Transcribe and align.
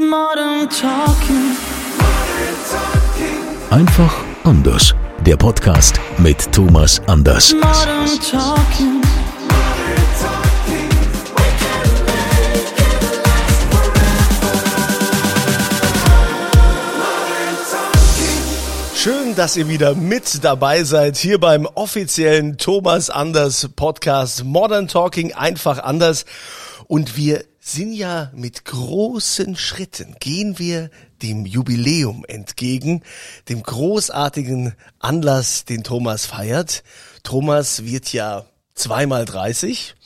Modern 0.00 0.70
Talking. 0.70 1.56
Einfach 3.68 4.24
anders. 4.44 4.94
Der 5.26 5.36
Podcast 5.36 5.98
mit 6.18 6.52
Thomas 6.52 7.02
Anders. 7.08 7.52
Modern 7.52 8.06
Talking. 8.20 9.02
Schön, 18.94 19.34
dass 19.34 19.56
ihr 19.56 19.68
wieder 19.68 19.96
mit 19.96 20.44
dabei 20.44 20.84
seid 20.84 21.16
hier 21.16 21.40
beim 21.40 21.66
offiziellen 21.66 22.56
Thomas 22.56 23.10
Anders 23.10 23.68
Podcast 23.74 24.44
Modern 24.44 24.86
Talking 24.86 25.32
einfach 25.32 25.80
anders. 25.82 26.24
Und 26.86 27.16
wir 27.16 27.42
sind 27.72 27.92
ja 27.92 28.30
mit 28.34 28.64
großen 28.64 29.56
Schritten 29.56 30.16
gehen 30.20 30.58
wir 30.58 30.90
dem 31.22 31.44
Jubiläum 31.44 32.24
entgegen, 32.26 33.02
dem 33.48 33.62
großartigen 33.62 34.74
Anlass, 34.98 35.64
den 35.64 35.84
Thomas 35.84 36.26
feiert. 36.26 36.82
Thomas 37.24 37.84
wird 37.84 38.12
ja 38.12 38.46
zweimal 38.74 39.24
30. 39.24 39.96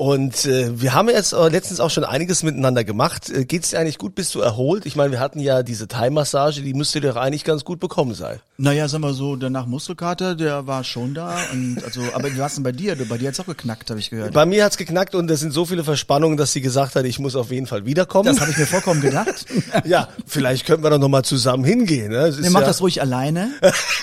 Und 0.00 0.46
äh, 0.46 0.80
wir 0.80 0.94
haben 0.94 1.10
jetzt 1.10 1.34
äh, 1.34 1.48
letztens 1.50 1.78
auch 1.78 1.90
schon 1.90 2.04
einiges 2.04 2.42
miteinander 2.42 2.84
gemacht. 2.84 3.28
Äh, 3.28 3.44
geht's 3.44 3.68
dir 3.68 3.80
eigentlich 3.80 3.98
gut? 3.98 4.14
Bist 4.14 4.34
du 4.34 4.40
erholt? 4.40 4.86
Ich 4.86 4.96
meine, 4.96 5.12
wir 5.12 5.20
hatten 5.20 5.40
ja 5.40 5.62
diese 5.62 5.88
Thai-Massage, 5.88 6.62
die 6.62 6.72
müsste 6.72 7.02
dir 7.02 7.10
doch 7.10 7.20
eigentlich 7.20 7.44
ganz 7.44 7.66
gut 7.66 7.80
bekommen 7.80 8.14
sein. 8.14 8.40
Naja, 8.56 8.88
sagen 8.88 9.02
wir 9.04 9.12
so, 9.12 9.36
danach 9.36 9.66
Muskelkater, 9.66 10.36
der 10.36 10.66
war 10.66 10.84
schon 10.84 11.12
da. 11.12 11.36
Und 11.52 11.84
also, 11.84 12.00
aber 12.14 12.32
wie 12.32 12.38
war's 12.38 12.54
denn 12.54 12.62
bei 12.62 12.72
dir? 12.72 12.96
Bei 13.10 13.18
dir 13.18 13.28
hat's 13.28 13.40
auch 13.40 13.46
geknackt, 13.46 13.90
habe 13.90 14.00
ich 14.00 14.08
gehört. 14.08 14.32
Bei 14.32 14.46
mir 14.46 14.64
hat's 14.64 14.78
geknackt 14.78 15.14
und 15.14 15.30
es 15.30 15.40
sind 15.40 15.52
so 15.52 15.66
viele 15.66 15.84
Verspannungen, 15.84 16.38
dass 16.38 16.54
sie 16.54 16.62
gesagt 16.62 16.94
hat, 16.94 17.04
ich 17.04 17.18
muss 17.18 17.36
auf 17.36 17.50
jeden 17.50 17.66
Fall 17.66 17.84
wiederkommen. 17.84 18.24
Das 18.24 18.40
habe 18.40 18.50
ich 18.50 18.56
mir 18.56 18.66
vollkommen 18.66 19.02
gedacht. 19.02 19.44
ja, 19.84 20.08
vielleicht 20.26 20.64
könnten 20.64 20.82
wir 20.82 20.88
doch 20.88 20.98
noch 20.98 21.08
mal 21.08 21.24
zusammen 21.24 21.64
hingehen. 21.64 22.10
Ne? 22.10 22.34
Nee, 22.40 22.48
mach 22.48 22.62
ja, 22.62 22.66
das 22.68 22.80
ruhig 22.80 23.02
alleine, 23.02 23.50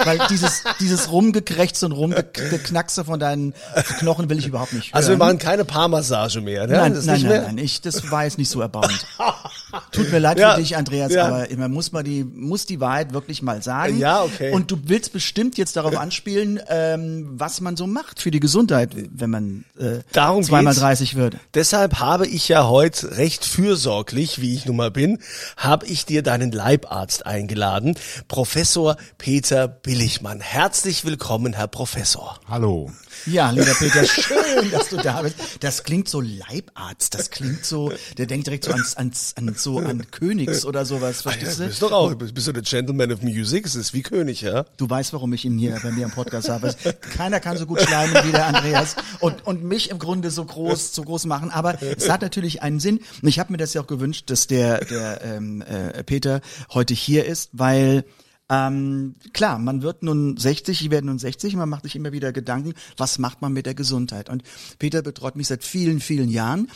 weil 0.04 0.20
dieses, 0.30 0.62
dieses 0.80 1.12
Rumgekrächze 1.12 1.88
und 1.88 1.94
Rumgeknackse 1.94 3.04
von 3.04 3.20
deinen 3.20 3.56
Knochen 3.98 4.30
will 4.30 4.38
ich 4.38 4.46
überhaupt 4.46 4.74
nicht 4.74 4.90
hören. 4.90 4.96
also 4.96 5.10
wir 5.10 5.18
machen 5.18 5.40
keine 5.40 5.66
Paarmassage 5.92 6.42
mehr. 6.42 6.68
Ne? 6.68 6.74
Nein, 6.74 6.92
Das 6.94 7.00
ist 7.02 7.06
nein, 7.06 7.16
nicht 7.16 7.24
nein, 7.24 7.32
mehr? 7.32 7.42
nein, 7.48 7.58
ich, 7.58 7.82
das 7.82 8.12
war 8.12 8.24
jetzt 8.26 8.38
nicht 8.38 8.50
so 8.50 8.62
erbauend. 8.62 9.06
Tut 9.92 10.12
mir 10.12 10.20
leid 10.20 10.40
Ja, 10.40 10.56
für 10.56 10.62
dich, 10.62 10.76
Andreas, 10.78 11.14
ja. 11.14 11.26
aber 11.28 11.48
man 11.58 11.72
muss 11.72 11.92
mal 11.92 12.04
die, 12.04 12.24
muss 12.24 12.66
die 12.66 12.80
Wahrheit 12.80 13.14
wirklich 13.14 13.42
mal 13.42 13.62
sagen. 13.62 13.98
Ja, 13.98 14.24
okay. 14.24 14.52
Und 14.52 14.72
du 14.72 14.78
willst 14.86 15.14
bestimmt 15.14 15.58
jetzt 15.58 15.76
darauf 15.76 15.98
anspielen, 15.98 16.60
ähm, 16.70 17.28
was 17.34 17.62
man 17.62 17.76
so 17.78 17.88
macht 17.88 18.22
für 18.22 18.32
die 18.32 18.40
Gesundheit, 18.40 18.92
wenn 18.96 19.30
man 19.30 19.66
äh, 19.78 20.00
Darum 20.14 20.44
zweimal 20.44 20.74
geht's. 20.74 20.82
30 20.82 21.16
wird. 21.16 21.36
Deshalb 21.54 22.00
habe 22.00 22.28
ich 22.28 22.48
ja 22.48 22.68
heute 22.68 23.18
recht 23.18 23.46
fürsorglich, 23.46 24.42
wie 24.42 24.54
ich 24.56 24.66
nun 24.66 24.76
mal 24.78 24.92
bin, 24.92 25.20
habe 25.58 25.86
ich 25.86 26.06
dir 26.06 26.24
deinen 26.24 26.52
Leibarzt 26.52 27.26
eingeladen, 27.26 27.96
Professor 28.28 28.96
Peter 29.18 29.68
Billigmann. 29.68 30.40
Herzlich 30.40 31.06
willkommen, 31.06 31.54
Herr 31.54 31.68
Professor. 31.68 32.40
Hallo. 32.50 32.92
Ja, 33.26 33.52
lieber 33.52 33.74
Peter, 33.74 34.06
schön, 34.06 34.72
dass 34.72 34.90
du 34.90 34.98
da 34.98 35.22
bist. 35.22 35.36
Das 35.60 35.84
klingt 35.84 36.08
so 36.08 36.22
Leibarzt, 36.22 37.14
das 37.14 37.30
klingt 37.30 37.66
so, 37.66 37.92
der 38.18 38.26
denkt 38.26 38.48
direkt 38.48 38.64
so 38.66 38.72
ans, 38.72 38.96
ans, 38.96 39.34
an, 39.36 39.54
so 39.58 39.80
an 39.80 40.10
Königs 40.12 40.66
oder 40.66 40.86
sowas, 40.86 41.18
Ja, 41.24 41.32
verstehst 41.32 41.60
du 41.60 41.64
du? 41.64 41.68
bist 41.70 41.82
doch 41.82 41.92
auch, 41.92 42.14
bist 42.16 42.34
bist 42.34 42.48
du 42.48 42.52
der 42.54 42.64
Gentleman 42.64 43.12
of 43.12 43.22
Music, 43.22 43.66
es 43.66 43.76
ist 43.76 43.94
wie 43.94 44.02
König, 44.02 44.42
ja? 44.42 44.66
Du 44.78 44.90
weißt, 44.90 45.14
warum 45.14 45.34
ich 45.34 45.44
ihn 45.46 45.58
hier 45.58 45.78
bei 45.84 45.92
mir 45.92 46.06
im 46.06 46.12
Podcast 46.12 46.50
habe. 46.50 46.74
Keiner 47.16 47.40
kann 47.40 47.58
so 47.58 47.66
gut 47.66 47.82
schleimen 47.82 48.16
wie 48.26 48.32
der 48.32 48.46
Andreas 48.48 48.96
und, 49.20 49.46
und 49.46 49.64
mich 49.64 49.90
im 49.90 50.00
Grunde 50.00 50.32
so 50.32 50.46
groß, 50.46 50.94
so 50.94 51.04
groß 51.04 51.26
machen. 51.26 51.50
Aber 51.52 51.82
es 51.82 52.10
hat 52.10 52.22
natürlich 52.22 52.62
einen 52.62 52.80
Sinn. 52.80 53.00
Und 53.22 53.28
ich 53.28 53.40
habe 53.40 53.52
mir 53.52 53.58
das 53.58 53.74
ja 53.74 53.82
auch 53.82 53.88
gewünscht, 53.88 54.30
dass 54.30 54.48
der, 54.48 54.84
der 54.86 55.22
ähm, 55.24 55.62
äh, 55.62 56.04
Peter 56.04 56.42
heute 56.74 56.94
hier 56.94 57.26
ist, 57.26 57.50
weil 57.54 58.04
ähm, 58.50 59.16
klar, 59.34 59.60
man 59.60 59.82
wird 59.82 60.04
nun 60.04 60.38
60, 60.38 60.82
ich 60.82 60.92
werde 60.92 61.08
nun 61.08 61.20
60, 61.20 61.56
man 61.56 61.68
macht 61.68 61.84
sich 61.84 61.96
immer 61.96 62.12
wieder 62.14 62.32
Gedanken, 62.32 62.74
was 62.96 63.20
macht 63.20 63.42
man 63.42 63.54
mit 63.54 63.66
der 63.66 63.76
Gesundheit? 63.76 64.30
Und 64.30 64.44
Peter 64.80 65.02
betreut 65.02 65.36
mich 65.36 65.48
seit 65.48 65.64
vielen, 65.64 66.00
vielen 66.00 66.30
Jahren. 66.30 66.70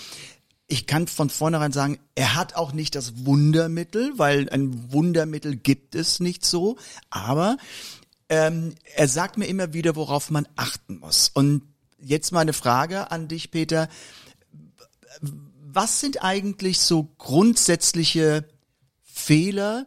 Ich 0.67 0.87
kann 0.87 1.07
von 1.07 1.29
vornherein 1.29 1.71
sagen, 1.71 1.99
er 2.15 2.35
hat 2.35 2.55
auch 2.55 2.73
nicht 2.73 2.95
das 2.95 3.25
Wundermittel, 3.25 4.13
weil 4.17 4.49
ein 4.49 4.91
Wundermittel 4.91 5.55
gibt 5.55 5.95
es 5.95 6.19
nicht 6.19 6.45
so. 6.45 6.77
Aber 7.09 7.57
ähm, 8.29 8.75
er 8.95 9.07
sagt 9.07 9.37
mir 9.37 9.47
immer 9.47 9.73
wieder, 9.73 9.95
worauf 9.95 10.29
man 10.29 10.47
achten 10.55 10.99
muss. 10.99 11.29
Und 11.33 11.63
jetzt 11.99 12.31
mal 12.31 12.39
eine 12.39 12.53
Frage 12.53 13.11
an 13.11 13.27
dich, 13.27 13.51
Peter. 13.51 13.89
Was 15.61 15.99
sind 15.99 16.23
eigentlich 16.23 16.79
so 16.79 17.03
grundsätzliche 17.17 18.45
Fehler, 19.03 19.85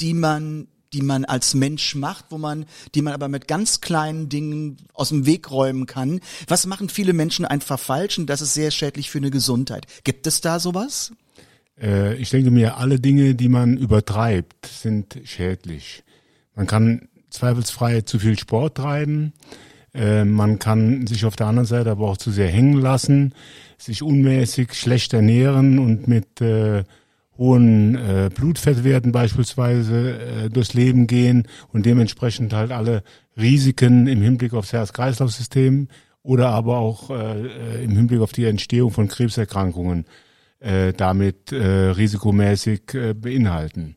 die 0.00 0.14
man, 0.14 0.68
die 0.92 1.02
man 1.02 1.24
als 1.24 1.54
Mensch 1.54 1.94
macht, 1.94 2.26
wo 2.30 2.38
man, 2.38 2.66
die 2.94 3.02
man 3.02 3.12
aber 3.12 3.28
mit 3.28 3.48
ganz 3.48 3.80
kleinen 3.80 4.28
Dingen 4.28 4.78
aus 4.92 5.10
dem 5.10 5.26
Weg 5.26 5.50
räumen 5.50 5.86
kann? 5.86 6.20
Was 6.48 6.66
machen 6.66 6.88
viele 6.88 7.12
Menschen 7.12 7.44
einfach 7.44 7.78
falsch 7.78 8.18
und 8.18 8.26
das 8.28 8.40
ist 8.40 8.54
sehr 8.54 8.70
schädlich 8.70 9.10
für 9.10 9.18
eine 9.18 9.30
Gesundheit? 9.30 9.86
Gibt 10.04 10.26
es 10.26 10.40
da 10.40 10.58
sowas? 10.58 11.12
Äh, 11.80 12.16
ich 12.16 12.30
denke 12.30 12.50
mir, 12.50 12.76
alle 12.76 13.00
Dinge, 13.00 13.34
die 13.34 13.48
man 13.48 13.76
übertreibt, 13.76 14.66
sind 14.66 15.18
schädlich. 15.24 16.02
Man 16.54 16.66
kann 16.66 17.08
zweifelsfrei 17.30 18.02
zu 18.02 18.18
viel 18.18 18.38
Sport 18.38 18.76
treiben. 18.76 19.32
Äh, 19.94 20.24
man 20.24 20.58
kann 20.58 21.06
sich 21.06 21.24
auf 21.24 21.36
der 21.36 21.46
anderen 21.46 21.66
Seite 21.66 21.90
aber 21.90 22.08
auch 22.08 22.16
zu 22.16 22.30
sehr 22.30 22.48
hängen 22.48 22.80
lassen, 22.80 23.34
sich 23.78 24.02
unmäßig 24.02 24.74
schlecht 24.74 25.12
ernähren 25.12 25.78
und 25.78 26.08
mit 26.08 26.40
äh, 26.40 26.84
hohen 27.38 27.96
äh, 27.96 28.30
Blutfettwerten 28.34 29.12
beispielsweise 29.12 30.18
äh, 30.18 30.48
durchs 30.50 30.74
Leben 30.74 31.06
gehen 31.06 31.46
und 31.72 31.86
dementsprechend 31.86 32.52
halt 32.52 32.72
alle 32.72 33.02
Risiken 33.36 34.06
im 34.06 34.22
Hinblick 34.22 34.54
aufs 34.54 34.72
Herz-Kreislauf-System 34.72 35.88
oder 36.22 36.48
aber 36.48 36.78
auch 36.78 37.10
äh, 37.10 37.84
im 37.84 37.92
Hinblick 37.92 38.20
auf 38.20 38.32
die 38.32 38.44
Entstehung 38.44 38.90
von 38.90 39.08
Krebserkrankungen 39.08 40.06
äh, 40.60 40.92
damit 40.92 41.52
äh, 41.52 41.90
risikomäßig 41.90 42.94
äh, 42.94 43.14
beinhalten. 43.14 43.96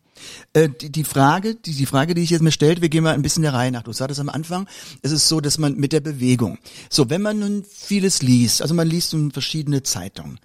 Äh, 0.53 0.69
die, 0.69 0.91
die 0.91 1.03
Frage, 1.03 1.55
die, 1.55 1.73
die 1.73 1.85
Frage, 1.85 2.13
die 2.13 2.21
ich 2.21 2.29
jetzt 2.29 2.41
mir 2.41 2.51
stellt, 2.51 2.81
wir 2.81 2.89
gehen 2.89 3.03
mal 3.03 3.13
ein 3.13 3.21
bisschen 3.21 3.43
der 3.43 3.53
Reihe 3.53 3.71
nach. 3.71 3.83
Du 3.83 3.93
sagtest 3.93 4.19
am 4.19 4.29
Anfang, 4.29 4.67
es 5.01 5.11
ist 5.11 5.27
so, 5.27 5.39
dass 5.41 5.57
man 5.57 5.75
mit 5.75 5.93
der 5.93 6.01
Bewegung, 6.01 6.57
so 6.89 7.09
wenn 7.09 7.21
man 7.21 7.39
nun 7.39 7.63
vieles 7.63 8.21
liest, 8.21 8.61
also 8.61 8.73
man 8.73 8.87
liest 8.87 9.13
nun 9.13 9.31
verschiedene 9.31 9.83
Zeitungen. 9.83 10.39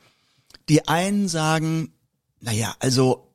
Die 0.69 0.89
einen 0.89 1.29
sagen, 1.29 1.94
naja, 2.45 2.77
also 2.79 3.33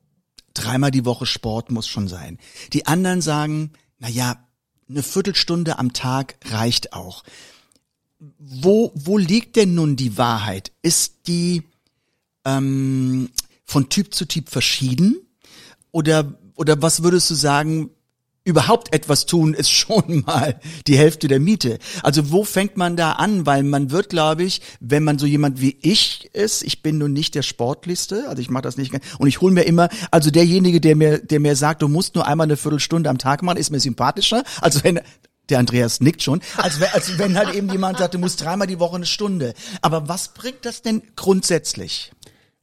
dreimal 0.54 0.92
die 0.92 1.04
Woche 1.04 1.26
Sport 1.26 1.70
muss 1.72 1.88
schon 1.88 2.06
sein. 2.06 2.38
Die 2.72 2.86
anderen 2.86 3.20
sagen, 3.20 3.72
naja, 3.98 4.46
eine 4.88 5.02
Viertelstunde 5.02 5.78
am 5.78 5.92
Tag 5.92 6.36
reicht 6.46 6.92
auch. 6.92 7.24
Wo, 8.38 8.92
wo 8.94 9.18
liegt 9.18 9.56
denn 9.56 9.74
nun 9.74 9.96
die 9.96 10.16
Wahrheit? 10.16 10.70
Ist 10.82 11.26
die 11.26 11.64
ähm, 12.44 13.30
von 13.64 13.88
Typ 13.88 14.14
zu 14.14 14.26
Typ 14.26 14.48
verschieden? 14.48 15.16
Oder, 15.90 16.38
oder 16.54 16.80
was 16.80 17.02
würdest 17.02 17.30
du 17.30 17.34
sagen, 17.34 17.90
überhaupt 18.44 18.94
etwas 18.94 19.26
tun 19.26 19.54
ist 19.54 19.70
schon 19.80 20.24
mal 20.26 20.58
die 20.86 20.96
Hälfte 20.96 21.28
der 21.28 21.40
Miete. 21.40 21.78
Also 22.02 22.30
wo 22.30 22.44
fängt 22.44 22.76
man 22.76 22.96
da 22.96 23.12
an? 23.12 23.46
Weil 23.46 23.62
man 23.62 23.90
wird, 23.90 24.08
glaube 24.10 24.42
ich, 24.44 24.60
wenn 24.80 25.04
man 25.04 25.18
so 25.18 25.26
jemand 25.26 25.60
wie 25.60 25.76
ich 25.82 26.30
ist, 26.32 26.62
ich 26.62 26.82
bin 26.82 26.98
nun 26.98 27.12
nicht 27.12 27.34
der 27.34 27.42
Sportlichste, 27.42 28.28
also 28.28 28.40
ich 28.40 28.50
mache 28.50 28.62
das 28.62 28.76
nicht, 28.76 28.92
und 29.18 29.28
ich 29.28 29.40
hole 29.40 29.52
mir 29.52 29.62
immer, 29.62 29.88
also 30.10 30.30
derjenige, 30.30 30.80
der 30.80 30.96
mir, 30.96 31.18
der 31.18 31.40
mir 31.40 31.54
sagt, 31.56 31.82
du 31.82 31.88
musst 31.88 32.14
nur 32.14 32.26
einmal 32.26 32.46
eine 32.46 32.56
Viertelstunde 32.56 33.10
am 33.10 33.18
Tag 33.18 33.42
machen, 33.42 33.58
ist 33.58 33.70
mir 33.70 33.80
sympathischer, 33.80 34.42
als 34.60 34.82
wenn 34.84 35.00
der 35.48 35.58
Andreas 35.58 36.00
nickt 36.00 36.22
schon, 36.22 36.40
als, 36.56 36.78
wenn- 36.80 36.90
als 36.92 37.18
wenn 37.18 37.36
halt 37.36 37.54
eben 37.54 37.70
jemand 37.70 37.98
sagt, 37.98 38.14
du 38.14 38.18
musst 38.18 38.40
dreimal 38.40 38.68
die 38.68 38.78
Woche 38.78 38.96
eine 38.96 39.06
Stunde. 39.06 39.52
Aber 39.82 40.08
was 40.08 40.28
bringt 40.32 40.64
das 40.64 40.80
denn 40.80 41.02
grundsätzlich? 41.16 42.12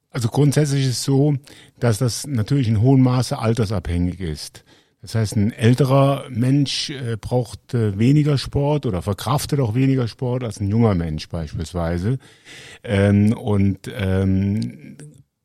Also 0.09 0.29
grundsätzlich 0.29 0.85
ist 0.85 0.91
es 0.91 1.03
so, 1.03 1.35
dass 1.79 1.97
das 1.97 2.25
natürlich 2.25 2.67
in 2.69 2.79
hohem 2.81 3.01
Maße 3.01 3.37
altersabhängig 3.37 4.21
ist. 4.21 4.63
Das 5.07 5.15
heißt, 5.15 5.37
ein 5.37 5.53
älterer 5.53 6.25
Mensch 6.29 6.89
äh, 6.89 7.15
braucht 7.15 7.73
äh, 7.73 7.97
weniger 7.97 8.37
Sport 8.37 8.85
oder 8.85 9.01
verkraftet 9.01 9.61
auch 9.61 9.73
weniger 9.73 10.09
Sport 10.09 10.43
als 10.43 10.59
ein 10.59 10.67
junger 10.67 10.95
Mensch 10.95 11.29
beispielsweise. 11.29 12.19
Ähm, 12.83 13.31
und 13.31 13.89
ähm, 13.95 14.97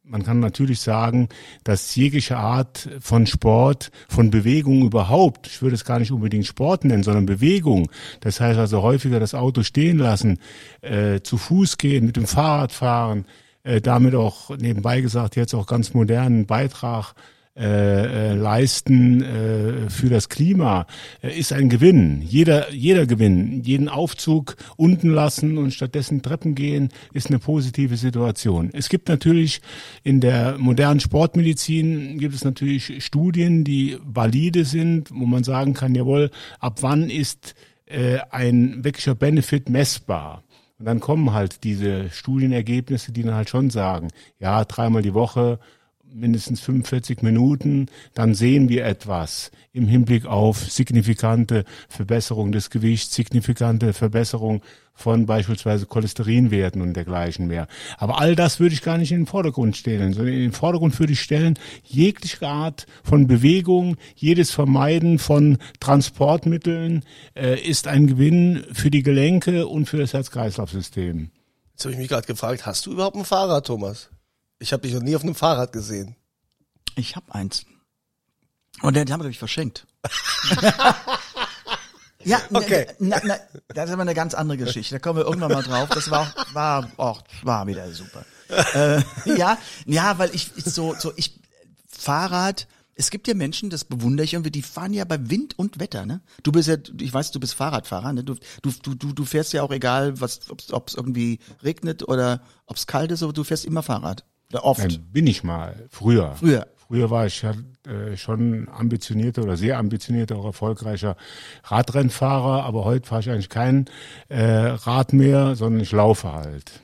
man 0.03 0.25
kann 0.25 0.41
natürlich 0.41 0.81
sagen, 0.81 1.29
dass 1.63 1.95
jegliche 1.95 2.39
Art 2.39 2.89
von 2.99 3.29
Sport, 3.29 3.93
von 4.09 4.31
Bewegung 4.31 4.83
überhaupt, 4.83 5.47
ich 5.47 5.63
würde 5.63 5.77
es 5.77 5.85
gar 5.85 6.01
nicht 6.01 6.11
unbedingt 6.11 6.47
Sport 6.47 6.85
nennen, 6.85 7.05
sondern 7.05 7.27
Bewegung, 7.27 7.89
das 8.19 8.41
heißt 8.41 8.59
also 8.59 8.83
häufiger 8.83 9.21
das 9.21 9.33
Auto 9.33 9.63
stehen 9.63 9.99
lassen, 9.99 10.41
äh, 10.81 11.21
zu 11.21 11.39
Fuß 11.39 11.79
gehen, 11.79 12.07
mit 12.07 12.17
dem 12.17 12.27
Fahrrad 12.27 12.73
fahren, 12.73 13.27
äh, 13.63 13.81
damit 13.81 14.17
auch 14.17 14.51
nebenbei 14.59 15.03
gesagt 15.03 15.37
jetzt 15.37 15.55
auch 15.55 15.69
ganz 15.69 15.95
modernen 15.95 16.47
Beitrag 16.47 17.15
äh, 17.55 18.31
äh, 18.31 18.35
leisten 18.35 19.23
äh, 19.23 19.91
für 19.91 20.09
das 20.09 20.31
Klima, 20.31 20.87
äh, 21.23 21.39
ist 21.39 21.53
ein 21.53 21.69
Gewinn. 21.69 22.23
Jeder, 22.23 22.73
jeder 22.73 23.05
Gewinn, 23.05 23.63
jeden 23.63 23.91
Aufzug 23.91 24.57
unten 24.79 25.11
lassen 25.11 25.59
und 25.59 25.75
stattdessen 25.75 26.23
Treppen 26.23 26.55
gehen, 26.55 26.89
ist 27.13 27.29
eine 27.29 27.39
positive 27.39 27.99
Situation. 27.99 28.71
Es 28.73 28.89
gibt 28.89 29.11
natürlich 29.11 29.61
in 30.03 30.23
der 30.23 30.57
modernen 30.57 31.01
Sportmedizin 31.01 32.19
gibt 32.19 32.35
es 32.35 32.43
natürlich 32.43 33.05
Studien, 33.05 33.65
die 33.65 33.99
valide 34.03 34.65
sind, 34.65 35.11
wo 35.13 35.27
man 35.27 35.45
sagen 35.45 35.75
kann, 35.75 35.95
jawohl, 35.95 36.31
ab 36.59 36.79
wann 36.81 37.11
ist 37.11 37.55
äh, 37.85 38.21
ein 38.31 38.83
wirklicher 38.83 39.15
Benefit 39.15 39.69
messbar? 39.69 40.43
Und 40.79 40.87
dann 40.87 41.01
kommen 41.01 41.35
halt 41.35 41.65
diese 41.65 42.09
Studienergebnisse, 42.09 43.13
die 43.13 43.25
dann 43.25 43.35
halt 43.35 43.51
schon 43.51 43.69
sagen, 43.69 44.09
ja, 44.39 44.65
dreimal 44.65 45.03
die 45.03 45.13
Woche 45.13 45.59
mindestens 46.15 46.61
45 46.61 47.23
Minuten, 47.23 47.87
dann 48.15 48.35
sehen 48.35 48.69
wir 48.69 48.85
etwas 48.85 49.51
im 49.73 49.89
Hinblick 49.89 50.27
auf 50.27 50.59
signifikante 50.59 51.65
Verbesserung 51.89 52.53
des 52.53 52.71
Gewichts, 52.71 53.15
signifikante 53.15 53.93
Verbesserung 53.93 54.63
von 54.95 55.27
beispielsweise 55.27 55.87
Cholesterinwerten 55.87 56.83
und 56.83 56.95
dergleichen 56.95 57.47
mehr. 57.47 57.67
Aber 57.97 58.21
all 58.21 58.37
das 58.37 58.61
würde 58.61 58.75
ich 58.75 58.83
gar 58.83 58.99
nicht 58.99 59.11
in 59.13 59.21
den 59.21 59.27
Vordergrund 59.27 59.77
stellen, 59.77 60.13
sondern 60.13 60.35
in 60.35 60.41
den 60.41 60.53
Vordergrund 60.53 60.99
würde 60.99 61.15
ich 61.15 61.21
stellen, 61.21 61.59
jegliche 61.85 62.47
Art 62.47 62.87
von 63.03 63.27
Bewegung, 63.27 63.97
jedes 64.15 64.51
Vermeiden 64.51 65.19
von 65.19 65.59
Transportmitteln 65.81 67.05
äh, 67.35 67.59
ist 67.59 67.89
ein 67.89 68.07
Gewinn 68.07 68.65
für 68.73 68.91
die 68.91 69.03
Gelenke 69.03 69.67
und 69.67 69.87
für 69.87 69.99
das 69.99 70.13
Herz-Kreislauf-System. 70.13 71.31
Jetzt 71.73 71.85
habe 71.85 71.95
ich 71.95 71.99
mich 71.99 72.09
gerade 72.09 72.27
gefragt, 72.27 72.67
hast 72.67 72.87
du 72.87 72.93
überhaupt 72.93 73.17
ein 73.17 73.25
Fahrrad, 73.25 73.67
Thomas? 73.67 74.11
Ich 74.63 74.73
habe 74.73 74.83
dich 74.83 74.95
noch 74.95 75.03
nie 75.03 75.17
auf 75.17 75.23
einem 75.23 75.35
Fahrrad 75.35 75.73
gesehen. 75.73 76.15
Ich 76.95 77.17
habe 77.17 77.35
eins. 77.35 77.67
Und 78.81 78.95
den 78.95 79.13
haben 79.13 79.21
wir, 79.21 79.29
ich, 79.29 79.41
verschenkt. 79.41 79.89
ja, 82.23 82.41
Okay. 82.53 82.87
Na, 83.01 83.21
na, 83.25 83.35
das 83.67 83.89
ist 83.89 83.93
aber 83.93 84.03
eine 84.03 84.15
ganz 84.15 84.35
andere 84.35 84.59
Geschichte. 84.59 84.95
Da 84.95 84.99
kommen 85.01 85.19
wir 85.19 85.25
irgendwann 85.25 85.51
mal 85.51 85.65
drauf. 85.65 85.89
Das 85.89 86.13
war 86.13 86.21
auch, 86.21 86.55
war 86.55 86.91
auch, 86.97 87.25
war 87.43 87.67
wieder 87.67 87.91
super. 87.91 88.25
äh, 88.75 89.03
ja, 89.37 89.59
ja, 89.85 90.19
weil 90.19 90.33
ich, 90.33 90.53
ich 90.55 90.65
so, 90.65 90.95
so, 90.97 91.13
ich, 91.17 91.41
Fahrrad, 91.89 92.69
es 92.95 93.11
gibt 93.11 93.27
ja 93.27 93.35
Menschen, 93.35 93.69
das 93.69 93.85
bewundere 93.85 94.25
ich 94.25 94.35
irgendwie, 94.35 94.53
die 94.53 94.63
fahren 94.63 94.93
ja 94.93 95.05
bei 95.05 95.29
Wind 95.29 95.59
und 95.59 95.81
Wetter, 95.81 96.07
ne? 96.07 96.21
Du 96.45 96.53
bist 96.53 96.69
ja, 96.69 96.77
ich 97.01 97.13
weiß, 97.13 97.33
du 97.33 97.41
bist 97.41 97.55
Fahrradfahrer, 97.55 98.13
ne? 98.13 98.23
Du, 98.23 98.37
du, 98.63 98.95
du, 98.95 99.13
du 99.13 99.25
fährst 99.25 99.53
ja 99.55 99.63
auch 99.63 99.73
egal, 99.73 100.21
was, 100.21 100.41
ob 100.71 100.89
es 100.89 100.95
irgendwie 100.95 101.41
regnet 101.65 102.07
oder 102.07 102.43
ob 102.67 102.77
es 102.77 102.87
kalt 102.87 103.11
ist, 103.11 103.25
aber 103.25 103.33
du 103.33 103.43
fährst 103.43 103.65
immer 103.65 103.83
Fahrrad. 103.83 104.25
Oft. 104.61 104.81
Dann 104.81 105.03
bin 105.13 105.27
ich 105.27 105.43
mal 105.45 105.87
früher. 105.91 106.35
Früher. 106.37 106.67
Früher 106.87 107.11
war 107.11 107.27
ich 107.27 107.41
ja 107.41 107.55
äh, 107.87 108.17
schon 108.17 108.69
ambitionierter 108.69 109.43
oder 109.43 109.57
sehr 109.57 109.79
ambitionierter, 109.79 110.37
auch 110.37 110.45
erfolgreicher 110.45 111.17
Radrennfahrer, 111.65 112.65
aber 112.65 112.85
heute 112.85 113.09
fahre 113.09 113.23
ich 113.23 113.31
eigentlich 113.31 113.49
kein 113.49 113.87
äh, 114.29 114.43
Rad 114.43 115.13
mehr, 115.15 115.57
sondern 115.57 115.81
ich 115.81 115.93
laufe 115.93 116.31
halt. 116.33 116.83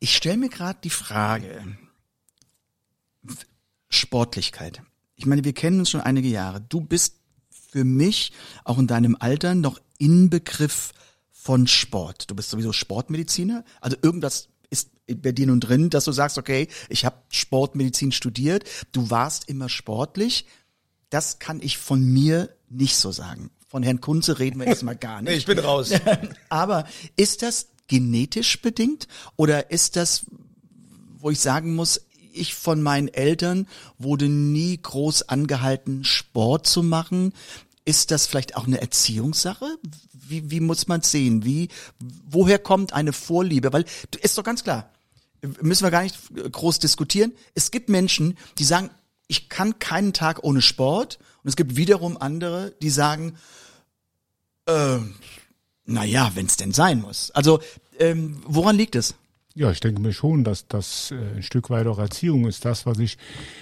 Ich 0.00 0.16
stelle 0.16 0.38
mir 0.38 0.48
gerade 0.48 0.80
die 0.82 0.90
Frage, 0.90 1.62
Sportlichkeit. 3.88 4.82
Ich 5.16 5.26
meine, 5.26 5.44
wir 5.44 5.52
kennen 5.52 5.78
uns 5.78 5.90
schon 5.90 6.00
einige 6.00 6.28
Jahre. 6.28 6.60
Du 6.60 6.80
bist 6.80 7.16
für 7.70 7.84
mich 7.84 8.32
auch 8.64 8.78
in 8.78 8.86
deinem 8.86 9.16
Alter 9.18 9.54
noch 9.54 9.80
Inbegriff 9.98 10.92
von 11.30 11.66
Sport. 11.66 12.30
Du 12.30 12.34
bist 12.34 12.50
sowieso 12.50 12.72
Sportmediziner, 12.72 13.64
also 13.80 13.96
irgendwas 14.02 14.49
ist 14.70 14.90
bei 15.06 15.32
dir 15.32 15.46
nun 15.46 15.60
drin, 15.60 15.90
dass 15.90 16.04
du 16.04 16.12
sagst, 16.12 16.38
okay, 16.38 16.68
ich 16.88 17.04
habe 17.04 17.16
Sportmedizin 17.30 18.12
studiert, 18.12 18.64
du 18.92 19.10
warst 19.10 19.48
immer 19.48 19.68
sportlich. 19.68 20.46
Das 21.10 21.40
kann 21.40 21.60
ich 21.60 21.76
von 21.76 22.04
mir 22.04 22.50
nicht 22.68 22.96
so 22.96 23.10
sagen. 23.10 23.50
Von 23.68 23.82
Herrn 23.82 24.00
Kunze 24.00 24.38
reden 24.38 24.60
wir 24.60 24.66
jetzt 24.66 24.82
mal 24.82 24.96
gar 24.96 25.22
nicht. 25.22 25.36
Ich 25.36 25.46
bin 25.46 25.58
raus. 25.58 25.90
Aber 26.48 26.86
ist 27.16 27.42
das 27.42 27.68
genetisch 27.88 28.62
bedingt 28.62 29.08
oder 29.36 29.70
ist 29.70 29.96
das, 29.96 30.26
wo 31.18 31.30
ich 31.30 31.40
sagen 31.40 31.74
muss, 31.74 32.00
ich 32.32 32.54
von 32.54 32.80
meinen 32.82 33.08
Eltern 33.08 33.66
wurde 33.98 34.28
nie 34.28 34.80
groß 34.80 35.28
angehalten, 35.28 36.04
Sport 36.04 36.68
zu 36.68 36.84
machen. 36.84 37.32
Ist 37.84 38.12
das 38.12 38.26
vielleicht 38.26 38.56
auch 38.56 38.66
eine 38.66 38.80
Erziehungssache? 38.80 39.78
Wie, 40.30 40.50
wie 40.50 40.60
muss 40.60 40.88
man 40.88 41.02
sehen? 41.02 41.44
Wie, 41.44 41.68
woher 41.98 42.58
kommt 42.58 42.92
eine 42.92 43.12
Vorliebe? 43.12 43.72
Weil 43.72 43.84
ist 44.22 44.38
doch 44.38 44.44
ganz 44.44 44.64
klar, 44.64 44.90
müssen 45.60 45.84
wir 45.84 45.90
gar 45.90 46.02
nicht 46.02 46.16
groß 46.52 46.78
diskutieren. 46.78 47.32
Es 47.54 47.70
gibt 47.70 47.88
Menschen, 47.88 48.38
die 48.58 48.64
sagen, 48.64 48.90
ich 49.26 49.48
kann 49.48 49.78
keinen 49.78 50.12
Tag 50.12 50.42
ohne 50.42 50.62
Sport. 50.62 51.18
Und 51.42 51.48
es 51.48 51.56
gibt 51.56 51.76
wiederum 51.76 52.16
andere, 52.16 52.72
die 52.82 52.90
sagen, 52.90 53.36
äh, 54.66 54.98
naja, 55.84 56.32
wenn 56.34 56.46
es 56.46 56.56
denn 56.56 56.72
sein 56.72 57.00
muss. 57.00 57.30
Also 57.30 57.60
ähm, 57.98 58.42
woran 58.46 58.76
liegt 58.76 58.96
es? 58.96 59.14
Ja, 59.56 59.72
ich 59.72 59.80
denke 59.80 60.00
mir 60.00 60.12
schon, 60.12 60.44
dass 60.44 60.68
das 60.68 61.10
äh, 61.10 61.38
ein 61.38 61.42
Stück 61.42 61.70
weit 61.70 61.88
auch 61.88 61.98
Erziehung 61.98 62.46
ist. 62.46 62.64
Das, 62.64 62.86
was 62.86 63.00
ich 63.00 63.18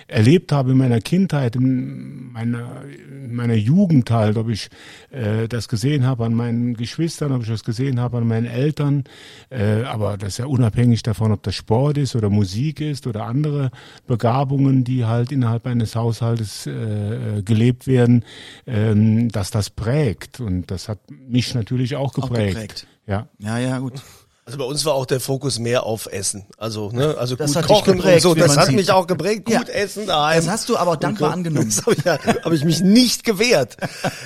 erlebt 0.06 0.52
habe 0.52 0.72
in 0.72 0.76
meiner 0.76 1.00
Kindheit, 1.00 1.56
in 1.56 2.30
meiner, 2.30 2.84
in 2.84 3.34
meiner 3.34 3.54
Jugend 3.54 4.10
halt, 4.10 4.36
ob 4.36 4.50
ich 4.50 4.68
äh, 5.10 5.48
das 5.48 5.66
gesehen 5.66 6.04
habe 6.04 6.26
an 6.26 6.34
meinen 6.34 6.74
Geschwistern, 6.74 7.32
ob 7.32 7.42
ich 7.42 7.48
das 7.48 7.64
gesehen 7.64 8.00
habe 8.00 8.18
an 8.18 8.28
meinen 8.28 8.44
Eltern. 8.44 9.04
Äh, 9.48 9.84
aber 9.84 10.18
das 10.18 10.34
ist 10.34 10.38
ja 10.38 10.44
unabhängig 10.46 11.02
davon, 11.02 11.32
ob 11.32 11.42
das 11.42 11.54
Sport 11.54 11.96
ist 11.96 12.14
oder 12.14 12.28
Musik 12.28 12.82
ist 12.82 13.06
oder 13.06 13.24
andere 13.24 13.70
Begabungen, 14.06 14.84
die 14.84 15.06
halt 15.06 15.32
innerhalb 15.32 15.66
eines 15.66 15.96
Haushaltes 15.96 16.66
äh, 16.66 17.42
gelebt 17.42 17.86
werden, 17.86 18.26
ähm, 18.66 19.30
dass 19.30 19.50
das 19.50 19.70
prägt. 19.70 20.38
Und 20.40 20.70
das 20.70 20.90
hat 20.90 20.98
mich 21.08 21.54
natürlich 21.54 21.96
auch 21.96 22.12
geprägt. 22.12 22.56
Auch 22.56 22.60
geprägt. 22.60 22.86
Ja. 23.06 23.26
Ja, 23.38 23.58
ja, 23.58 23.78
gut. 23.78 24.02
Also 24.48 24.56
bei 24.56 24.64
uns 24.64 24.82
war 24.86 24.94
auch 24.94 25.04
der 25.04 25.20
Fokus 25.20 25.58
mehr 25.58 25.82
auf 25.84 26.08
Essen. 26.10 26.46
Also, 26.56 26.90
ne, 26.90 27.14
also 27.18 27.36
Das 27.36 27.52
gut 27.52 27.66
kochen 27.66 27.96
geprägt, 27.98 28.24
und 28.24 28.30
so, 28.30 28.34
das 28.34 28.56
hat 28.56 28.68
sieht. 28.68 28.76
mich 28.76 28.90
auch 28.90 29.06
geprägt. 29.06 29.44
Gut 29.44 29.52
Ja. 29.54 29.60
essen 29.74 30.06
daheim. 30.06 30.36
Das 30.42 30.48
hast 30.48 30.70
du 30.70 30.78
aber 30.78 30.92
auch 30.92 30.96
dankbar 30.96 31.32
angenommen. 31.34 31.68
Das 31.68 31.84
habe 31.84 31.94
ich, 31.94 32.02
ja, 32.02 32.18
hab 32.42 32.50
ich 32.52 32.64
mich 32.64 32.80
nicht 32.80 33.24
gewehrt. 33.24 33.76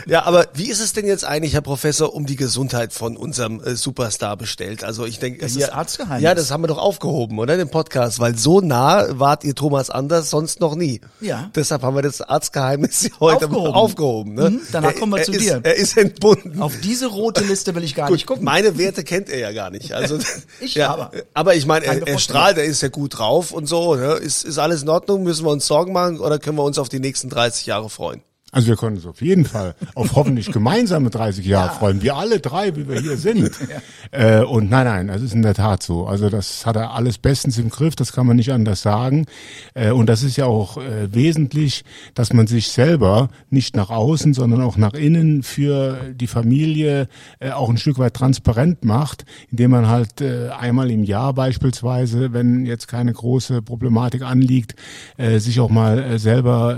Ja, 0.06 0.22
aber 0.24 0.46
wie 0.54 0.70
ist 0.70 0.78
es 0.80 0.92
denn 0.92 1.08
jetzt 1.08 1.24
eigentlich, 1.24 1.54
Herr 1.54 1.60
Professor, 1.60 2.14
um 2.14 2.24
die 2.24 2.36
Gesundheit 2.36 2.92
von 2.92 3.16
unserem 3.16 3.60
äh, 3.64 3.74
Superstar 3.74 4.36
bestellt? 4.36 4.84
Also 4.84 5.06
ich 5.06 5.18
denke, 5.18 5.40
Das 5.40 5.54
hier- 5.54 5.64
ist 5.66 5.72
Arztgeheimnis. 5.72 6.22
Ja, 6.22 6.36
das 6.36 6.52
haben 6.52 6.62
wir 6.62 6.68
doch 6.68 6.78
aufgehoben, 6.78 7.40
oder? 7.40 7.56
Den 7.56 7.68
Podcast, 7.70 8.20
weil 8.20 8.38
so 8.38 8.60
nah 8.60 9.04
wart 9.18 9.42
ihr 9.42 9.56
Thomas 9.56 9.90
Anders 9.90 10.30
sonst 10.30 10.60
noch 10.60 10.76
nie. 10.76 11.00
Ja. 11.20 11.50
Deshalb 11.56 11.82
haben 11.82 11.96
wir 11.96 12.02
das 12.02 12.20
Arztgeheimnis 12.22 13.10
heute 13.18 13.46
Aufgehoben. 13.46 13.72
aufgehoben. 13.74 14.34
ne? 14.34 14.50
Mhm, 14.50 14.60
danach 14.70 14.92
Er- 14.92 15.00
kommen 15.00 15.14
wir 15.14 15.24
zu 15.24 15.32
ist, 15.32 15.40
dir. 15.40 15.58
Er 15.64 15.74
ist 15.74 15.96
entbunden. 15.96 16.62
Auf 16.62 16.74
diese 16.80 17.06
rote 17.08 17.42
Liste 17.42 17.74
will 17.74 17.82
ich 17.82 17.96
gar 17.96 18.06
Gut, 18.06 18.14
nicht 18.18 18.26
gucken. 18.28 18.44
meine 18.44 18.78
Werte 18.78 19.02
kennt 19.02 19.28
er 19.28 19.40
ja 19.40 19.50
gar 19.50 19.70
nicht. 19.70 19.92
Also 19.92 20.11
Ich 20.60 20.74
ja, 20.74 20.90
aber. 20.90 21.10
Aber 21.34 21.54
ich 21.54 21.66
meine, 21.66 21.86
er, 21.86 22.06
er 22.06 22.18
strahlt, 22.18 22.56
er 22.56 22.64
ist 22.64 22.82
ja 22.82 22.88
gut 22.88 23.18
drauf 23.18 23.52
und 23.52 23.66
so. 23.66 23.94
Ne? 23.94 24.14
Ist, 24.14 24.44
ist 24.44 24.58
alles 24.58 24.82
in 24.82 24.88
Ordnung? 24.88 25.22
Müssen 25.22 25.44
wir 25.44 25.50
uns 25.50 25.66
Sorgen 25.66 25.92
machen 25.92 26.20
oder 26.20 26.38
können 26.38 26.56
wir 26.56 26.64
uns 26.64 26.78
auf 26.78 26.88
die 26.88 27.00
nächsten 27.00 27.28
30 27.28 27.66
Jahre 27.66 27.90
freuen? 27.90 28.22
Also 28.54 28.68
wir 28.68 28.76
können 28.76 28.96
uns 28.96 29.06
auf 29.06 29.22
jeden 29.22 29.46
Fall 29.46 29.74
auf 29.94 30.14
hoffentlich 30.14 30.52
gemeinsame 30.52 31.08
30 31.08 31.46
Jahre 31.46 31.74
freuen. 31.74 32.02
Wir 32.02 32.16
alle 32.16 32.38
drei, 32.38 32.76
wie 32.76 32.86
wir 32.86 33.00
hier 33.00 33.16
sind. 33.16 33.50
äh, 34.10 34.42
und 34.42 34.68
nein, 34.68 34.84
nein, 34.84 35.06
das 35.08 35.22
ist 35.22 35.32
in 35.32 35.40
der 35.40 35.54
Tat 35.54 35.82
so. 35.82 36.04
Also 36.04 36.28
das 36.28 36.66
hat 36.66 36.76
er 36.76 36.92
alles 36.92 37.16
bestens 37.16 37.56
im 37.56 37.70
Griff, 37.70 37.96
das 37.96 38.12
kann 38.12 38.26
man 38.26 38.36
nicht 38.36 38.52
anders 38.52 38.82
sagen. 38.82 39.24
Äh, 39.72 39.92
und 39.92 40.06
das 40.06 40.22
ist 40.22 40.36
ja 40.36 40.44
auch 40.44 40.76
äh, 40.76 41.14
wesentlich, 41.14 41.86
dass 42.12 42.34
man 42.34 42.46
sich 42.46 42.68
selber 42.68 43.30
nicht 43.48 43.74
nach 43.74 43.88
außen, 43.88 44.34
sondern 44.34 44.60
auch 44.60 44.76
nach 44.76 44.92
innen 44.92 45.42
für 45.42 46.12
die 46.12 46.26
Familie 46.26 47.08
äh, 47.40 47.52
auch 47.52 47.70
ein 47.70 47.78
Stück 47.78 47.98
weit 47.98 48.12
transparent 48.12 48.84
macht, 48.84 49.24
indem 49.50 49.70
man 49.70 49.88
halt 49.88 50.20
äh, 50.20 50.50
einmal 50.50 50.90
im 50.90 51.04
Jahr 51.04 51.32
beispielsweise, 51.32 52.34
wenn 52.34 52.66
jetzt 52.66 52.86
keine 52.86 53.14
große 53.14 53.62
Problematik 53.62 54.20
anliegt, 54.20 54.74
äh, 55.16 55.38
sich 55.38 55.58
auch 55.58 55.70
mal 55.70 56.18
selber 56.18 56.76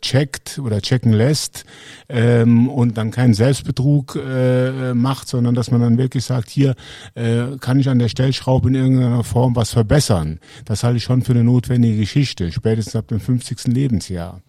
checkt 0.00 0.58
oder 0.58 0.80
checken 0.80 1.11
lässt 1.12 1.64
ähm, 2.08 2.68
und 2.68 2.96
dann 2.98 3.10
keinen 3.10 3.34
Selbstbetrug 3.34 4.16
äh, 4.16 4.94
macht, 4.94 5.28
sondern 5.28 5.54
dass 5.54 5.70
man 5.70 5.80
dann 5.80 5.98
wirklich 5.98 6.24
sagt, 6.24 6.50
hier 6.50 6.74
äh, 7.14 7.56
kann 7.60 7.78
ich 7.78 7.88
an 7.88 7.98
der 7.98 8.08
Stellschraube 8.08 8.68
in 8.68 8.74
irgendeiner 8.74 9.24
Form 9.24 9.56
was 9.56 9.72
verbessern. 9.72 10.40
Das 10.64 10.84
halte 10.84 10.98
ich 10.98 11.04
schon 11.04 11.22
für 11.22 11.32
eine 11.32 11.44
notwendige 11.44 11.98
Geschichte, 11.98 12.52
spätestens 12.52 12.96
ab 12.96 13.08
dem 13.08 13.20
50. 13.20 13.68
Lebensjahr. 13.68 14.40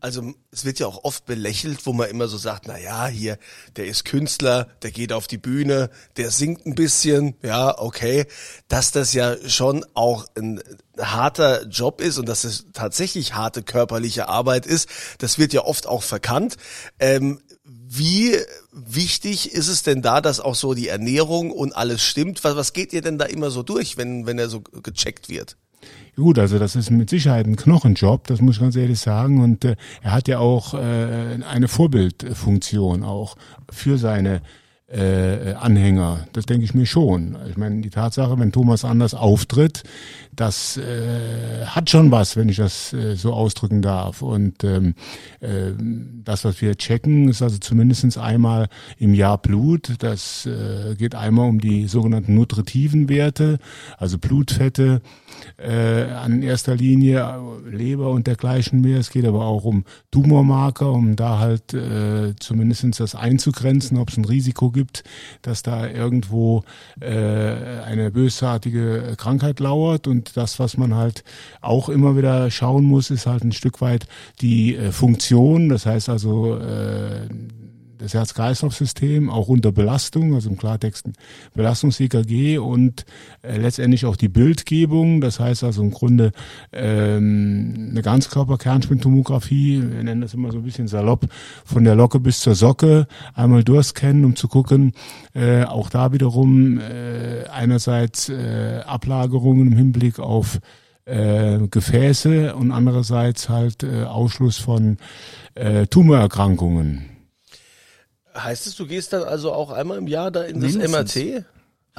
Also 0.00 0.32
es 0.50 0.64
wird 0.64 0.78
ja 0.78 0.86
auch 0.86 1.04
oft 1.04 1.26
belächelt, 1.26 1.84
wo 1.84 1.92
man 1.92 2.08
immer 2.08 2.26
so 2.26 2.38
sagt, 2.38 2.66
na 2.66 2.78
ja, 2.78 3.06
hier, 3.06 3.38
der 3.76 3.86
ist 3.86 4.06
Künstler, 4.06 4.68
der 4.82 4.90
geht 4.90 5.12
auf 5.12 5.26
die 5.26 5.38
Bühne, 5.38 5.90
der 6.16 6.30
singt 6.30 6.64
ein 6.66 6.74
bisschen, 6.74 7.34
ja, 7.42 7.78
okay, 7.78 8.26
dass 8.68 8.92
das 8.92 9.12
ja 9.12 9.36
schon 9.46 9.84
auch 9.92 10.26
ein 10.36 10.60
harter 10.98 11.66
Job 11.66 12.00
ist 12.00 12.18
und 12.18 12.28
dass 12.28 12.44
es 12.44 12.66
tatsächlich 12.72 13.34
harte 13.34 13.62
körperliche 13.62 14.28
Arbeit 14.28 14.66
ist, 14.66 14.88
das 15.18 15.38
wird 15.38 15.52
ja 15.52 15.64
oft 15.64 15.86
auch 15.86 16.02
verkannt. 16.02 16.56
Ähm, 16.98 17.40
wie 17.64 18.36
wichtig 18.72 19.52
ist 19.52 19.68
es 19.68 19.82
denn 19.82 20.00
da, 20.00 20.20
dass 20.20 20.40
auch 20.40 20.54
so 20.54 20.74
die 20.74 20.88
Ernährung 20.88 21.50
und 21.50 21.74
alles 21.76 22.02
stimmt? 22.02 22.42
Was, 22.42 22.56
was 22.56 22.72
geht 22.72 22.92
ihr 22.92 23.02
denn 23.02 23.18
da 23.18 23.26
immer 23.26 23.50
so 23.50 23.62
durch, 23.62 23.96
wenn, 23.96 24.26
wenn 24.26 24.38
er 24.38 24.48
so 24.48 24.60
gecheckt 24.60 25.28
wird? 25.28 25.56
Gut, 26.16 26.38
also 26.38 26.58
das 26.58 26.76
ist 26.76 26.90
mit 26.90 27.08
Sicherheit 27.08 27.46
ein 27.46 27.56
Knochenjob, 27.56 28.26
das 28.26 28.40
muss 28.40 28.56
ich 28.56 28.60
ganz 28.60 28.76
ehrlich 28.76 28.98
sagen. 28.98 29.42
Und 29.42 29.64
äh, 29.64 29.76
er 30.02 30.12
hat 30.12 30.28
ja 30.28 30.38
auch 30.38 30.74
äh, 30.74 31.38
eine 31.48 31.68
Vorbildfunktion 31.68 33.02
auch 33.02 33.36
für 33.70 33.96
seine 33.96 34.42
äh, 34.88 35.54
Anhänger. 35.54 36.26
Das 36.32 36.46
denke 36.46 36.64
ich 36.64 36.74
mir 36.74 36.86
schon. 36.86 37.36
Ich 37.48 37.56
meine, 37.56 37.80
die 37.80 37.90
Tatsache, 37.90 38.38
wenn 38.38 38.52
Thomas 38.52 38.84
anders 38.84 39.14
auftritt, 39.14 39.84
das 40.32 40.76
äh, 40.76 41.66
hat 41.66 41.90
schon 41.90 42.10
was, 42.10 42.36
wenn 42.36 42.48
ich 42.48 42.56
das 42.56 42.92
äh, 42.92 43.16
so 43.16 43.32
ausdrücken 43.32 43.82
darf. 43.82 44.22
Und 44.22 44.64
ähm, 44.64 44.94
äh, 45.40 45.72
das, 46.24 46.44
was 46.44 46.60
wir 46.60 46.76
checken, 46.76 47.28
ist 47.28 47.42
also 47.42 47.58
zumindestens 47.58 48.16
einmal 48.16 48.68
im 48.98 49.14
Jahr 49.14 49.38
Blut. 49.38 49.94
Das 49.98 50.46
äh, 50.46 50.94
geht 50.96 51.14
einmal 51.14 51.48
um 51.48 51.60
die 51.60 51.86
sogenannten 51.86 52.34
nutritiven 52.34 53.08
Werte, 53.08 53.58
also 53.98 54.18
Blutfette 54.18 55.02
äh, 55.56 56.04
an 56.04 56.42
erster 56.42 56.76
Linie, 56.76 57.40
Leber 57.68 58.10
und 58.10 58.26
dergleichen 58.26 58.80
mehr. 58.80 58.98
Es 58.98 59.10
geht 59.10 59.24
aber 59.24 59.44
auch 59.46 59.64
um 59.64 59.84
Tumormarker, 60.10 60.92
um 60.92 61.16
da 61.16 61.38
halt 61.38 61.74
äh, 61.74 62.34
zumindestens 62.38 62.98
das 62.98 63.14
einzugrenzen, 63.14 63.98
ob 63.98 64.10
es 64.10 64.16
ein 64.16 64.24
Risiko 64.24 64.70
gibt, 64.70 65.04
dass 65.42 65.62
da 65.62 65.88
irgendwo 65.88 66.64
äh, 67.00 67.10
eine 67.10 68.10
bösartige 68.10 69.14
Krankheit 69.16 69.60
lauert. 69.60 70.06
Und 70.06 70.19
das, 70.20 70.58
was 70.58 70.76
man 70.76 70.94
halt 70.94 71.24
auch 71.60 71.88
immer 71.88 72.16
wieder 72.16 72.50
schauen 72.50 72.84
muss, 72.84 73.10
ist 73.10 73.26
halt 73.26 73.44
ein 73.44 73.52
Stück 73.52 73.80
weit 73.80 74.06
die 74.40 74.76
äh, 74.76 74.92
Funktion. 74.92 75.68
Das 75.68 75.86
heißt 75.86 76.08
also, 76.08 76.56
äh, 76.56 77.28
das 78.00 78.14
Herz-Kreislauf-System 78.14 79.30
auch 79.30 79.48
unter 79.48 79.72
Belastung, 79.72 80.34
also 80.34 80.48
im 80.48 80.56
Klartext 80.56 81.08
Belastungs-EKG 81.54 82.58
und 82.58 83.04
äh, 83.42 83.58
letztendlich 83.58 84.06
auch 84.06 84.16
die 84.16 84.28
Bildgebung. 84.28 85.20
Das 85.20 85.38
heißt 85.38 85.64
also 85.64 85.82
im 85.82 85.90
Grunde 85.90 86.32
ähm, 86.72 87.88
eine 87.90 88.02
Ganzkörper-Kernspintomographie, 88.02 89.82
wir 89.82 90.02
nennen 90.02 90.22
das 90.22 90.34
immer 90.34 90.50
so 90.50 90.58
ein 90.58 90.64
bisschen 90.64 90.88
salopp, 90.88 91.26
von 91.64 91.84
der 91.84 91.94
Locke 91.94 92.20
bis 92.20 92.40
zur 92.40 92.54
Socke 92.54 93.06
einmal 93.34 93.64
durchscannen, 93.64 94.24
um 94.24 94.36
zu 94.36 94.48
gucken, 94.48 94.92
äh, 95.34 95.64
auch 95.64 95.90
da 95.90 96.12
wiederum 96.12 96.78
äh, 96.78 97.44
einerseits 97.52 98.28
äh, 98.28 98.80
Ablagerungen 98.86 99.68
im 99.68 99.76
Hinblick 99.76 100.18
auf 100.18 100.58
äh, 101.04 101.58
Gefäße 101.68 102.54
und 102.54 102.72
andererseits 102.72 103.48
halt 103.48 103.82
äh, 103.82 104.04
Ausschluss 104.04 104.58
von 104.58 104.96
äh, 105.54 105.86
Tumorerkrankungen. 105.86 107.09
Heißt 108.36 108.66
es, 108.66 108.76
du 108.76 108.86
gehst 108.86 109.12
dann 109.12 109.24
also 109.24 109.52
auch 109.52 109.70
einmal 109.70 109.98
im 109.98 110.06
Jahr 110.06 110.30
da 110.30 110.42
in 110.42 110.60
das 110.60 110.72
Mindestens. 110.72 111.16
MRT? 111.16 111.44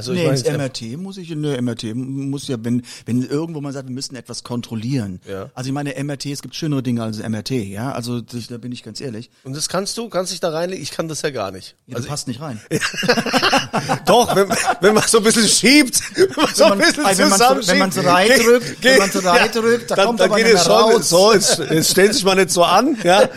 Also 0.02 0.14
nee, 0.14 0.26
ich 0.26 0.46
ins 0.46 0.58
MRT 0.58 0.98
muss 0.98 1.18
ich, 1.18 1.30
in 1.30 1.44
der 1.44 1.62
MRT 1.62 1.94
muss 1.96 2.48
ja, 2.48 2.58
wenn, 2.60 2.84
wenn 3.06 3.24
irgendwo 3.24 3.62
man 3.62 3.72
sagt, 3.72 3.88
wir 3.88 3.94
müssen 3.94 4.16
etwas 4.16 4.44
kontrollieren. 4.44 5.22
Ja. 5.28 5.52
Also 5.54 5.68
ich 5.68 5.74
meine, 5.74 5.94
MRT, 6.04 6.26
es 6.28 6.42
gibt 6.42 6.56
schönere 6.56 6.82
Dinge 6.82 7.04
als 7.04 7.20
MRT, 7.20 7.52
ja. 7.52 7.92
Also 7.92 8.22
das, 8.22 8.48
da 8.48 8.58
bin 8.58 8.72
ich 8.72 8.84
ganz 8.84 9.00
ehrlich. 9.00 9.30
und 9.44 9.56
das 9.56 9.70
kannst 9.70 9.98
du, 9.98 10.10
kannst 10.10 10.32
dich 10.32 10.40
da 10.40 10.50
reinlegen? 10.50 10.82
Ich 10.82 10.92
kann 10.92 11.08
das 11.08 11.22
ja 11.22 11.30
gar 11.30 11.52
nicht. 11.52 11.76
Ja, 11.86 11.98
Also 11.98 12.08
passt 12.08 12.28
nicht 12.28 12.42
rein. 12.42 12.60
Doch, 14.06 14.36
wenn, 14.36 14.50
wenn 14.82 14.94
man 14.96 15.04
so 15.08 15.20
ein 15.20 15.24
bisschen 15.24 15.48
schiebt, 15.48 16.02
wenn 16.16 16.30
man 16.36 16.56
so 16.56 16.64
ein 16.64 16.80
bisschen 16.80 17.06
also 17.06 17.24
wenn 17.24 17.32
zusammenschiebt. 17.32 17.72
wenn 17.72 17.80
man 17.80 17.92
so 17.92 18.02
reindrückt, 18.02 18.84
wenn 18.84 18.98
man 18.98 19.12
so 19.12 19.20
reindrückt, 19.20 19.92
da 19.92 20.06
kommt 20.06 20.22
aber 20.22 20.36
geht 20.36 20.48
es 20.48 20.64
schon 20.64 20.72
raus. 20.72 21.10
so, 21.10 21.34
jetzt, 21.34 21.60
jetzt 21.60 21.92
stellen 21.92 22.14
sich 22.14 22.24
mal 22.24 22.36
nicht 22.36 22.50
so 22.50 22.64
an, 22.64 22.98
ja. 23.04 23.30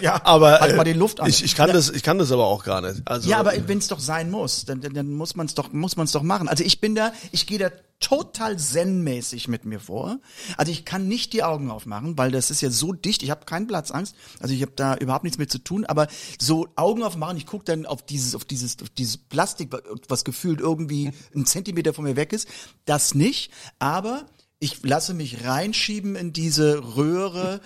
ja. 0.00 0.20
aber 0.24 0.60
Halt 0.60 0.76
mal 0.76 0.82
äh, 0.86 0.92
die 0.92 0.98
Luft 0.98 1.20
an. 1.20 1.28
Ich, 1.28 1.42
ich 1.42 1.56
kann 1.56 1.72
das, 1.72 1.90
ich 1.90 2.02
kann 2.02 2.18
das 2.18 2.30
aber 2.30 2.46
auch 2.46 2.64
gar 2.64 2.80
nicht. 2.80 3.02
Also 3.04 3.28
Ja, 3.28 3.38
aber 3.38 3.52
wenn 3.66 3.78
es 3.78 3.88
doch 3.88 4.00
sein 4.00 4.30
muss, 4.30 4.64
dann, 4.64 4.80
dann, 4.80 4.94
dann 4.94 5.12
muss 5.12 5.34
man 5.34 5.46
es 5.46 5.54
doch, 5.54 5.71
muss 5.72 5.96
man 5.96 6.04
es 6.04 6.12
doch 6.12 6.22
machen. 6.22 6.48
Also 6.48 6.64
ich 6.64 6.80
bin 6.80 6.94
da, 6.94 7.12
ich 7.32 7.46
gehe 7.46 7.58
da 7.58 7.70
total 8.02 8.58
zen-mäßig 8.58 9.48
mit 9.48 9.64
mir 9.64 9.80
vor. 9.80 10.18
Also 10.56 10.72
ich 10.72 10.84
kann 10.84 11.08
nicht 11.08 11.32
die 11.32 11.44
Augen 11.44 11.70
aufmachen, 11.70 12.18
weil 12.18 12.30
das 12.30 12.50
ist 12.50 12.60
ja 12.60 12.70
so 12.70 12.92
dicht. 12.92 13.22
Ich 13.22 13.30
habe 13.30 13.46
keinen 13.46 13.66
Platzangst. 13.66 14.14
Also 14.40 14.54
ich 14.54 14.62
habe 14.62 14.72
da 14.74 14.96
überhaupt 14.96 15.24
nichts 15.24 15.38
mit 15.38 15.50
zu 15.50 15.58
tun. 15.58 15.86
Aber 15.86 16.08
so 16.38 16.68
Augen 16.74 17.02
aufmachen, 17.02 17.36
ich 17.36 17.46
gucke 17.46 17.64
dann 17.64 17.86
auf 17.86 18.02
dieses, 18.04 18.34
auf 18.34 18.44
dieses, 18.44 18.82
auf 18.82 18.90
dieses 18.90 19.16
Plastik, 19.16 19.72
was 20.08 20.24
gefühlt 20.24 20.60
irgendwie 20.60 21.12
einen 21.34 21.46
Zentimeter 21.46 21.94
von 21.94 22.04
mir 22.04 22.16
weg 22.16 22.32
ist. 22.32 22.48
Das 22.84 23.14
nicht. 23.14 23.52
Aber 23.78 24.26
ich 24.58 24.82
lasse 24.82 25.14
mich 25.14 25.44
reinschieben 25.44 26.16
in 26.16 26.32
diese 26.32 26.96
Röhre, 26.96 27.60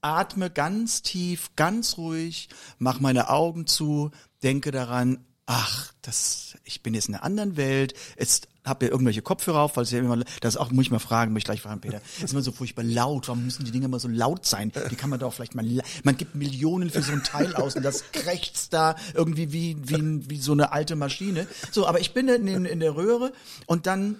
atme 0.00 0.50
ganz 0.50 1.02
tief, 1.02 1.50
ganz 1.56 1.98
ruhig, 1.98 2.48
mach 2.78 3.00
meine 3.00 3.30
Augen 3.30 3.66
zu, 3.66 4.10
denke 4.42 4.70
daran, 4.70 5.24
ach, 5.48 5.92
das, 6.02 6.58
ich 6.64 6.82
bin 6.82 6.92
jetzt 6.92 7.08
in 7.08 7.14
einer 7.14 7.24
anderen 7.24 7.56
Welt, 7.56 7.94
jetzt 8.18 8.48
habt 8.66 8.82
ihr 8.82 8.90
irgendwelche 8.90 9.22
Kopfhörer 9.22 9.60
auf, 9.60 9.76
weil 9.78 9.84
es 9.84 9.90
ja 9.90 9.98
immer, 9.98 10.22
das 10.42 10.58
auch, 10.58 10.70
muss 10.70 10.84
ich 10.84 10.90
mal 10.90 10.98
fragen, 10.98 11.32
muss 11.32 11.40
ich 11.40 11.44
gleich 11.46 11.62
fragen, 11.62 11.80
Peter, 11.80 12.02
ist 12.22 12.32
immer 12.32 12.42
so 12.42 12.52
furchtbar 12.52 12.82
laut, 12.82 13.28
warum 13.28 13.46
müssen 13.46 13.64
die 13.64 13.70
Dinge 13.70 13.86
immer 13.86 13.98
so 13.98 14.08
laut 14.08 14.44
sein? 14.44 14.70
Die 14.90 14.96
kann 14.96 15.08
man 15.08 15.18
doch 15.18 15.32
vielleicht 15.32 15.54
mal, 15.54 15.64
man 16.04 16.16
gibt 16.18 16.34
Millionen 16.34 16.90
für 16.90 17.00
so 17.00 17.12
ein 17.12 17.24
Teil 17.24 17.56
aus 17.56 17.76
und 17.76 17.82
das 17.82 18.12
krächzt 18.12 18.74
da 18.74 18.94
irgendwie 19.14 19.50
wie, 19.50 19.76
wie, 19.88 20.28
wie 20.28 20.38
so 20.38 20.52
eine 20.52 20.70
alte 20.72 20.96
Maschine. 20.96 21.46
So, 21.72 21.86
aber 21.86 22.00
ich 22.00 22.12
bin 22.12 22.28
in, 22.28 22.46
in, 22.46 22.64
in 22.66 22.80
der 22.80 22.94
Röhre 22.94 23.32
und 23.66 23.86
dann 23.86 24.16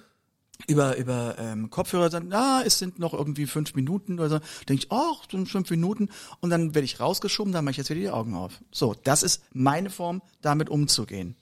über 0.67 0.97
über 0.97 1.37
ähm, 1.39 1.71
Kopfhörer 1.71 2.11
sagen, 2.11 2.33
ah, 2.33 2.63
es 2.65 2.79
sind 2.79 2.99
noch 2.99 3.15
irgendwie 3.15 3.47
fünf 3.47 3.75
Minuten 3.75 4.19
oder 4.19 4.29
so. 4.29 4.39
Denke 4.69 4.85
ich, 4.85 4.93
ach, 4.93 5.23
sind 5.31 5.49
fünf 5.49 5.71
Minuten 5.71 6.09
und 6.41 6.51
dann 6.51 6.75
werde 6.75 6.85
ich 6.85 7.01
rausgeschoben, 7.01 7.53
dann 7.53 7.65
mache 7.65 7.73
ich 7.73 7.77
jetzt 7.77 7.91
wieder 7.91 8.01
die 8.01 8.11
Augen 8.11 8.35
auf. 8.35 8.61
So, 8.73 8.95
das 9.05 9.23
ist 9.23 9.43
meine 9.53 9.91
Form, 9.91 10.23
damit 10.43 10.69
umzugehen. 10.69 11.37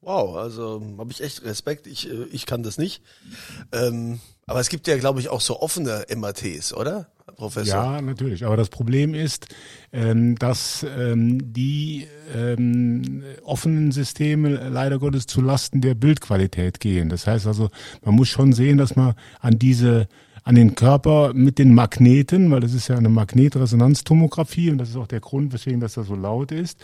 Wow, 0.00 0.36
also 0.36 0.82
habe 0.98 1.10
ich 1.10 1.20
echt 1.20 1.42
Respekt. 1.42 1.86
Ich, 1.86 2.08
äh, 2.08 2.24
ich 2.26 2.46
kann 2.46 2.62
das 2.62 2.78
nicht. 2.78 3.02
Ähm, 3.72 4.20
aber 4.46 4.60
es 4.60 4.68
gibt 4.68 4.86
ja, 4.86 4.96
glaube 4.96 5.20
ich, 5.20 5.28
auch 5.28 5.40
so 5.40 5.60
offene 5.60 6.06
MRTs, 6.14 6.72
oder, 6.72 7.08
Professor? 7.36 7.74
Ja, 7.74 8.00
natürlich. 8.00 8.44
Aber 8.44 8.56
das 8.56 8.68
Problem 8.68 9.14
ist, 9.14 9.46
ähm, 9.92 10.36
dass 10.36 10.86
ähm, 10.96 11.52
die 11.52 12.06
ähm, 12.34 13.24
offenen 13.42 13.92
Systeme 13.92 14.68
leider 14.68 14.98
Gottes 14.98 15.26
zu 15.26 15.40
Lasten 15.40 15.80
der 15.80 15.94
Bildqualität 15.94 16.80
gehen. 16.80 17.08
Das 17.08 17.26
heißt 17.26 17.46
also, 17.46 17.70
man 18.04 18.14
muss 18.14 18.28
schon 18.28 18.52
sehen, 18.52 18.78
dass 18.78 18.96
man 18.96 19.14
an 19.40 19.58
diese 19.58 20.08
an 20.46 20.54
den 20.54 20.76
Körper 20.76 21.32
mit 21.34 21.58
den 21.58 21.74
Magneten, 21.74 22.52
weil 22.52 22.60
das 22.60 22.72
ist 22.72 22.86
ja 22.86 22.96
eine 22.96 23.08
Magnetresonanztomographie 23.08 24.70
und 24.70 24.78
das 24.78 24.90
ist 24.90 24.96
auch 24.96 25.08
der 25.08 25.18
Grund, 25.18 25.52
weswegen 25.52 25.80
das 25.80 25.94
da 25.94 26.04
so 26.04 26.14
laut 26.14 26.52
ist, 26.52 26.78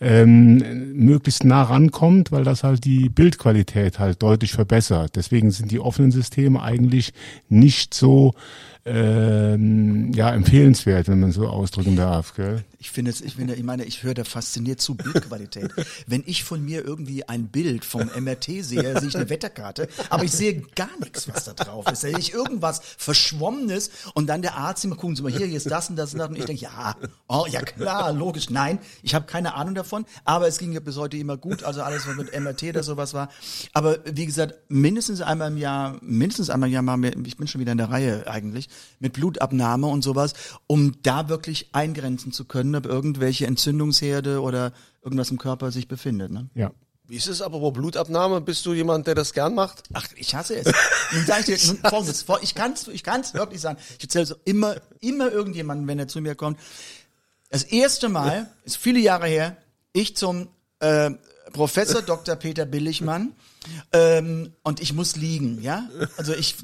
ähm, 0.00 0.94
möglichst 0.94 1.42
nah 1.42 1.64
rankommt, 1.64 2.30
weil 2.30 2.44
das 2.44 2.62
halt 2.62 2.84
die 2.84 3.08
Bildqualität 3.08 3.98
halt 3.98 4.22
deutlich 4.22 4.52
verbessert. 4.52 5.16
Deswegen 5.16 5.50
sind 5.50 5.72
die 5.72 5.80
offenen 5.80 6.12
Systeme 6.12 6.62
eigentlich 6.62 7.12
nicht 7.48 7.94
so 7.94 8.34
ähm, 8.84 10.12
ja 10.12 10.30
empfehlenswert, 10.30 11.08
wenn 11.08 11.18
man 11.18 11.32
so 11.32 11.48
ausdrücken 11.48 11.96
darf. 11.96 12.34
Gell? 12.36 12.62
Ich 12.82 12.90
finde 12.90 13.10
es, 13.10 13.20
ich 13.20 13.34
finde, 13.34 13.54
ich 13.54 13.62
meine, 13.62 13.84
ich 13.84 14.02
höre 14.02 14.14
da 14.14 14.24
fasziniert 14.24 14.80
zu 14.80 14.94
Bildqualität. 14.94 15.70
Wenn 16.06 16.22
ich 16.24 16.44
von 16.44 16.64
mir 16.64 16.82
irgendwie 16.82 17.28
ein 17.28 17.48
Bild 17.48 17.84
vom 17.84 18.10
MRT 18.18 18.64
sehe, 18.64 18.98
sehe 18.98 19.08
ich 19.08 19.16
eine 19.16 19.28
Wetterkarte, 19.28 19.86
aber 20.08 20.24
ich 20.24 20.32
sehe 20.32 20.62
gar 20.74 20.88
nichts, 20.98 21.28
was 21.28 21.44
da 21.44 21.52
drauf 21.52 21.86
ist. 21.92 22.00
Sehe 22.00 22.18
ich 22.18 22.32
irgendwas 22.32 22.80
Verschwommenes 22.96 23.90
und 24.14 24.28
dann 24.28 24.40
der 24.40 24.54
Arzt 24.56 24.82
immer 24.86 24.96
gucken 24.96 25.14
Sie 25.14 25.22
mal 25.22 25.30
hier, 25.30 25.46
hier 25.46 25.58
ist 25.58 25.70
das 25.70 25.90
und 25.90 25.96
das 25.96 26.14
und 26.14 26.20
das 26.20 26.30
und 26.30 26.38
ich 26.38 26.46
denke, 26.46 26.62
ja, 26.62 26.96
oh 27.28 27.44
ja 27.50 27.60
klar, 27.60 28.14
logisch. 28.14 28.48
Nein, 28.48 28.78
ich 29.02 29.14
habe 29.14 29.26
keine 29.26 29.52
Ahnung 29.56 29.74
davon, 29.74 30.06
aber 30.24 30.48
es 30.48 30.56
ging 30.56 30.72
ja 30.72 30.80
bis 30.80 30.96
heute 30.96 31.18
immer 31.18 31.36
gut, 31.36 31.62
also 31.64 31.82
alles, 31.82 32.06
was 32.06 32.16
mit 32.16 32.32
MRT 32.34 32.62
oder 32.62 32.82
sowas 32.82 33.12
war. 33.12 33.28
Aber 33.74 33.98
wie 34.06 34.24
gesagt, 34.24 34.54
mindestens 34.68 35.20
einmal 35.20 35.50
im 35.52 35.58
Jahr, 35.58 35.98
mindestens 36.00 36.48
einmal 36.48 36.70
im 36.70 36.72
Jahr 36.72 36.82
machen 36.82 37.02
wir, 37.02 37.14
ich 37.26 37.36
bin 37.36 37.46
schon 37.46 37.60
wieder 37.60 37.72
in 37.72 37.78
der 37.78 37.90
Reihe 37.90 38.26
eigentlich, 38.26 38.70
mit 39.00 39.12
Blutabnahme 39.12 39.86
und 39.86 40.00
sowas, 40.00 40.32
um 40.66 40.94
da 41.02 41.28
wirklich 41.28 41.68
eingrenzen 41.72 42.32
zu 42.32 42.46
können, 42.46 42.69
ob 42.74 42.86
irgendwelche 42.86 43.46
Entzündungsherde 43.46 44.40
oder 44.40 44.72
irgendwas 45.02 45.30
im 45.30 45.38
Körper 45.38 45.70
sich 45.70 45.88
befindet. 45.88 46.30
Ne? 46.30 46.48
Ja. 46.54 46.70
Wie 47.06 47.16
ist 47.16 47.26
es 47.26 47.42
apropos 47.42 47.72
Blutabnahme? 47.72 48.40
Bist 48.40 48.64
du 48.66 48.72
jemand, 48.72 49.06
der 49.08 49.16
das 49.16 49.32
gern 49.32 49.54
macht? 49.54 49.82
Ach, 49.92 50.06
ich 50.14 50.34
hasse 50.36 50.56
es. 50.56 50.66
Nun 51.12 51.24
sag 51.26 51.40
ich 51.40 51.46
dir 51.46 51.66
nun 51.66 51.78
folgendes, 51.90 52.22
vor- 52.22 52.40
ich 52.42 52.54
kann's, 52.54 52.86
ich 52.86 53.02
kann's 53.02 53.34
wirklich 53.34 53.60
sagen. 53.60 53.78
Ich 53.98 54.04
erzähle 54.04 54.26
so 54.26 54.36
immer, 54.44 54.76
immer 55.00 55.30
irgendjemanden, 55.32 55.86
wenn 55.88 55.98
er 55.98 56.06
zu 56.06 56.20
mir 56.20 56.36
kommt. 56.36 56.58
Das 57.48 57.64
erste 57.64 58.08
Mal, 58.08 58.48
ist 58.64 58.76
viele 58.76 59.00
Jahre 59.00 59.26
her, 59.26 59.56
ich 59.92 60.16
zum 60.16 60.48
äh, 60.78 61.10
Professor 61.52 62.00
Dr. 62.00 62.36
Peter 62.36 62.64
Billigmann 62.64 63.32
Ähm, 63.92 64.52
und 64.62 64.80
ich 64.80 64.92
muss 64.92 65.16
liegen, 65.16 65.60
ja? 65.62 65.88
Also 66.16 66.32
ich, 66.34 66.56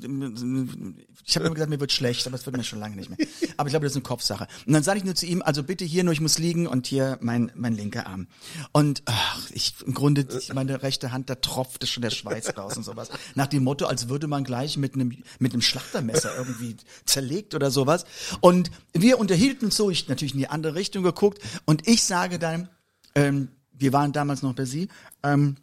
ich 1.25 1.37
habe 1.37 1.47
immer 1.47 1.55
gesagt, 1.55 1.71
mir 1.71 1.81
wird 1.81 1.93
schlecht, 1.93 2.27
aber 2.27 2.37
es 2.37 2.47
wird 2.47 2.57
mir 2.57 2.65
schon 2.65 2.79
lange 2.79 2.97
nicht 2.97 3.11
mehr. 3.11 3.19
Aber 3.57 3.69
ich 3.69 3.73
glaube, 3.73 3.85
das 3.85 3.93
ist 3.93 3.97
eine 3.97 4.03
Kopfsache. 4.03 4.47
Und 4.67 4.73
dann 4.73 4.83
sage 4.83 4.99
ich 4.99 5.05
nur 5.05 5.15
zu 5.15 5.27
ihm, 5.27 5.43
also 5.43 5.63
bitte 5.63 5.85
hier 5.85 6.05
nur, 6.05 6.13
ich 6.13 6.21
muss 6.21 6.39
liegen 6.39 6.67
und 6.67 6.87
hier 6.87 7.19
mein, 7.21 7.53
mein 7.55 7.75
linker 7.75 8.07
Arm. 8.07 8.29
Und 8.73 9.03
ach, 9.07 9.51
ich 9.51 9.75
im 9.85 9.95
Grunde, 9.95 10.27
meine 10.55 10.83
rechte 10.83 11.13
Hand, 11.13 11.29
da 11.29 11.35
tropfte 11.35 11.87
schon 11.87 12.03
der 12.03 12.11
Schweiß 12.11 12.57
raus 12.57 12.77
und 12.77 12.85
sowas. 12.85 13.11
Nach 13.35 13.47
dem 13.47 13.65
Motto, 13.65 13.87
als 13.87 14.09
würde 14.09 14.27
man 14.27 14.45
gleich 14.45 14.77
mit 14.77 14.95
einem 14.95 15.17
mit 15.39 15.53
einem 15.53 15.63
Schlachtermesser 15.63 16.37
irgendwie 16.37 16.77
zerlegt 17.05 17.55
oder 17.55 17.71
sowas. 17.71 18.05
Und 18.41 18.71
wir 18.93 19.19
unterhielten 19.19 19.71
so, 19.71 19.91
ich 19.91 20.09
natürlich 20.09 20.35
in 20.35 20.41
die 20.41 20.49
andere 20.49 20.75
Richtung 20.75 21.03
geguckt 21.03 21.41
und 21.65 21.87
ich 21.87 22.05
sage 22.05 22.39
dann, 22.39 22.69
ähm, 23.15 23.49
wir 23.73 23.93
waren 23.93 24.13
damals 24.13 24.43
noch 24.43 24.55
bei 24.55 24.65
Sie, 24.65 24.89
ähm, 25.23 25.57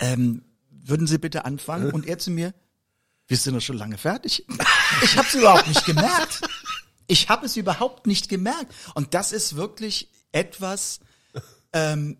ähm, 0.00 0.42
würden 0.88 1.06
Sie 1.06 1.18
bitte 1.18 1.44
anfangen? 1.44 1.90
Und 1.90 2.06
er 2.06 2.18
zu 2.18 2.30
mir, 2.30 2.54
wir 3.26 3.36
sind 3.36 3.54
doch 3.54 3.60
schon 3.60 3.76
lange 3.78 3.98
fertig. 3.98 4.46
Ich 5.02 5.16
habe 5.16 5.26
es 5.28 5.34
überhaupt 5.34 5.68
nicht 5.68 5.84
gemerkt. 5.84 6.40
Ich 7.06 7.28
habe 7.28 7.46
es 7.46 7.56
überhaupt 7.56 8.06
nicht 8.06 8.28
gemerkt. 8.28 8.74
Und 8.94 9.12
das 9.14 9.32
ist 9.32 9.54
wirklich 9.56 10.08
etwas, 10.32 11.00
ähm, 11.72 12.16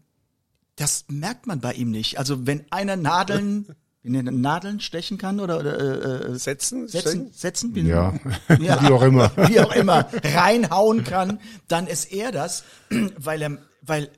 das 0.76 1.06
merkt 1.08 1.46
man 1.46 1.60
bei 1.60 1.72
ihm 1.72 1.90
nicht. 1.90 2.18
Also 2.18 2.46
wenn 2.46 2.70
einer 2.70 2.96
Nadeln, 2.96 3.74
wenn 4.02 4.14
er 4.26 4.32
Nadeln 4.32 4.80
stechen 4.80 5.16
kann 5.18 5.40
oder, 5.40 5.58
oder 5.58 6.26
äh, 6.28 6.38
Setzen? 6.38 6.88
setzen, 6.88 7.32
setzen, 7.32 7.74
wie, 7.74 7.82
Ja, 7.82 8.14
Ja. 8.60 8.82
wie 8.82 8.92
auch 8.92 9.02
immer. 9.02 9.32
wie 9.48 9.60
auch 9.60 9.72
immer, 9.72 10.08
reinhauen 10.22 11.04
kann, 11.04 11.40
dann 11.68 11.86
ist 11.86 12.12
er 12.12 12.32
das, 12.32 12.64
weil 13.16 13.42
er, 13.42 13.58
weil 13.82 14.10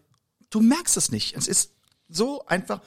du 0.51 0.61
merkst 0.61 0.97
es 0.97 1.11
nicht. 1.13 1.37
Es 1.37 1.47
ist 1.47 1.71
so 2.09 2.45
einfach. 2.47 2.81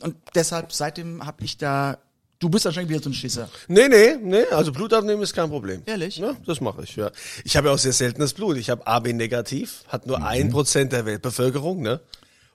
Und 0.00 0.16
deshalb, 0.34 0.72
seitdem 0.72 1.24
habe 1.26 1.44
ich 1.44 1.56
da, 1.56 1.98
du 2.38 2.48
bist 2.48 2.64
wahrscheinlich 2.64 2.90
wieder 2.90 3.02
so 3.02 3.10
ein 3.10 3.14
Schisser. 3.14 3.48
Nee, 3.68 3.88
nee, 3.88 4.16
nee, 4.20 4.44
also 4.50 4.72
Blut 4.72 4.92
abnehmen 4.92 5.22
ist 5.22 5.34
kein 5.34 5.48
Problem. 5.48 5.82
Ehrlich? 5.86 6.16
Ja, 6.16 6.36
das 6.46 6.60
mache 6.60 6.82
ich, 6.84 6.96
ja. 6.96 7.10
Ich 7.44 7.56
habe 7.56 7.68
ja 7.68 7.74
auch 7.74 7.78
sehr 7.78 7.92
seltenes 7.92 8.34
Blut. 8.34 8.56
Ich 8.56 8.70
habe 8.70 8.86
AB 8.86 9.12
negativ, 9.12 9.84
hat 9.88 10.06
nur 10.06 10.24
ein 10.24 10.50
Prozent 10.50 10.92
der 10.92 11.06
Weltbevölkerung, 11.06 11.82
ne? 11.82 12.00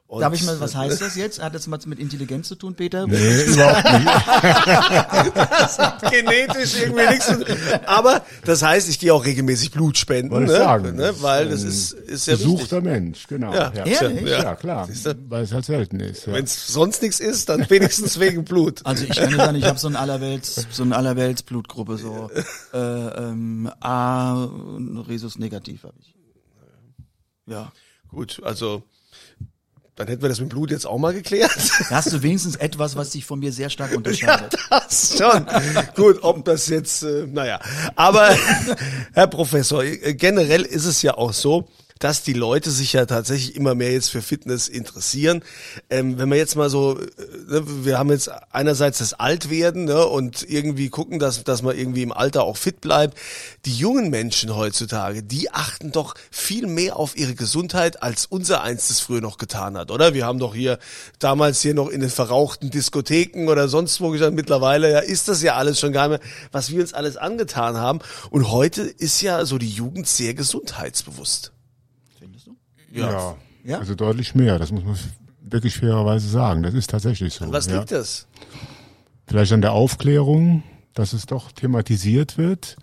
Und 0.08 0.22
Darf 0.22 0.34
ich 0.36 0.44
mal, 0.44 0.60
was 0.60 0.76
heißt 0.76 1.02
das 1.02 1.16
jetzt? 1.16 1.42
Hat 1.42 1.56
das 1.56 1.70
was 1.72 1.88
mit 1.88 1.98
Intelligenz 1.98 2.48
zu 2.48 2.54
tun, 2.56 2.76
Peter? 2.76 3.08
Nee, 3.08 3.44
überhaupt 3.46 3.92
nicht. 3.92 4.06
genetisch 6.12 6.80
irgendwie 6.80 7.08
nichts 7.10 7.26
zu 7.28 7.44
tun. 7.44 7.56
Aber 7.88 8.24
das 8.46 8.62
heißt, 8.62 8.88
ich 8.88 9.00
gehe 9.00 9.12
auch 9.14 9.26
regelmäßig 9.26 9.72
Blut 9.72 9.98
spenden, 9.98 10.30
Wollte 10.32 10.52
ne? 10.52 10.54
ich 10.54 10.60
sagen. 10.64 10.96
ne? 10.96 11.14
Weil 11.22 11.50
das 11.50 11.64
ist, 11.64 11.94
ist 11.94 12.28
ja 12.28 12.36
Besuchter 12.36 12.78
wichtig. 12.78 12.84
Mensch, 12.84 13.28
genau. 13.28 13.52
Ja. 13.54 13.72
Ehrlich? 13.74 14.22
Ja, 14.30 14.44
Ja. 14.44 14.56
klar, 14.56 14.88
weil 15.28 15.44
es 15.44 15.52
halt 15.52 15.66
selten 15.66 16.00
ist. 16.00 16.28
Ja. 16.28 16.34
Wenn 16.34 16.44
es 16.46 16.68
sonst 16.68 17.02
nichts 17.02 17.20
ist, 17.20 17.50
dann 17.50 17.68
wenigstens 17.70 18.20
wegen 18.20 18.46
Blut. 18.46 18.82
Also 18.86 19.06
ich 19.06 19.16
kann 19.16 19.36
sagen, 19.36 19.58
ich 19.58 19.66
habe 19.66 19.80
so 19.80 19.88
ein 19.88 19.96
allerwelts, 19.96 20.68
so 20.70 20.84
eine 20.84 20.96
allerwelts 20.96 21.42
Blutgruppe, 21.42 21.98
so 21.98 22.30
äh, 22.74 22.78
ähm, 22.78 23.72
A 23.80 24.44
und 24.44 25.00
Rhesus 25.10 25.40
negativ 25.40 25.84
habe 25.84 25.96
ich. 26.00 26.14
Ja. 27.48 27.72
Gut, 28.08 28.40
also 28.44 28.84
dann 29.96 30.08
hätten 30.08 30.22
wir 30.22 30.30
das 30.30 30.42
mit 30.42 30.50
Blut 30.50 30.72
jetzt 30.72 30.86
auch 30.86 30.98
mal 30.98 31.14
geklärt. 31.14 31.56
Da 31.90 31.96
hast 31.96 32.12
du 32.12 32.22
wenigstens 32.22 32.58
etwas, 32.58 32.98
was 32.98 33.12
dich 33.12 33.26
von 33.26 33.40
mir 33.40 33.54
sehr 33.54 33.70
stark 33.70 33.96
unterscheidet. 33.96 34.56
Das 34.70 35.18
schon. 35.18 35.46
Gut, 35.96 36.22
ob 36.22 36.44
das 36.44 36.68
jetzt, 36.68 37.04
äh, 37.04 37.28
naja. 37.32 37.60
Aber, 37.96 38.36
Herr 39.14 39.28
Professor, 39.28 39.84
äh, 39.84 40.14
generell 40.14 40.64
ist 40.64 40.86
es 40.86 41.02
ja 41.02 41.18
auch 41.18 41.32
so, 41.32 41.68
dass 42.00 42.24
die 42.24 42.34
Leute 42.34 42.72
sich 42.72 42.94
ja 42.94 43.06
tatsächlich 43.06 43.56
immer 43.56 43.74
mehr 43.74 43.94
jetzt 43.94 44.10
für 44.10 44.22
Fitness 44.22 44.68
interessieren. 44.68 45.44
Ähm, 45.90 46.18
wenn 46.18 46.30
wir 46.30 46.38
jetzt 46.38 46.56
mal 46.58 46.70
so, 46.70 47.00
äh, 47.00 47.06
ne, 47.48 47.64
wir 47.86 47.98
haben 47.98 48.12
jetzt 48.12 48.30
einerseits 48.52 48.98
das 48.98 49.14
Altwerden 49.14 49.86
ne, 49.86 50.06
und 50.06 50.44
irgendwie 50.50 50.90
gucken, 50.90 51.20
dass, 51.20 51.44
dass 51.46 51.62
man 51.62 51.78
irgendwie 51.78 52.04
im 52.04 52.12
Alter 52.12 52.44
auch 52.44 52.58
fit 52.58 52.82
bleibt. 52.82 53.18
Die 53.64 53.74
jungen 53.74 54.10
Menschen 54.10 54.56
heutzutage, 54.56 55.24
die 55.24 55.52
achten 55.52 55.94
doch 55.94 56.16
viel 56.32 56.68
mehr 56.68 56.98
auf 56.98 57.16
ihre 57.16 57.34
Gesundheit, 57.34 58.04
als 58.04 58.26
unser 58.26 58.62
eins 58.62 58.90
das 58.90 59.00
früher 59.00 59.22
noch 59.22 59.38
getan 59.38 59.78
hat, 59.78 59.90
oder? 59.90 60.14
Wir 60.14 60.26
haben 60.26 60.40
doch 60.40 60.54
hier 60.54 60.80
damals 61.20 61.62
hier 61.62 61.74
noch 61.74 61.88
in 61.88 62.02
den 62.02 62.10
verrauchten 62.10 62.72
Diskotheken 62.72 63.48
oder 63.48 63.70
sonst 63.70 64.02
wo 64.02 64.10
gesagt, 64.10 64.34
mittlerweile 64.34 64.92
ja 64.92 65.00
ist 65.00 65.30
das 65.30 65.42
ja 65.42 65.56
alles 65.56 65.80
schon 65.80 65.94
gar 65.94 66.10
nicht 66.10 66.22
mehr, 66.22 66.32
was 66.52 66.72
wir 66.72 66.82
uns 66.82 66.94
alles 66.94 67.16
angetan 67.16 67.78
haben. 67.78 68.00
Und 68.32 68.52
heute 68.52 68.82
ist 68.82 69.22
ja 69.22 69.46
so 69.46 69.58
die 69.58 69.70
Jugend 69.70 70.08
sehr 70.08 70.34
gesundheitsbewusst. 70.34 71.55
Du? 72.96 73.02
Ja. 73.02 73.36
Ja? 73.64 73.80
also 73.80 73.96
deutlich 73.96 74.36
mehr. 74.36 74.60
Das 74.60 74.72
muss 74.72 74.84
man 74.84 74.98
wirklich 75.42 75.76
fairerweise 75.76 76.28
sagen. 76.28 76.64
Das 76.64 76.74
ist 76.74 76.90
tatsächlich 76.90 77.34
so. 77.34 77.46
An 77.46 77.52
was 77.52 77.68
ja. 77.68 77.80
liegt 77.80 77.92
das? 77.92 78.28
Vielleicht 79.28 79.52
an 79.54 79.62
der 79.62 79.72
Aufklärung, 79.72 80.64
dass 80.94 81.14
es 81.14 81.26
doch 81.26 81.52
thematisiert 81.52 82.38
wird. 82.38 82.78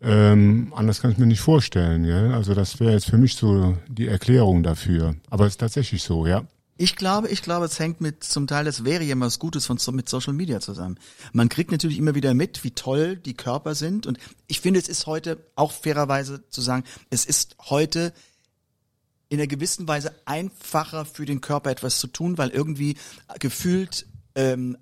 Ähm, 0.00 0.72
anders 0.76 1.00
kann 1.00 1.12
ich 1.12 1.18
mir 1.18 1.26
nicht 1.26 1.40
vorstellen. 1.40 2.04
Gell? 2.04 2.32
Also 2.34 2.54
das 2.54 2.80
wäre 2.80 2.92
jetzt 2.92 3.06
für 3.06 3.16
mich 3.16 3.36
so 3.36 3.78
die 3.88 4.08
Erklärung 4.08 4.62
dafür. 4.62 5.14
Aber 5.30 5.46
es 5.46 5.54
ist 5.54 5.60
tatsächlich 5.60 6.02
so, 6.02 6.26
ja. 6.26 6.44
Ich 6.76 6.96
glaube, 6.96 7.28
ich 7.28 7.42
glaube, 7.42 7.66
es 7.66 7.78
hängt 7.78 8.00
mit 8.00 8.24
zum 8.24 8.48
Teil, 8.48 8.64
das 8.64 8.84
wäre 8.84 9.04
ja 9.04 9.14
was 9.20 9.38
Gutes 9.38 9.64
von 9.64 9.78
mit 9.92 10.08
Social 10.08 10.32
Media 10.32 10.58
zusammen. 10.58 10.98
Man 11.32 11.48
kriegt 11.48 11.70
natürlich 11.70 11.98
immer 11.98 12.16
wieder 12.16 12.34
mit, 12.34 12.64
wie 12.64 12.72
toll 12.72 13.14
die 13.14 13.34
Körper 13.34 13.76
sind 13.76 14.08
und 14.08 14.18
ich 14.48 14.60
finde, 14.60 14.80
es 14.80 14.88
ist 14.88 15.06
heute 15.06 15.38
auch 15.54 15.70
fairerweise 15.70 16.42
zu 16.48 16.60
sagen, 16.60 16.82
es 17.10 17.24
ist 17.24 17.56
heute 17.60 18.12
in 19.28 19.38
einer 19.38 19.46
gewissen 19.46 19.88
Weise 19.88 20.14
einfacher 20.24 21.04
für 21.04 21.24
den 21.24 21.40
Körper 21.40 21.70
etwas 21.70 21.98
zu 21.98 22.06
tun, 22.06 22.38
weil 22.38 22.50
irgendwie 22.50 22.96
gefühlt 23.38 24.06
ähm, 24.34 24.76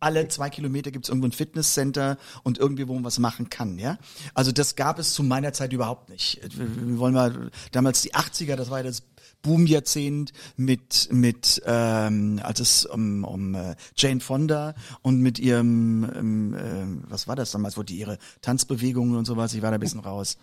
alle 0.00 0.28
zwei 0.28 0.48
Kilometer 0.50 0.90
gibt 0.90 1.06
es 1.06 1.08
irgendwo 1.08 1.26
ein 1.26 1.32
Fitnesscenter 1.32 2.18
und 2.42 2.58
irgendwie, 2.58 2.86
wo 2.86 2.94
man 2.94 3.04
was 3.04 3.18
machen 3.18 3.50
kann, 3.50 3.78
ja. 3.78 3.98
Also 4.34 4.52
das 4.52 4.76
gab 4.76 4.98
es 4.98 5.12
zu 5.12 5.22
meiner 5.22 5.52
Zeit 5.52 5.72
überhaupt 5.72 6.08
nicht. 6.08 6.40
Wir, 6.56 6.98
wollen 6.98 7.14
mal, 7.14 7.50
damals 7.72 8.02
die 8.02 8.14
80er, 8.14 8.56
das 8.56 8.70
war 8.70 8.78
ja 8.78 8.84
das 8.84 9.02
Boomjahrzehnt 9.42 10.32
mit, 10.56 11.08
mit 11.12 11.62
ähm, 11.64 12.40
als 12.42 12.60
es 12.60 12.86
um, 12.86 13.24
um 13.24 13.54
äh, 13.54 13.76
Jane 13.96 14.20
Fonda 14.20 14.74
und 15.02 15.20
mit 15.20 15.38
ihrem, 15.38 16.04
ähm, 16.14 16.56
ähm, 16.58 17.04
was 17.08 17.28
war 17.28 17.36
das 17.36 17.50
damals, 17.50 17.76
wo 17.76 17.82
die 17.82 17.98
ihre 17.98 18.18
Tanzbewegungen 18.40 19.16
und 19.16 19.26
sowas, 19.26 19.54
ich 19.54 19.62
war 19.62 19.70
da 19.70 19.76
ein 19.76 19.80
bisschen 19.80 20.00
raus. 20.00 20.38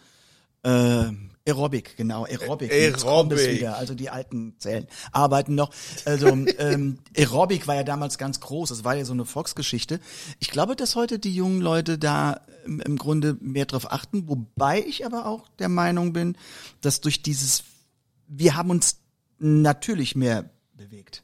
Äh, 0.63 1.11
Aerobic, 1.47 1.95
genau, 1.95 2.25
Aerobic. 2.25 2.71
Jetzt 2.71 3.05
kommt 3.05 3.31
es 3.31 3.41
Aerobic. 3.41 3.59
wieder, 3.59 3.77
also 3.77 3.93
die 3.93 4.09
alten 4.09 4.55
Zellen 4.57 4.87
arbeiten 5.11 5.53
noch. 5.53 5.71
Also 6.03 6.27
ähm, 6.27 6.97
Aerobic 7.15 7.67
war 7.67 7.75
ja 7.75 7.83
damals 7.83 8.17
ganz 8.17 8.39
groß, 8.39 8.69
das 8.69 8.83
war 8.83 8.95
ja 8.95 9.05
so 9.05 9.13
eine 9.13 9.25
Volksgeschichte. 9.25 9.99
Ich 10.39 10.49
glaube, 10.49 10.75
dass 10.75 10.95
heute 10.95 11.19
die 11.19 11.35
jungen 11.35 11.61
Leute 11.61 11.99
da 11.99 12.41
im, 12.65 12.79
im 12.79 12.97
Grunde 12.97 13.37
mehr 13.41 13.65
drauf 13.65 13.91
achten, 13.91 14.27
wobei 14.27 14.83
ich 14.83 15.05
aber 15.05 15.27
auch 15.27 15.47
der 15.59 15.69
Meinung 15.69 16.13
bin, 16.13 16.35
dass 16.81 16.99
durch 16.99 17.21
dieses, 17.21 17.63
wir 18.27 18.55
haben 18.55 18.71
uns 18.71 19.01
natürlich 19.37 20.15
mehr 20.15 20.49
bewegt. 20.73 21.23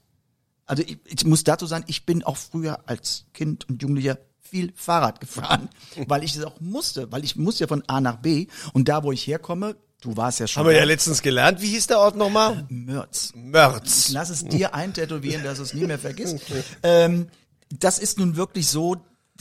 Also 0.68 0.84
ich, 0.84 1.00
ich 1.06 1.26
muss 1.26 1.44
dazu 1.44 1.66
sagen, 1.66 1.86
ich 1.88 2.06
bin 2.06 2.24
auch 2.24 2.38
früher 2.38 2.88
als 2.88 3.26
Kind 3.34 3.68
und 3.68 3.82
Jugendlicher 3.82 4.20
viel 4.40 4.72
Fahrrad 4.76 5.20
gefahren, 5.20 5.70
weil 6.08 6.24
ich 6.24 6.36
es 6.36 6.44
auch 6.44 6.60
musste, 6.60 7.12
weil 7.12 7.24
ich 7.24 7.36
muss 7.36 7.58
ja 7.58 7.66
von 7.66 7.84
A 7.88 8.02
nach 8.02 8.18
B 8.18 8.46
und 8.74 8.88
da, 8.88 9.04
wo 9.04 9.12
ich 9.12 9.26
herkomme, 9.26 9.78
du 10.02 10.18
warst 10.18 10.40
ja 10.40 10.48
schon 10.48 10.62
Haben 10.62 10.72
wir 10.72 10.78
ja 10.78 10.84
letztens 10.84 11.22
gelernt. 11.22 11.62
Wie 11.62 11.68
hieß 11.68 11.88
der 11.88 12.00
Ort 12.00 12.18
nochmal? 12.18 12.66
Mörz. 12.70 13.32
Mörz. 13.36 14.10
Lass 14.12 14.30
es 14.30 14.44
dir 14.44 14.76
eintätowieren, 14.76 15.44
dass 15.44 15.58
du 15.58 15.64
es 15.64 15.74
nie 15.74 15.86
mehr 15.86 16.00
vergisst. 16.00 16.40
ähm, 16.84 17.28
das 17.70 18.00
ist 18.00 18.20
nun 18.20 18.36
wirklich 18.36 18.68
so, 18.68 18.98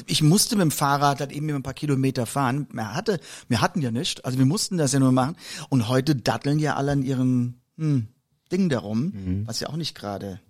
ich 0.07 0.23
musste 0.23 0.57
mit 0.57 0.63
dem 0.63 0.71
Fahrrad 0.71 1.21
halt 1.21 1.33
eben 1.33 1.51
ein 1.51 1.63
paar 1.63 1.75
Kilometer 1.75 2.27
fahren. 2.27 2.69
Wir, 2.73 2.95
hatte, 2.95 3.21
wir 3.49 3.61
hatten 3.61 3.83
ja 3.83 3.91
nicht, 3.91 4.25
also 4.25 4.39
wir 4.39 4.47
mussten 4.47 4.79
das 4.79 4.93
ja 4.93 5.01
nur 5.01 5.13
machen. 5.13 5.37
Und 5.69 5.89
heute 5.89 6.15
datteln 6.15 6.59
ja 6.59 6.77
alle 6.77 6.93
an 6.93 7.03
ihren 7.03 7.61
hm, 7.77 8.09
Ding 8.53 8.69
darum, 8.69 9.45
was 9.47 9.61
ja 9.61 9.69
auch 9.69 9.77
nicht 9.77 9.95
gerade 9.95 10.41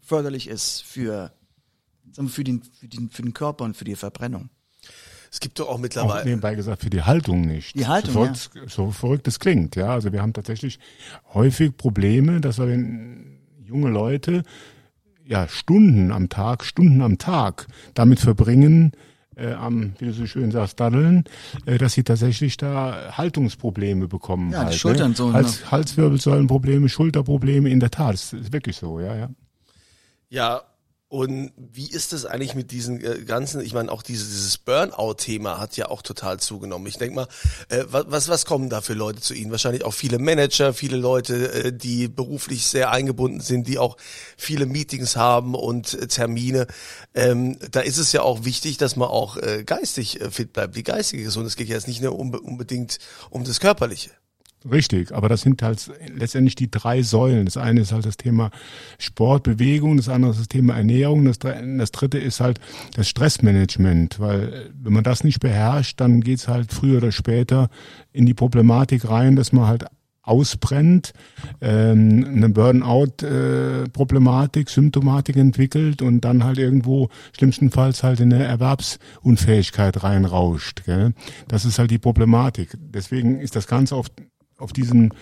förderlich 0.00 0.46
ist 0.48 0.82
für, 0.82 1.32
für, 2.28 2.44
den, 2.44 2.62
für, 2.62 2.88
den, 2.88 3.10
für 3.10 3.22
den 3.22 3.34
Körper 3.34 3.64
und 3.64 3.76
für 3.76 3.84
die 3.84 3.96
Verbrennung. 3.96 4.50
Es 5.36 5.40
gibt 5.40 5.58
doch 5.58 5.68
auch 5.68 5.72
Auch 5.74 5.78
mittlerweile. 5.78 6.24
nebenbei 6.24 6.54
gesagt, 6.54 6.80
für 6.82 6.88
die 6.88 7.02
Haltung 7.02 7.42
nicht. 7.42 7.76
Die 7.78 7.86
Haltung, 7.86 8.14
so, 8.14 8.24
ja. 8.24 8.32
verrückt- 8.32 8.70
so 8.72 8.90
verrückt 8.90 9.28
es 9.28 9.38
klingt, 9.38 9.76
ja. 9.76 9.88
Also 9.88 10.10
wir 10.10 10.22
haben 10.22 10.32
tatsächlich 10.32 10.78
häufig 11.34 11.76
Probleme, 11.76 12.40
dass 12.40 12.58
wir 12.58 12.68
wenn 12.68 13.38
junge 13.62 13.90
Leute 13.90 14.44
ja 15.26 15.46
Stunden 15.46 16.10
am 16.10 16.30
Tag, 16.30 16.64
Stunden 16.64 17.02
am 17.02 17.18
Tag 17.18 17.66
damit 17.92 18.18
verbringen, 18.18 18.92
äh, 19.36 19.52
am, 19.52 19.92
wie 19.98 20.06
du 20.06 20.12
so 20.14 20.24
schön 20.24 20.50
sagst, 20.52 20.80
daddeln, 20.80 21.24
äh, 21.66 21.76
dass 21.76 21.92
sie 21.92 22.02
tatsächlich 22.02 22.56
da 22.56 23.12
Haltungsprobleme 23.18 24.08
bekommen. 24.08 24.52
Ja, 24.52 24.60
die 24.60 24.66
halt, 24.68 24.74
Schultern 24.76 25.10
ne? 25.10 25.16
so, 25.18 25.34
Hals, 25.34 25.70
Halswirbelsäulenprobleme, 25.70 26.88
Schulterprobleme, 26.88 27.68
in 27.68 27.80
der 27.80 27.90
Tat, 27.90 28.14
das 28.14 28.32
ist 28.32 28.54
wirklich 28.54 28.76
so, 28.78 29.00
ja, 29.00 29.14
ja. 29.14 29.28
Ja, 30.30 30.62
Und 31.08 31.52
wie 31.56 31.88
ist 31.88 32.12
es 32.12 32.26
eigentlich 32.26 32.56
mit 32.56 32.72
diesen 32.72 33.00
äh, 33.00 33.22
ganzen, 33.24 33.60
ich 33.60 33.72
meine, 33.72 33.92
auch 33.92 34.02
dieses, 34.02 34.28
dieses 34.28 34.58
Burnout-Thema 34.58 35.60
hat 35.60 35.76
ja 35.76 35.88
auch 35.88 36.02
total 36.02 36.40
zugenommen. 36.40 36.88
Ich 36.88 36.98
denke 36.98 37.14
mal, 37.14 37.28
äh, 37.68 37.84
was, 37.86 38.26
was 38.26 38.44
kommen 38.44 38.68
da 38.70 38.80
für 38.80 38.94
Leute 38.94 39.20
zu 39.20 39.32
Ihnen? 39.32 39.52
Wahrscheinlich 39.52 39.84
auch 39.84 39.94
viele 39.94 40.18
Manager, 40.18 40.74
viele 40.74 40.96
Leute, 40.96 41.66
äh, 41.66 41.72
die 41.72 42.08
beruflich 42.08 42.66
sehr 42.66 42.90
eingebunden 42.90 43.40
sind, 43.40 43.68
die 43.68 43.78
auch 43.78 43.96
viele 44.36 44.66
Meetings 44.66 45.14
haben 45.14 45.54
und 45.54 45.94
äh, 45.94 46.08
Termine. 46.08 46.66
Ähm, 47.14 47.56
da 47.70 47.80
ist 47.80 47.98
es 47.98 48.10
ja 48.10 48.22
auch 48.22 48.44
wichtig, 48.44 48.76
dass 48.76 48.96
man 48.96 49.08
auch 49.08 49.36
äh, 49.36 49.62
geistig 49.64 50.20
äh, 50.20 50.32
fit 50.32 50.52
bleibt, 50.52 50.74
die 50.74 50.82
geistige 50.82 51.22
Gesundheit. 51.22 51.50
Es 51.50 51.56
geht 51.56 51.68
ja 51.68 51.76
jetzt 51.76 51.86
nicht 51.86 52.02
nur 52.02 52.18
unbe 52.18 52.40
unbedingt 52.40 52.98
um 53.30 53.44
das 53.44 53.60
Körperliche. 53.60 54.10
Richtig, 54.70 55.12
aber 55.12 55.28
das 55.28 55.42
sind 55.42 55.62
halt 55.62 55.90
letztendlich 56.14 56.54
die 56.54 56.70
drei 56.70 57.02
Säulen. 57.02 57.44
Das 57.44 57.56
eine 57.56 57.80
ist 57.80 57.92
halt 57.92 58.06
das 58.06 58.16
Thema 58.16 58.50
Sport, 58.98 59.44
Bewegung, 59.44 59.96
das 59.96 60.08
andere 60.08 60.32
ist 60.32 60.40
das 60.40 60.48
Thema 60.48 60.74
Ernährung, 60.74 61.24
das, 61.24 61.38
das 61.38 61.92
dritte 61.92 62.18
ist 62.18 62.40
halt 62.40 62.60
das 62.94 63.08
Stressmanagement, 63.08 64.18
weil 64.18 64.70
wenn 64.74 64.92
man 64.92 65.04
das 65.04 65.24
nicht 65.24 65.40
beherrscht, 65.40 66.00
dann 66.00 66.20
geht's 66.20 66.48
halt 66.48 66.72
früher 66.72 66.98
oder 66.98 67.12
später 67.12 67.68
in 68.12 68.26
die 68.26 68.34
Problematik 68.34 69.08
rein, 69.08 69.36
dass 69.36 69.52
man 69.52 69.66
halt 69.66 69.86
ausbrennt, 70.26 71.12
ähm, 71.60 72.24
eine 72.26 72.48
Burnout-Problematik, 72.48 74.68
äh, 74.68 74.70
Symptomatik 74.70 75.36
entwickelt 75.36 76.02
und 76.02 76.22
dann 76.22 76.42
halt 76.42 76.58
irgendwo 76.58 77.10
schlimmstenfalls 77.36 78.02
halt 78.02 78.18
in 78.20 78.32
eine 78.32 78.44
Erwerbsunfähigkeit 78.44 80.02
reinrauscht. 80.02 80.84
Gell? 80.84 81.12
Das 81.46 81.64
ist 81.64 81.78
halt 81.78 81.92
die 81.92 81.98
Problematik. 81.98 82.76
Deswegen 82.76 83.38
ist 83.38 83.54
das 83.54 83.68
Ganze 83.68 83.96
oft 83.96 84.12
auf 84.58 84.72
diesen 84.72 85.12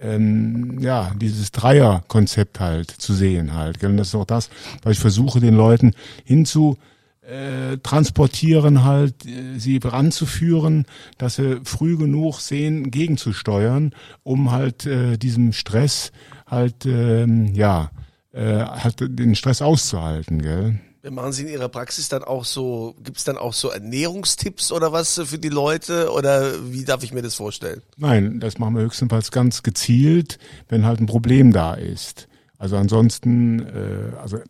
ähm, 0.00 0.78
ja, 0.80 1.12
dieses 1.14 1.52
Dreierkonzept 1.52 2.58
halt 2.60 2.90
zu 2.90 3.12
sehen 3.12 3.54
halt. 3.54 3.80
Gell? 3.80 3.90
Und 3.90 3.96
das 3.98 4.08
ist 4.08 4.14
auch 4.14 4.24
das, 4.24 4.50
was 4.82 4.92
ich 4.92 4.98
versuche, 4.98 5.40
den 5.40 5.54
Leuten 5.54 5.92
hinzu 6.24 6.78
äh, 7.22 7.78
transportieren 7.78 8.84
halt, 8.84 9.26
äh, 9.26 9.58
sie 9.58 9.78
ranzuführen, 9.82 10.86
dass 11.18 11.36
sie 11.36 11.60
früh 11.64 11.96
genug 11.96 12.40
sehen, 12.40 12.90
gegenzusteuern, 12.90 13.94
um 14.22 14.50
halt 14.50 14.86
äh, 14.86 15.16
diesem 15.16 15.52
Stress 15.52 16.12
halt, 16.46 16.86
ähm, 16.86 17.54
ja, 17.54 17.90
äh, 18.32 18.64
halt 18.64 18.96
den 19.00 19.34
Stress 19.34 19.62
auszuhalten, 19.62 20.42
gell? 20.42 20.80
Machen 21.08 21.32
Sie 21.32 21.44
in 21.44 21.48
Ihrer 21.48 21.70
Praxis 21.70 22.10
dann 22.10 22.22
auch 22.22 22.44
so, 22.44 22.94
gibt 23.02 23.16
es 23.16 23.24
dann 23.24 23.38
auch 23.38 23.54
so 23.54 23.70
Ernährungstipps 23.70 24.70
oder 24.70 24.92
was 24.92 25.18
für 25.24 25.38
die 25.38 25.48
Leute 25.48 26.10
oder 26.12 26.70
wie 26.70 26.84
darf 26.84 27.02
ich 27.02 27.14
mir 27.14 27.22
das 27.22 27.34
vorstellen? 27.34 27.80
Nein, 27.96 28.38
das 28.38 28.58
machen 28.58 28.74
wir 28.74 28.82
höchstenfalls 28.82 29.30
ganz 29.30 29.62
gezielt, 29.62 30.38
wenn 30.68 30.84
halt 30.84 31.00
ein 31.00 31.06
Problem 31.06 31.52
da 31.52 31.72
ist. 31.72 32.28
Also 32.58 32.76
ansonsten, 32.76 33.60
äh, 33.60 34.16
also 34.20 34.40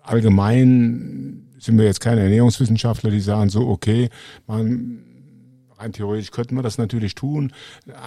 allgemein 0.00 1.48
sind 1.58 1.76
wir 1.76 1.84
jetzt 1.84 2.00
keine 2.00 2.20
Ernährungswissenschaftler, 2.20 3.10
die 3.10 3.20
sagen 3.20 3.50
so, 3.50 3.66
okay, 3.66 4.08
man 4.46 5.02
rein 5.78 5.92
theoretisch 5.92 6.30
könnten 6.30 6.56
wir 6.56 6.62
das 6.62 6.78
natürlich 6.78 7.14
tun, 7.14 7.52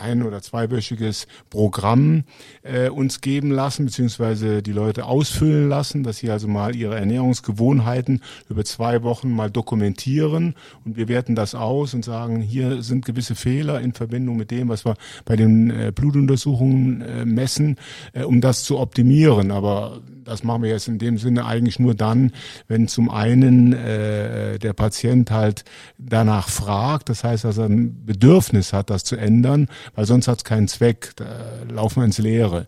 ein- 0.02 0.24
oder 0.24 0.42
zweiwöchiges 0.42 1.28
Programm 1.50 2.24
äh, 2.64 2.90
uns 2.90 3.22
geben 3.22 3.52
lassen, 3.52 3.86
beziehungsweise 3.86 4.62
die 4.62 4.74
Leute 4.74 5.06
ausfüllen 5.06 5.70
lassen, 5.70 6.04
dass 6.04 6.18
sie 6.18 6.30
also 6.30 6.48
mal 6.48 6.76
ihre 6.76 6.96
Ernährungsgewohnheiten 6.96 8.22
über 8.50 8.66
zwei 8.66 9.04
Wochen 9.04 9.32
mal 9.32 9.50
dokumentieren 9.50 10.56
und 10.86 10.98
wir 10.98 11.08
werten 11.08 11.36
das 11.36 11.56
aus 11.56 11.94
und 11.94 12.06
sagen, 12.06 12.42
hier 12.42 12.84
sind 12.84 13.06
gewisse 13.06 13.36
Fehler 13.36 13.82
in 13.82 13.94
Verbindung 13.94 14.38
mit 14.38 14.52
dem, 14.52 14.70
was 14.70 14.86
wir 14.86 14.96
bei 15.26 15.36
den 15.36 15.70
äh, 15.70 15.92
Blutuntersuchungen 15.94 17.02
äh, 17.02 17.26
messen, 17.26 17.78
äh, 18.14 18.24
um 18.24 18.42
das 18.42 18.64
zu 18.64 18.80
optimieren. 18.80 19.52
Aber 19.52 20.02
das 20.24 20.44
machen 20.44 20.64
wir 20.64 20.70
jetzt 20.70 20.88
in 20.88 21.00
dem 21.00 21.18
Sinne 21.18 21.46
eigentlich 21.46 21.80
nur 21.80 21.96
dann, 21.96 22.32
wenn 22.68 22.88
zum 22.88 23.10
einen 23.10 23.74
äh, 23.74 24.60
der 24.60 24.74
Patient 24.74 25.32
halt 25.32 25.64
danach 25.98 26.50
fragt, 26.50 27.10
das 27.10 27.24
heißt, 27.24 27.46
er 27.46 27.54
ein 27.66 28.06
Bedürfnis 28.06 28.74
hat, 28.74 28.90
das 28.90 29.04
zu 29.04 29.16
ändern, 29.16 29.68
weil 29.96 30.06
sonst 30.06 30.28
hat 30.28 30.40
es 30.40 30.44
keinen 30.44 30.68
Zweck, 30.68 31.12
da 31.16 31.26
laufen 31.70 32.02
wir 32.02 32.06
ins 32.06 32.18
Leere. 32.18 32.68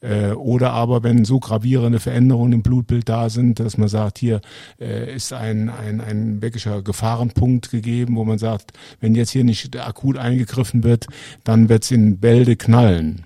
Äh, 0.00 0.32
oder 0.32 0.72
aber 0.72 1.02
wenn 1.02 1.24
so 1.24 1.40
gravierende 1.40 2.00
Veränderungen 2.00 2.52
im 2.52 2.62
Blutbild 2.62 3.08
da 3.08 3.30
sind, 3.30 3.60
dass 3.60 3.78
man 3.78 3.88
sagt, 3.88 4.18
hier 4.18 4.40
äh, 4.80 5.14
ist 5.14 5.32
ein, 5.32 5.68
ein, 5.68 6.00
ein 6.00 6.42
wirklicher 6.42 6.82
Gefahrenpunkt 6.82 7.70
gegeben, 7.70 8.16
wo 8.16 8.24
man 8.24 8.38
sagt, 8.38 8.72
wenn 9.00 9.14
jetzt 9.14 9.30
hier 9.30 9.44
nicht 9.44 9.76
akut 9.76 10.18
eingegriffen 10.18 10.84
wird, 10.84 11.06
dann 11.44 11.68
wird 11.68 11.84
es 11.84 11.90
in 11.90 12.18
Bälde 12.18 12.56
knallen. 12.56 13.24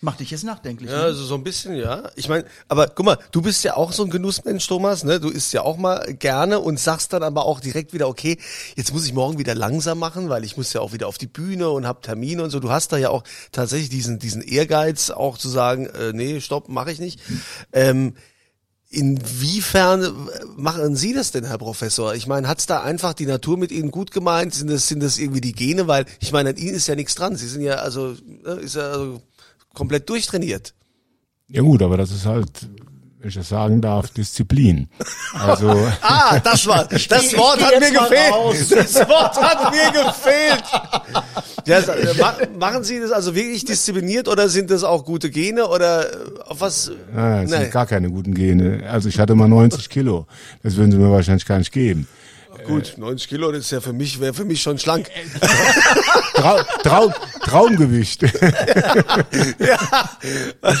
Macht 0.00 0.20
dich 0.20 0.30
jetzt 0.30 0.44
nachdenklich. 0.44 0.90
Ja, 0.90 0.98
ne? 0.98 1.02
also 1.04 1.24
so 1.24 1.34
ein 1.34 1.42
bisschen, 1.42 1.74
ja. 1.74 2.08
Ich 2.14 2.28
meine, 2.28 2.44
aber 2.68 2.86
guck 2.86 3.04
mal, 3.04 3.18
du 3.32 3.42
bist 3.42 3.64
ja 3.64 3.76
auch 3.76 3.92
so 3.92 4.04
ein 4.04 4.10
Genussmensch, 4.10 4.64
Thomas, 4.68 5.02
ne? 5.02 5.18
Du 5.18 5.28
isst 5.28 5.52
ja 5.52 5.62
auch 5.62 5.76
mal 5.76 6.14
gerne 6.14 6.60
und 6.60 6.78
sagst 6.78 7.12
dann 7.12 7.24
aber 7.24 7.44
auch 7.46 7.58
direkt 7.58 7.92
wieder, 7.92 8.06
okay, 8.08 8.38
jetzt 8.76 8.92
muss 8.92 9.06
ich 9.06 9.12
morgen 9.12 9.38
wieder 9.38 9.56
langsam 9.56 9.98
machen, 9.98 10.28
weil 10.28 10.44
ich 10.44 10.56
muss 10.56 10.72
ja 10.72 10.80
auch 10.82 10.92
wieder 10.92 11.08
auf 11.08 11.18
die 11.18 11.26
Bühne 11.26 11.70
und 11.70 11.84
hab 11.84 12.02
Termine 12.02 12.44
und 12.44 12.50
so. 12.50 12.60
Du 12.60 12.70
hast 12.70 12.92
da 12.92 12.96
ja 12.96 13.10
auch 13.10 13.24
tatsächlich 13.50 13.88
diesen, 13.88 14.20
diesen 14.20 14.40
Ehrgeiz, 14.40 15.10
auch 15.10 15.36
zu 15.36 15.48
sagen, 15.48 15.86
äh, 15.86 16.12
nee, 16.12 16.40
stopp, 16.40 16.68
mache 16.68 16.92
ich 16.92 17.00
nicht. 17.00 17.20
Ähm, 17.72 18.14
Inwiefern 18.90 20.02
äh, 20.02 20.08
machen 20.56 20.96
Sie 20.96 21.12
das 21.12 21.30
denn, 21.30 21.44
Herr 21.44 21.58
Professor? 21.58 22.14
Ich 22.14 22.26
meine, 22.26 22.48
hat's 22.48 22.64
da 22.64 22.82
einfach 22.82 23.12
die 23.12 23.26
Natur 23.26 23.58
mit 23.58 23.70
Ihnen 23.70 23.90
gut 23.90 24.12
gemeint? 24.12 24.54
Sind 24.54 24.70
das, 24.70 24.88
sind 24.88 25.02
das 25.02 25.18
irgendwie 25.18 25.42
die 25.42 25.52
Gene? 25.52 25.88
Weil 25.88 26.06
ich 26.20 26.32
meine, 26.32 26.50
an 26.50 26.56
Ihnen 26.56 26.74
ist 26.74 26.86
ja 26.86 26.94
nichts 26.94 27.14
dran. 27.14 27.36
Sie 27.36 27.48
sind 27.48 27.60
ja 27.60 27.74
also, 27.74 28.16
ne, 28.24 28.52
ist 28.52 28.76
ja 28.76 28.90
also 28.90 29.20
komplett 29.74 30.08
durchtrainiert. 30.08 30.74
Ja 31.48 31.62
gut, 31.62 31.82
aber 31.82 31.96
das 31.96 32.10
ist 32.10 32.26
halt, 32.26 32.50
wenn 33.20 33.28
ich 33.30 33.34
das 33.34 33.48
sagen 33.48 33.80
darf, 33.80 34.10
Disziplin. 34.10 34.88
Also 35.32 35.68
Ah, 36.02 36.38
das 36.40 36.66
war, 36.66 36.84
das 36.86 37.08
Wort 37.36 37.62
hat 37.64 37.80
mir 37.80 37.90
gefehlt. 37.90 38.70
Das 38.70 38.94
Wort 39.08 39.36
hat 39.40 39.72
mir 39.72 39.90
gefehlt. 40.04 40.64
Ja, 41.66 41.78
äh, 41.80 42.14
ma- 42.18 42.36
machen 42.58 42.84
Sie 42.84 43.00
das 43.00 43.10
also 43.12 43.34
wirklich 43.34 43.64
diszipliniert 43.64 44.28
oder 44.28 44.48
sind 44.48 44.70
das 44.70 44.84
auch 44.84 45.04
gute 45.04 45.30
Gene 45.30 45.66
oder 45.68 46.12
äh, 46.12 46.16
auf 46.46 46.60
was? 46.60 46.90
Nein, 47.14 47.42
das 47.48 47.50
Nee. 47.58 47.62
sind 47.64 47.72
gar 47.72 47.86
keine 47.86 48.10
guten 48.10 48.34
Gene. 48.34 48.84
Also 48.90 49.08
ich 49.08 49.18
hatte 49.18 49.34
mal 49.34 49.48
90 49.48 49.88
Kilo. 49.88 50.26
Das 50.62 50.76
würden 50.76 50.92
sie 50.92 50.98
mir 50.98 51.10
wahrscheinlich 51.10 51.46
gar 51.46 51.58
nicht 51.58 51.72
geben. 51.72 52.06
Gut, 52.66 52.94
90 52.96 53.28
Kilo, 53.28 53.50
das 53.52 53.62
ist 53.62 53.70
ja 53.70 53.80
für 53.80 53.92
mich, 53.92 54.20
wäre 54.20 54.34
für 54.34 54.44
mich 54.44 54.62
schon 54.62 54.78
schlank. 54.78 55.08
Trau 56.34 56.60
Trau 56.82 57.12
Traumgewicht. 57.42 58.22
Ja, 59.58 60.10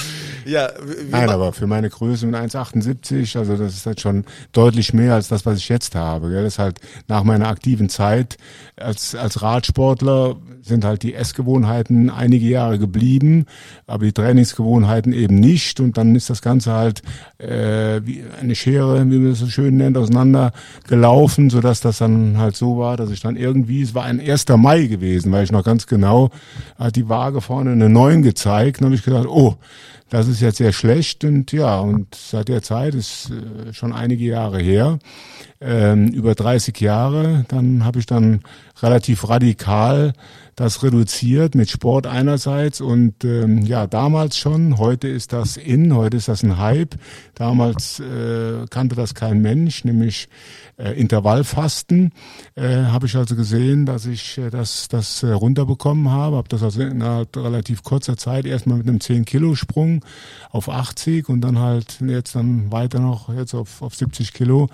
wie, 0.82 1.10
Nein, 1.10 1.28
aber 1.28 1.52
für 1.52 1.66
meine 1.66 1.90
Größe 1.90 2.26
mit 2.26 2.34
1,78, 2.34 3.38
also 3.38 3.56
das 3.56 3.74
ist 3.74 3.86
halt 3.86 4.00
schon 4.00 4.24
deutlich 4.52 4.94
mehr 4.94 5.14
als 5.14 5.28
das, 5.28 5.44
was 5.44 5.58
ich 5.58 5.68
jetzt 5.68 5.94
habe. 5.94 6.30
Gell? 6.30 6.42
Das 6.42 6.54
ist 6.54 6.58
halt 6.58 6.80
nach 7.06 7.22
meiner 7.22 7.48
aktiven 7.48 7.88
Zeit 7.88 8.38
als, 8.76 9.14
als 9.14 9.42
Radsportler 9.42 10.36
sind 10.62 10.84
halt 10.84 11.02
die 11.02 11.14
Essgewohnheiten 11.14 12.10
einige 12.10 12.46
Jahre 12.46 12.78
geblieben, 12.78 13.46
aber 13.86 14.04
die 14.04 14.12
Trainingsgewohnheiten 14.12 15.12
eben 15.12 15.40
nicht. 15.40 15.80
Und 15.80 15.96
dann 15.96 16.14
ist 16.14 16.30
das 16.30 16.42
Ganze 16.42 16.72
halt 16.72 17.02
äh, 17.38 18.00
wie 18.04 18.22
eine 18.40 18.54
Schere, 18.54 18.98
wie 19.10 19.18
man 19.18 19.30
das 19.30 19.40
so 19.40 19.46
schön 19.48 19.76
nennt, 19.76 19.96
auseinander 19.96 20.52
gelaufen, 20.86 21.50
sodass 21.50 21.80
das 21.80 21.98
dann 21.98 22.38
halt 22.38 22.56
so 22.56 22.78
war, 22.78 22.96
dass 22.96 23.10
ich 23.10 23.20
dann 23.20 23.36
irgendwie, 23.36 23.82
es 23.82 23.94
war 23.94 24.04
ein 24.04 24.20
1. 24.20 24.46
Mai 24.56 24.86
gewesen, 24.86 25.32
weil 25.32 25.44
ich 25.44 25.52
noch 25.52 25.64
ganz 25.64 25.86
genau, 25.86 26.30
hat 26.78 26.96
die 26.96 27.08
Waage 27.08 27.40
vorne 27.40 27.72
eine 27.72 27.88
9 27.88 28.22
gezeigt. 28.22 28.80
Dann 28.80 28.86
habe 28.86 28.94
ich 28.94 29.04
gedacht, 29.04 29.26
oh, 29.26 29.56
das 30.10 30.28
ist 30.28 30.40
jetzt 30.40 30.58
sehr 30.58 30.72
schlecht 30.72 31.24
und 31.24 31.52
ja, 31.52 31.80
und 31.80 32.14
seit 32.14 32.48
der 32.48 32.62
Zeit 32.62 32.94
ist 32.94 33.30
äh, 33.30 33.72
schon 33.72 33.92
einige 33.92 34.24
Jahre 34.24 34.58
her, 34.58 34.98
ähm, 35.60 36.08
über 36.08 36.34
30 36.34 36.80
Jahre, 36.80 37.44
dann 37.48 37.84
habe 37.84 37.98
ich 37.98 38.06
dann 38.06 38.40
relativ 38.80 39.28
radikal 39.28 40.12
das 40.58 40.82
reduziert 40.82 41.54
mit 41.54 41.70
Sport 41.70 42.08
einerseits 42.08 42.80
und 42.80 43.24
ähm, 43.24 43.62
ja, 43.62 43.86
damals 43.86 44.36
schon, 44.36 44.76
heute 44.76 45.06
ist 45.06 45.32
das 45.32 45.56
in, 45.56 45.94
heute 45.94 46.16
ist 46.16 46.26
das 46.26 46.42
ein 46.42 46.58
Hype. 46.58 46.96
Damals 47.36 48.00
äh, 48.00 48.66
kannte 48.68 48.96
das 48.96 49.14
kein 49.14 49.40
Mensch, 49.40 49.84
nämlich 49.84 50.28
äh, 50.76 50.98
Intervallfasten. 50.98 52.12
Äh, 52.56 52.86
habe 52.86 53.06
ich 53.06 53.14
also 53.14 53.36
gesehen, 53.36 53.86
dass 53.86 54.06
ich 54.06 54.36
äh, 54.38 54.50
das, 54.50 54.88
das 54.88 55.22
äh, 55.22 55.28
runterbekommen 55.28 56.10
habe, 56.10 56.34
habe 56.34 56.48
das 56.48 56.64
also 56.64 56.82
in 56.82 57.02
einer 57.02 57.24
relativ 57.36 57.84
kurzer 57.84 58.16
Zeit 58.16 58.44
erstmal 58.44 58.78
mit 58.78 58.88
einem 58.88 58.98
10-Kilo-Sprung 58.98 60.04
auf 60.50 60.68
80 60.68 61.28
und 61.28 61.40
dann 61.40 61.60
halt 61.60 62.00
jetzt 62.00 62.34
dann 62.34 62.72
weiter 62.72 62.98
noch 62.98 63.32
jetzt 63.32 63.54
auf, 63.54 63.80
auf 63.80 63.94
70 63.94 64.32
Kilo 64.32 64.70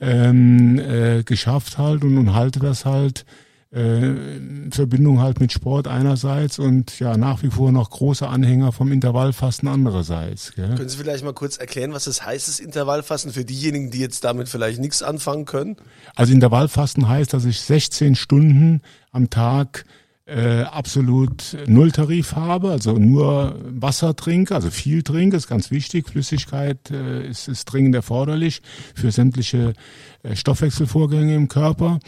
ähm, 0.00 0.78
äh, 0.78 1.24
geschafft 1.24 1.76
halt 1.76 2.04
und, 2.04 2.16
und 2.16 2.32
halte 2.32 2.58
das 2.58 2.86
halt 2.86 3.26
äh, 3.72 4.36
in 4.36 4.70
Verbindung 4.72 5.20
halt 5.20 5.40
mit 5.40 5.52
Sport 5.52 5.88
einerseits 5.88 6.58
und 6.58 6.98
ja 7.00 7.16
nach 7.16 7.42
wie 7.42 7.50
vor 7.50 7.72
noch 7.72 7.90
große 7.90 8.26
Anhänger 8.26 8.72
vom 8.72 8.92
Intervallfasten 8.92 9.68
andererseits. 9.68 10.54
Gell? 10.54 10.74
können 10.76 10.88
Sie 10.88 10.96
vielleicht 10.96 11.24
mal 11.24 11.32
kurz 11.32 11.56
erklären, 11.56 11.92
was 11.92 12.04
das 12.04 12.24
heißt, 12.24 12.48
das 12.48 12.60
Intervallfasten, 12.60 13.32
für 13.32 13.44
diejenigen, 13.44 13.90
die 13.90 13.98
jetzt 13.98 14.24
damit 14.24 14.48
vielleicht 14.48 14.80
nichts 14.80 15.02
anfangen 15.02 15.44
können? 15.44 15.76
Also 16.14 16.32
Intervallfasten 16.32 17.08
heißt, 17.08 17.32
dass 17.32 17.44
ich 17.44 17.60
16 17.60 18.14
Stunden 18.14 18.82
am 19.10 19.30
Tag 19.30 19.84
äh, 20.26 20.62
absolut 20.62 21.56
Nulltarif 21.66 22.34
habe, 22.34 22.70
also 22.70 22.98
nur 22.98 23.60
Wasser 23.64 24.16
trinke, 24.16 24.54
also 24.54 24.70
viel 24.70 25.02
trinke, 25.02 25.36
ist 25.36 25.46
ganz 25.46 25.70
wichtig. 25.70 26.08
Flüssigkeit 26.08 26.90
äh, 26.90 27.28
ist, 27.28 27.46
ist 27.46 27.66
dringend 27.66 27.94
erforderlich 27.94 28.60
für 28.94 29.12
sämtliche 29.12 29.74
Stoffwechselvorgänge 30.34 31.34
im 31.34 31.48
Körper. 31.48 32.00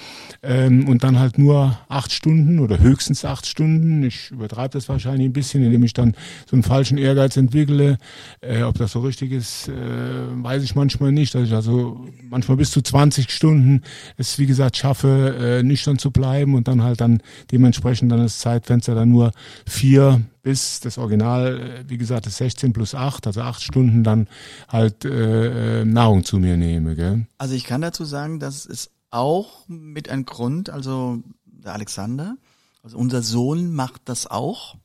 Ähm, 0.43 0.89
und 0.89 1.05
dann 1.05 1.19
halt 1.19 1.39
nur 1.39 1.79
acht 1.89 2.13
Stunden 2.13 2.59
oder 2.59 2.79
höchstens 2.79 3.25
acht 3.25 3.47
Stunden. 3.47 4.03
Ich 4.03 4.31
übertreibe 4.31 4.71
das 4.71 4.89
wahrscheinlich 4.89 5.29
ein 5.29 5.33
bisschen, 5.33 5.63
indem 5.63 5.83
ich 5.83 5.93
dann 5.93 6.15
so 6.49 6.57
einen 6.57 6.63
falschen 6.63 6.99
Ehrgeiz 6.99 7.37
entwickle. 7.37 7.99
Äh, 8.41 8.63
ob 8.63 8.79
das 8.79 8.93
so 8.93 9.01
richtig 9.01 9.33
ist, 9.33 9.69
äh, 9.69 9.73
weiß 9.73 10.63
ich 10.63 10.75
manchmal 10.75 11.13
nicht. 11.13 11.35
Dass 11.35 11.45
ich 11.45 11.55
also 11.55 12.07
manchmal 12.29 12.57
bis 12.57 12.71
zu 12.71 12.83
20 12.83 13.31
Stunden 13.31 13.83
es, 14.17 14.39
wie 14.39 14.47
gesagt, 14.47 14.77
schaffe, 14.77 15.37
äh, 15.39 15.63
nüchtern 15.63 15.99
zu 15.99 16.11
bleiben 16.11 16.55
und 16.55 16.69
dann 16.69 16.83
halt 16.83 17.01
dann 17.01 17.23
dementsprechend 17.53 18.11
dann 18.11 18.21
das 18.21 18.39
Zeitfenster 18.39 18.95
dann 18.95 19.11
nur 19.11 19.33
vier 19.67 20.23
bis 20.43 20.81
das 20.81 20.99
Original, 20.99 21.61
äh, 21.61 21.85
wie 21.89 21.99
gesagt, 21.99 22.27
das 22.27 22.37
16 22.39 22.73
plus 22.73 22.95
8, 22.95 23.27
also 23.27 23.41
acht 23.43 23.63
Stunden 23.63 24.05
dann 24.05 24.29
halt 24.69 25.05
äh, 25.05 25.81
äh, 25.81 25.85
Nahrung 25.85 26.25
zu 26.25 26.39
mir 26.39 26.57
nehme. 26.57 26.97
Gell? 26.97 27.27
Also 27.39 27.55
ich 27.55 27.65
kann 27.65 27.81
dazu 27.81 28.05
sagen, 28.05 28.41
das 28.41 28.67
ist 28.67 28.91
auch 29.11 29.67
mit 29.69 30.09
ein 30.09 30.25
Grund, 30.25 30.71
also 30.71 31.23
der 31.45 31.75
Alexander, 31.75 32.37
also 32.83 32.99
unser 32.99 33.23
Sohn 33.23 33.73
macht 33.73 34.03
das 34.07 34.27
auch. 34.27 34.77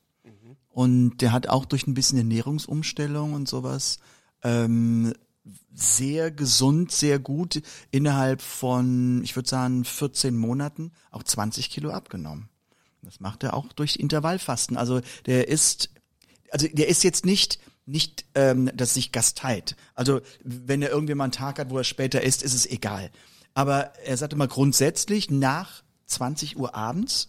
Und 0.68 1.18
der 1.18 1.30
hat 1.30 1.48
auch 1.48 1.66
durch 1.66 1.86
ein 1.86 1.94
bisschen 1.94 2.18
Ernährungsumstellung 2.18 3.32
und 3.32 3.46
sowas 3.46 4.00
ähm, 4.42 5.14
sehr 5.72 6.30
gesund, 6.30 6.90
sehr 6.90 7.18
gut 7.20 7.62
innerhalb 7.92 8.42
von, 8.42 9.22
ich 9.22 9.36
würde 9.36 9.48
sagen, 9.48 9.84
14 9.84 10.36
Monaten 10.36 10.92
auch 11.12 11.22
20 11.22 11.70
Kilo 11.70 11.90
abgenommen. 11.90 12.48
Das 13.04 13.20
macht 13.20 13.42
er 13.44 13.54
auch 13.54 13.72
durch 13.72 13.96
Intervallfasten. 13.96 14.76
Also 14.76 15.00
der 15.26 15.48
ist, 15.48 15.90
also 16.50 16.66
der 16.68 16.88
ist 16.88 17.04
jetzt 17.04 17.24
nicht 17.24 17.58
nicht, 17.86 18.24
ähm, 18.34 18.70
dass 18.74 18.94
sich 18.94 19.12
gasteit. 19.12 19.76
Also 19.94 20.20
wenn 20.42 20.80
er 20.82 20.90
irgendwie 20.90 21.14
mal 21.14 21.24
einen 21.24 21.32
Tag 21.32 21.58
hat, 21.58 21.70
wo 21.70 21.78
er 21.78 21.84
später 21.84 22.22
isst, 22.22 22.42
ist 22.42 22.54
es 22.54 22.66
egal. 22.66 23.10
Aber 23.52 23.94
er 24.04 24.16
sagte 24.16 24.36
mal 24.36 24.48
grundsätzlich 24.48 25.30
nach 25.30 25.82
20 26.06 26.56
Uhr 26.56 26.74
abends 26.74 27.28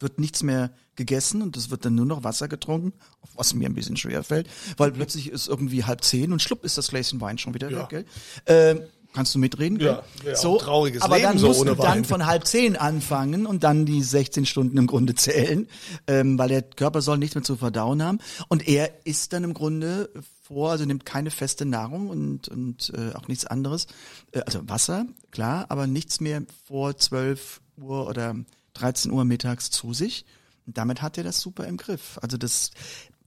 wird 0.00 0.18
nichts 0.18 0.42
mehr 0.42 0.70
gegessen 0.96 1.42
und 1.42 1.56
es 1.56 1.70
wird 1.70 1.84
dann 1.84 1.94
nur 1.94 2.06
noch 2.06 2.24
Wasser 2.24 2.48
getrunken, 2.48 2.92
was 3.34 3.54
mir 3.54 3.68
ein 3.68 3.74
bisschen 3.74 3.96
schwer 3.96 4.22
fällt, 4.22 4.48
weil 4.76 4.92
plötzlich 4.92 5.30
ist 5.30 5.48
irgendwie 5.48 5.84
halb 5.84 6.04
zehn 6.04 6.32
und 6.32 6.42
schlupp 6.42 6.64
ist 6.64 6.78
das 6.78 6.88
Gläschen 6.88 7.20
Wein 7.20 7.38
schon 7.38 7.54
wieder 7.54 7.70
weg. 7.70 7.88
Gell? 7.88 8.04
Ähm, 8.46 8.82
kannst 9.14 9.34
du 9.34 9.38
mitreden? 9.38 9.80
Ja, 9.80 10.02
ja, 10.24 10.36
so, 10.36 10.58
trauriges 10.58 11.02
aber 11.02 11.16
Leben 11.16 11.28
dann 11.28 11.38
so 11.38 11.48
musst 11.48 11.60
ohne 11.60 11.76
du 11.76 11.82
dann 11.82 11.98
Wein. 11.98 12.04
von 12.04 12.26
halb 12.26 12.46
zehn 12.46 12.76
anfangen 12.76 13.46
und 13.46 13.64
dann 13.64 13.86
die 13.86 14.02
16 14.02 14.44
Stunden 14.44 14.76
im 14.76 14.86
Grunde 14.86 15.14
zählen, 15.14 15.66
ähm, 16.06 16.38
weil 16.38 16.48
der 16.48 16.62
Körper 16.62 17.00
soll 17.00 17.16
nichts 17.18 17.34
mehr 17.34 17.44
zu 17.44 17.56
verdauen 17.56 18.02
haben 18.02 18.18
und 18.48 18.68
er 18.68 19.06
isst 19.06 19.32
dann 19.32 19.44
im 19.44 19.54
Grunde 19.54 20.10
vor, 20.42 20.72
also 20.72 20.84
nimmt 20.84 21.06
keine 21.06 21.30
feste 21.30 21.64
Nahrung 21.64 22.10
und, 22.10 22.48
und 22.48 22.92
äh, 22.94 23.14
auch 23.14 23.28
nichts 23.28 23.46
anderes, 23.46 23.86
äh, 24.32 24.40
also 24.40 24.68
Wasser, 24.68 25.06
klar, 25.30 25.66
aber 25.70 25.86
nichts 25.86 26.20
mehr 26.20 26.42
vor 26.66 26.96
12 26.96 27.62
Uhr 27.78 28.06
oder 28.06 28.34
13 28.74 29.10
Uhr 29.10 29.24
mittags 29.24 29.70
zu 29.70 29.94
sich. 29.94 30.24
Und 30.66 30.78
damit 30.78 31.02
hat 31.02 31.18
er 31.18 31.24
das 31.24 31.40
super 31.40 31.66
im 31.66 31.76
Griff. 31.76 32.18
Also 32.22 32.36
das, 32.36 32.70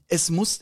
es 0.07 0.29
muss, 0.29 0.61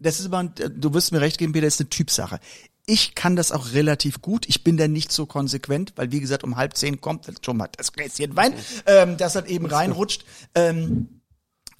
das 0.00 0.20
ist 0.20 0.26
aber, 0.26 0.44
du 0.44 0.94
wirst 0.94 1.12
mir 1.12 1.20
recht 1.20 1.38
geben, 1.38 1.52
Peter, 1.52 1.66
das 1.66 1.74
ist 1.74 1.80
eine 1.80 1.90
Typsache. 1.90 2.40
Ich 2.86 3.14
kann 3.14 3.36
das 3.36 3.52
auch 3.52 3.72
relativ 3.72 4.22
gut. 4.22 4.48
Ich 4.48 4.64
bin 4.64 4.76
da 4.76 4.88
nicht 4.88 5.12
so 5.12 5.26
konsequent, 5.26 5.92
weil 5.96 6.10
wie 6.10 6.20
gesagt, 6.20 6.42
um 6.42 6.56
halb 6.56 6.76
zehn 6.76 7.00
kommt 7.00 7.28
dann 7.28 7.36
schon 7.44 7.56
mal 7.56 7.68
das 7.76 7.92
Gläschen 7.92 8.34
Wein, 8.34 8.54
ähm, 8.86 9.16
das 9.16 9.36
halt 9.36 9.46
eben 9.46 9.66
reinrutscht. 9.66 10.24
Ähm, 10.54 11.20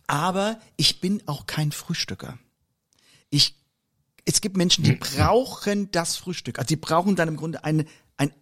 aber 0.07 0.61
ich 0.77 1.01
bin 1.01 1.23
auch 1.27 1.47
kein 1.47 1.73
Frühstücker. 1.73 2.39
Ich, 3.31 3.57
es 4.25 4.41
gibt 4.41 4.57
Menschen, 4.57 4.85
die 4.85 4.93
brauchen 4.93 5.91
das 5.91 6.17
Frühstück. 6.17 6.59
Also 6.59 6.69
die 6.69 6.77
brauchen 6.77 7.17
dann 7.17 7.29
im 7.29 7.37
Grunde 7.37 7.65
eine, 7.65 7.85
ein, 8.17 8.33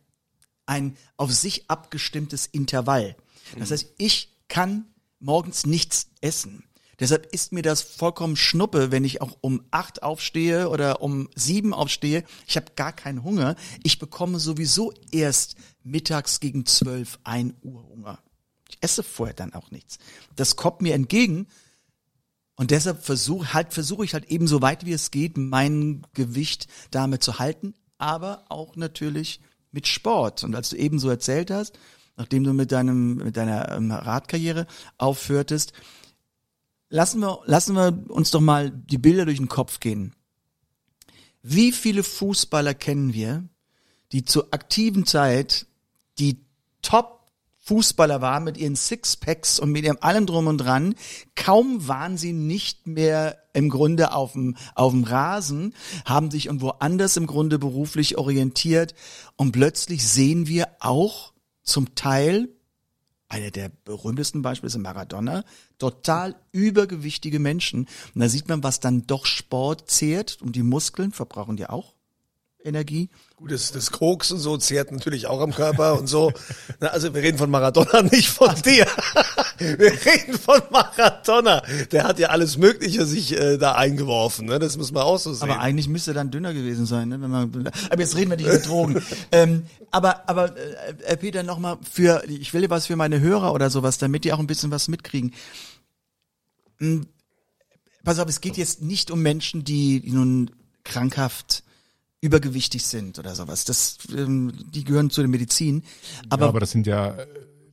ein 0.66 0.96
auf 1.16 1.32
sich 1.32 1.70
abgestimmtes 1.70 2.46
Intervall. 2.46 3.16
Das 3.58 3.70
heißt, 3.70 3.94
ich 3.98 4.36
kann 4.48 4.86
morgens 5.18 5.64
nichts 5.64 6.08
essen. 6.20 6.64
Deshalb 7.00 7.32
ist 7.32 7.52
mir 7.52 7.62
das 7.62 7.80
vollkommen 7.80 8.36
Schnuppe, 8.36 8.92
wenn 8.92 9.04
ich 9.04 9.22
auch 9.22 9.38
um 9.40 9.62
acht 9.70 10.02
aufstehe 10.02 10.68
oder 10.68 11.00
um 11.00 11.30
sieben 11.34 11.72
aufstehe. 11.72 12.24
Ich 12.46 12.56
habe 12.56 12.72
gar 12.76 12.92
keinen 12.92 13.24
Hunger. 13.24 13.56
Ich 13.82 13.98
bekomme 13.98 14.38
sowieso 14.38 14.92
erst 15.10 15.56
mittags 15.82 16.40
gegen 16.40 16.66
zwölf, 16.66 17.18
ein 17.24 17.54
Uhr 17.62 17.82
Hunger. 17.88 18.18
Ich 18.68 18.78
esse 18.82 19.02
vorher 19.02 19.34
dann 19.34 19.54
auch 19.54 19.70
nichts. 19.70 19.98
Das 20.36 20.56
kommt 20.56 20.82
mir 20.82 20.94
entgegen. 20.94 21.46
Und 22.54 22.70
deshalb 22.70 23.02
versuche 23.02 23.54
halt, 23.54 23.72
versuche 23.72 24.04
ich 24.04 24.12
halt 24.12 24.26
eben 24.26 24.46
so 24.46 24.60
weit 24.60 24.84
wie 24.84 24.92
es 24.92 25.10
geht, 25.10 25.38
mein 25.38 26.02
Gewicht 26.12 26.68
damit 26.90 27.22
zu 27.22 27.38
halten, 27.38 27.72
aber 27.96 28.44
auch 28.50 28.76
natürlich 28.76 29.40
mit 29.72 29.86
Sport. 29.86 30.44
Und 30.44 30.54
als 30.54 30.68
du 30.68 30.76
eben 30.76 30.98
so 30.98 31.08
erzählt 31.08 31.50
hast, 31.50 31.78
nachdem 32.18 32.44
du 32.44 32.52
mit 32.52 32.70
deinem, 32.70 33.14
mit 33.14 33.38
deiner 33.38 33.70
ähm, 33.72 33.90
Radkarriere 33.90 34.66
aufhörtest, 34.98 35.72
lassen 36.90 37.20
wir, 37.20 37.40
lassen 37.46 37.74
wir 37.74 38.04
uns 38.08 38.30
doch 38.30 38.40
mal 38.40 38.70
die 38.70 38.98
Bilder 38.98 39.24
durch 39.24 39.38
den 39.38 39.48
Kopf 39.48 39.80
gehen. 39.80 40.14
Wie 41.42 41.72
viele 41.72 42.02
Fußballer 42.02 42.74
kennen 42.74 43.14
wir, 43.14 43.48
die 44.12 44.24
zur 44.24 44.48
aktiven 44.52 45.06
Zeit 45.06 45.66
die 46.18 46.44
Top 46.82 47.20
Fußballer 47.62 48.20
waren 48.20 48.44
mit 48.44 48.56
ihren 48.56 48.74
Sixpacks 48.74 49.60
und 49.60 49.70
mit 49.70 49.84
ihrem 49.84 49.98
allem 50.00 50.26
drum 50.26 50.48
und 50.48 50.58
dran. 50.58 50.96
Kaum 51.36 51.86
waren 51.86 52.16
sie 52.16 52.32
nicht 52.32 52.86
mehr 52.86 53.38
im 53.52 53.68
Grunde 53.68 54.12
auf 54.12 54.32
dem, 54.32 54.56
auf 54.74 54.92
dem 54.92 55.04
Rasen, 55.04 55.74
haben 56.04 56.30
sich 56.30 56.46
irgendwo 56.46 56.70
anders 56.70 57.16
im 57.16 57.26
Grunde 57.26 57.58
beruflich 57.58 58.18
orientiert 58.18 58.94
und 59.36 59.52
plötzlich 59.52 60.06
sehen 60.06 60.48
wir 60.48 60.68
auch 60.80 61.32
zum 61.62 61.94
Teil 61.94 62.48
einer 63.30 63.50
der 63.50 63.70
berühmtesten 63.84 64.42
Beispiele 64.42 64.66
ist 64.68 64.76
Maradona, 64.76 65.44
total 65.78 66.34
übergewichtige 66.52 67.38
Menschen. 67.38 67.86
Und 68.14 68.20
da 68.20 68.28
sieht 68.28 68.48
man, 68.48 68.62
was 68.62 68.80
dann 68.80 69.06
doch 69.06 69.24
Sport 69.24 69.88
zehrt 69.88 70.42
und 70.42 70.56
die 70.56 70.64
Muskeln 70.64 71.12
verbrauchen 71.12 71.56
ja 71.56 71.70
auch 71.70 71.94
Energie. 72.62 73.08
Gut, 73.40 73.52
das, 73.52 73.72
das 73.72 73.90
Koks 73.90 74.32
und 74.32 74.38
so 74.38 74.58
zehrt 74.58 74.92
natürlich 74.92 75.26
auch 75.26 75.40
am 75.40 75.54
Körper 75.54 75.98
und 75.98 76.08
so. 76.08 76.30
Na, 76.78 76.88
also 76.88 77.14
wir 77.14 77.22
reden 77.22 77.38
von 77.38 77.50
Maradona, 77.50 78.02
nicht 78.12 78.28
von 78.28 78.54
dir. 78.56 78.86
Wir 79.56 79.92
reden 79.92 80.38
von 80.38 80.60
Maradona. 80.70 81.62
Der 81.90 82.04
hat 82.04 82.18
ja 82.18 82.28
alles 82.28 82.58
Mögliche 82.58 83.06
sich 83.06 83.32
äh, 83.32 83.56
da 83.56 83.76
eingeworfen. 83.76 84.44
Ne? 84.44 84.58
Das 84.58 84.76
muss 84.76 84.92
man 84.92 85.04
auch 85.04 85.16
so 85.16 85.32
sehen. 85.32 85.48
Aber 85.48 85.58
eigentlich 85.58 85.88
müsste 85.88 86.10
er 86.10 86.14
dann 86.14 86.30
dünner 86.30 86.52
gewesen 86.52 86.84
sein, 86.84 87.08
ne? 87.08 87.18
Wenn 87.18 87.30
man, 87.30 87.70
aber 87.88 88.02
jetzt 88.02 88.14
reden 88.14 88.28
wir 88.28 88.36
nicht 88.36 88.46
über 88.46 88.58
Drogen. 88.58 89.02
ähm, 89.32 89.64
aber 89.90 90.28
aber 90.28 90.54
äh, 91.06 91.16
Peter 91.16 91.42
nochmal 91.42 91.78
für, 91.90 92.22
ich 92.28 92.52
will 92.52 92.60
dir 92.60 92.68
was 92.68 92.88
für 92.88 92.96
meine 92.96 93.20
Hörer 93.20 93.54
oder 93.54 93.70
sowas, 93.70 93.96
damit 93.96 94.24
die 94.24 94.34
auch 94.34 94.38
ein 94.38 94.48
bisschen 94.48 94.70
was 94.70 94.86
mitkriegen. 94.88 95.32
Hm, 96.76 97.06
pass 98.04 98.18
auf, 98.18 98.28
es 98.28 98.42
geht 98.42 98.58
jetzt 98.58 98.82
nicht 98.82 99.10
um 99.10 99.22
Menschen, 99.22 99.64
die, 99.64 100.00
die 100.00 100.12
nun 100.12 100.50
krankhaft 100.84 101.62
übergewichtig 102.20 102.84
sind 102.86 103.18
oder 103.18 103.34
sowas. 103.34 103.64
Das, 103.64 103.98
ähm, 104.14 104.52
die 104.74 104.84
gehören 104.84 105.10
zu 105.10 105.22
der 105.22 105.28
Medizin. 105.28 105.84
Aber, 106.28 106.44
ja, 106.44 106.48
aber 106.48 106.60
das 106.60 106.70
sind 106.70 106.86
ja, 106.86 107.16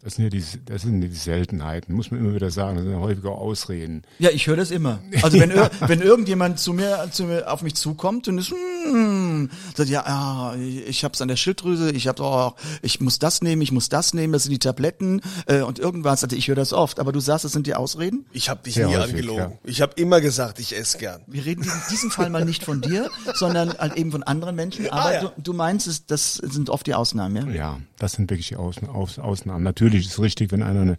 das 0.08 0.15
sind 0.15 0.24
ja 0.24 0.30
die, 0.30 0.43
das 0.63 0.84
sind 0.84 1.02
die 1.02 1.10
Seltenheiten, 1.13 1.93
muss 1.93 2.12
man 2.12 2.22
immer 2.22 2.34
wieder 2.34 2.50
sagen. 2.50 2.76
Das 2.78 2.86
sind 2.86 2.93
ja 2.93 3.00
häufiger 3.00 3.32
Ausreden. 3.32 4.04
Ja, 4.20 4.30
ich 4.30 4.48
höre 4.48 4.56
das 4.56 4.72
immer. 4.72 5.00
Also 5.22 5.38
wenn, 5.38 5.52
ir- 5.52 5.70
wenn 5.82 6.00
irgendjemand 6.02 6.60
zu 6.62 6.72
mir, 6.72 7.10
zu 7.12 7.26
mir 7.26 7.52
auf 7.52 7.62
mich 7.62 7.76
zukommt 7.76 8.26
und 8.30 8.38
ist, 8.38 8.52
hm, 8.52 9.50
sagt 9.76 9.89
ja, 9.89 10.04
ah, 10.06 10.56
ich 10.56 11.04
hab's 11.04 11.22
an 11.22 11.28
der 11.28 11.36
Schilddrüse, 11.36 11.91
ich 11.91 12.08
hab 12.08 12.22
oh, 12.22 12.54
ich 12.82 13.02
muss 13.02 13.20
das 13.20 13.41
nehmen, 13.41 13.62
ich 13.62 13.74
muss 13.74 13.89
das 13.89 14.13
nehmen, 14.13 14.32
das 14.32 14.43
sind 14.43 14.54
die 14.54 14.60
Tabletten 14.60 15.22
äh, 15.46 15.60
und 15.62 15.78
irgendwas. 15.78 16.24
Also 16.24 16.38
ich 16.38 16.48
höre 16.48 16.56
das 16.56 16.72
oft. 16.72 17.02
Aber 17.02 17.12
du 17.12 17.20
sagst, 17.20 17.43
das 17.43 17.52
sind 17.52 17.67
die 17.67 17.76
Ausreden? 17.76 18.26
ich 18.32 18.48
habe 18.48 18.63
dich 18.63 18.76
Sehr 18.76 18.88
nie 18.88 18.96
häufig, 18.96 19.10
angelogen. 19.15 19.39
ja. 19.41 19.52
Ich 19.65 19.82
habe 19.82 19.91
immer 19.98 20.22
gesagt, 20.22 20.60
ich 20.60 20.74
esse 20.74 21.00
gern. 21.00 21.20
Wir 21.28 21.43
reden 21.46 21.63
in 21.63 21.72
diesem 21.91 22.12
Fall 22.12 22.30
mal 22.30 22.46
nicht 22.46 22.63
von 22.63 22.80
dir, 22.80 23.10
sondern 23.34 23.74
halt 23.78 23.98
eben 23.98 24.12
von 24.12 24.24
anderen 24.24 24.56
Menschen. 24.56 24.88
Aber 24.89 25.06
Ah, 25.06 25.13
ja. 25.13 25.22
du, 25.22 25.32
du 25.38 25.54
meinst, 25.54 26.10
das 26.10 26.36
sind 26.36 26.70
oft 26.70 26.88
die 26.88 26.93
Ausnahmen, 26.93 27.36
ja? 27.48 27.54
Ja, 27.54 27.80
das 28.00 28.13
sind 28.13 28.30
wirklich 28.30 28.48
die 28.48 28.56
Ausn 28.56 28.88
Aus 28.88 29.20
Ausnahmen. 29.20 29.63
Natürlich 29.63 29.96
ist 30.05 30.13
es 30.13 30.21
richtig, 30.21 30.51
wenn 30.51 30.63
einer 30.63 30.81
eine 30.81 30.97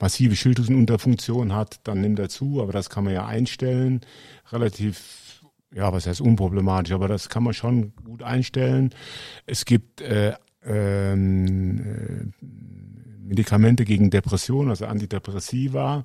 massive 0.00 0.36
Schilddrüsenunterfunktion 0.36 1.54
hat, 1.54 1.80
dann 1.84 2.00
nimmt 2.00 2.18
er 2.18 2.28
zu, 2.28 2.62
aber 2.62 2.72
das 2.72 2.90
kann 2.90 3.04
man 3.04 3.12
ja 3.12 3.26
einstellen. 3.26 4.00
Relativ, 4.52 5.42
ja, 5.74 5.92
was 5.92 6.06
heißt 6.06 6.20
unproblematisch, 6.20 6.92
aber 6.92 7.08
das 7.08 7.28
kann 7.28 7.42
man 7.42 7.54
schon 7.54 7.92
gut 8.04 8.22
einstellen. 8.22 8.90
Es 9.46 9.64
gibt 9.64 10.00
äh, 10.00 10.34
ähm, 10.64 11.78
äh, 11.78 12.46
Medikamente 13.26 13.84
gegen 13.84 14.10
Depression, 14.10 14.68
also 14.70 14.86
Antidepressiva, 14.86 16.04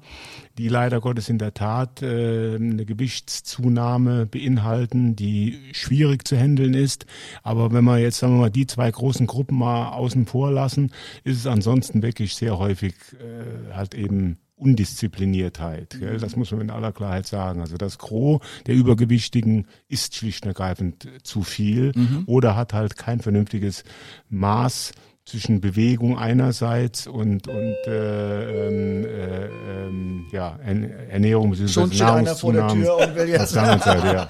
die 0.58 0.68
leider 0.68 1.00
Gottes 1.00 1.30
in 1.30 1.38
der 1.38 1.54
Tat 1.54 2.02
äh, 2.02 2.56
eine 2.56 2.86
Gewichtszunahme 2.86 4.26
beinhalten, 4.26 5.16
die 5.16 5.60
schwierig 5.72 6.28
zu 6.28 6.38
handeln 6.38 6.74
ist. 6.74 7.06
Aber 7.44 7.72
wenn 7.72 7.84
wir 7.84 8.00
jetzt, 8.00 8.20
sagen 8.20 8.34
wir 8.34 8.42
mal, 8.42 8.50
die 8.50 8.68
zwei 8.68 8.90
großen 8.90 9.28
Gruppen 9.28 9.58
mal 9.58 9.90
außen 9.90 10.26
vor 10.26 10.52
lassen, 10.52 10.92
ist 11.24 11.38
es 11.38 11.48
ansonsten 11.48 12.02
wirklich 12.02 12.36
sehr 12.36 12.58
häufig 12.58 12.96
äh, 13.14 13.74
halt 13.74 13.94
eben 13.94 14.38
Undiszipliniertheit. 14.62 15.98
Gell? 16.00 16.20
Das 16.20 16.36
muss 16.36 16.52
man 16.52 16.62
in 16.62 16.70
aller 16.70 16.92
Klarheit 16.92 17.26
sagen. 17.26 17.62
Also 17.62 17.78
das 17.78 17.98
Gros 17.98 18.42
der 18.68 18.76
Übergewichtigen 18.76 19.66
ist 19.88 20.16
schlicht 20.16 20.44
und 20.44 20.50
ergreifend 20.50 21.08
zu 21.24 21.42
viel 21.42 21.94
oder 22.28 22.56
hat 22.56 22.74
halt 22.74 22.96
kein 22.96 23.22
vernünftiges 23.22 23.84
Maß 24.30 24.92
zwischen 25.26 25.62
Bewegung 25.62 26.18
einerseits 26.18 27.08
und 27.08 27.48
und 27.48 27.76
äh, 27.88 28.68
ähm, 28.68 29.06
äh, 29.06 29.46
ähm, 29.46 30.26
ja 30.32 30.58
Ern- 30.66 30.90
Ernährung 31.10 31.52
bzw. 31.52 31.68
Schon 31.68 31.92
steht 31.92 32.02
einer 32.02 32.36
vor 32.36 32.54
der 32.54 32.68
Tür 32.70 32.98
und 32.98 33.16
will 33.16 33.30
jetzt- 33.30 33.54
ja. 33.56 34.28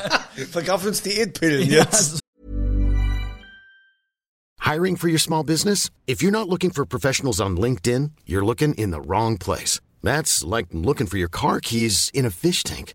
Verkauf 0.50 0.84
uns 0.86 1.02
Diätpillen 1.02 1.68
jetzt. 1.68 2.20
Hiring 4.60 4.96
for 4.96 5.08
your 5.08 5.18
small 5.18 5.44
business? 5.44 5.90
If 6.06 6.22
you're 6.22 6.30
not 6.32 6.48
looking 6.48 6.70
for 6.72 6.86
professionals 6.86 7.38
on 7.40 7.56
LinkedIn, 7.56 8.12
you're 8.26 8.44
looking 8.44 8.74
in 8.74 8.90
the 8.92 9.00
wrong 9.00 9.36
place. 9.38 9.80
That's 10.02 10.42
like 10.42 10.68
looking 10.72 11.06
for 11.06 11.18
your 11.18 11.28
car 11.28 11.60
keys 11.60 12.10
in 12.14 12.24
a 12.26 12.30
fish 12.30 12.62
tank. 12.62 12.94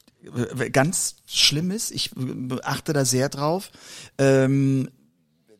ganz 0.71 1.15
schlimm 1.25 1.71
ist, 1.71 1.91
ich 1.91 2.11
äh, 2.15 2.57
achte 2.63 2.93
da 2.93 3.05
sehr 3.05 3.29
drauf, 3.29 3.71
ähm, 4.17 4.89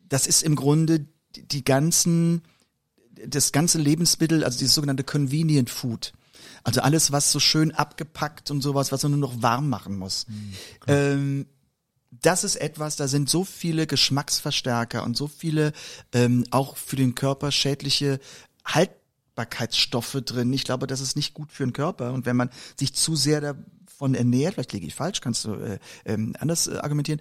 das 0.08 0.26
ist 0.26 0.42
im 0.42 0.56
Grunde 0.56 1.06
die- 1.36 1.64
ganzen, 1.64 2.42
das 3.26 3.52
ganze 3.52 3.78
Lebensmittel, 3.78 4.44
also 4.44 4.58
dieses 4.58 4.74
sogenannte 4.74 5.04
Convenient 5.04 5.70
Food. 5.70 6.12
Also 6.64 6.80
alles, 6.80 7.12
was 7.12 7.32
so 7.32 7.40
schön 7.40 7.72
abgepackt 7.72 8.50
und 8.50 8.60
sowas, 8.60 8.92
was 8.92 9.02
man 9.02 9.12
nur 9.12 9.20
noch 9.20 9.42
warm 9.42 9.68
machen 9.68 9.96
muss. 9.96 10.26
ähm, 10.86 11.46
das 12.10 12.44
ist 12.44 12.56
etwas, 12.56 12.96
da 12.96 13.08
sind 13.08 13.30
so 13.30 13.42
viele 13.42 13.86
Geschmacksverstärker 13.86 15.02
und 15.02 15.16
so 15.16 15.28
viele 15.28 15.72
ähm, 16.12 16.44
auch 16.50 16.76
für 16.76 16.96
den 16.96 17.14
Körper 17.14 17.50
schädliche 17.50 18.20
Haltbarkeitsstoffe 18.66 20.18
drin. 20.24 20.52
Ich 20.52 20.64
glaube, 20.64 20.86
das 20.86 21.00
ist 21.00 21.16
nicht 21.16 21.32
gut 21.32 21.50
für 21.50 21.64
den 21.64 21.72
Körper. 21.72 22.12
Und 22.12 22.26
wenn 22.26 22.36
man 22.36 22.50
sich 22.78 22.92
zu 22.94 23.16
sehr 23.16 23.56
davon 23.92 24.14
ernährt, 24.14 24.54
vielleicht 24.54 24.72
liege 24.72 24.86
ich 24.86 24.94
falsch, 24.94 25.20
kannst 25.20 25.44
du 25.44 25.54
äh, 25.54 25.78
ähm, 26.04 26.34
anders 26.38 26.66
äh, 26.66 26.76
argumentieren, 26.78 27.20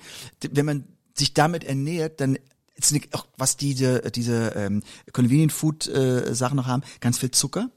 wenn 0.51 0.65
man 0.65 0.83
sich 1.13 1.33
damit 1.33 1.63
ernährt, 1.63 2.19
dann 2.21 2.37
ist 2.75 2.91
nicht, 2.91 3.13
auch 3.13 3.27
was 3.37 3.57
diese 3.57 4.01
diese 4.11 4.53
ähm, 4.55 4.81
Convenient 5.11 5.51
Food 5.51 5.87
äh, 5.87 6.33
Sachen 6.33 6.55
noch 6.55 6.67
haben, 6.67 6.83
ganz 6.99 7.19
viel 7.19 7.31
Zucker. 7.31 7.69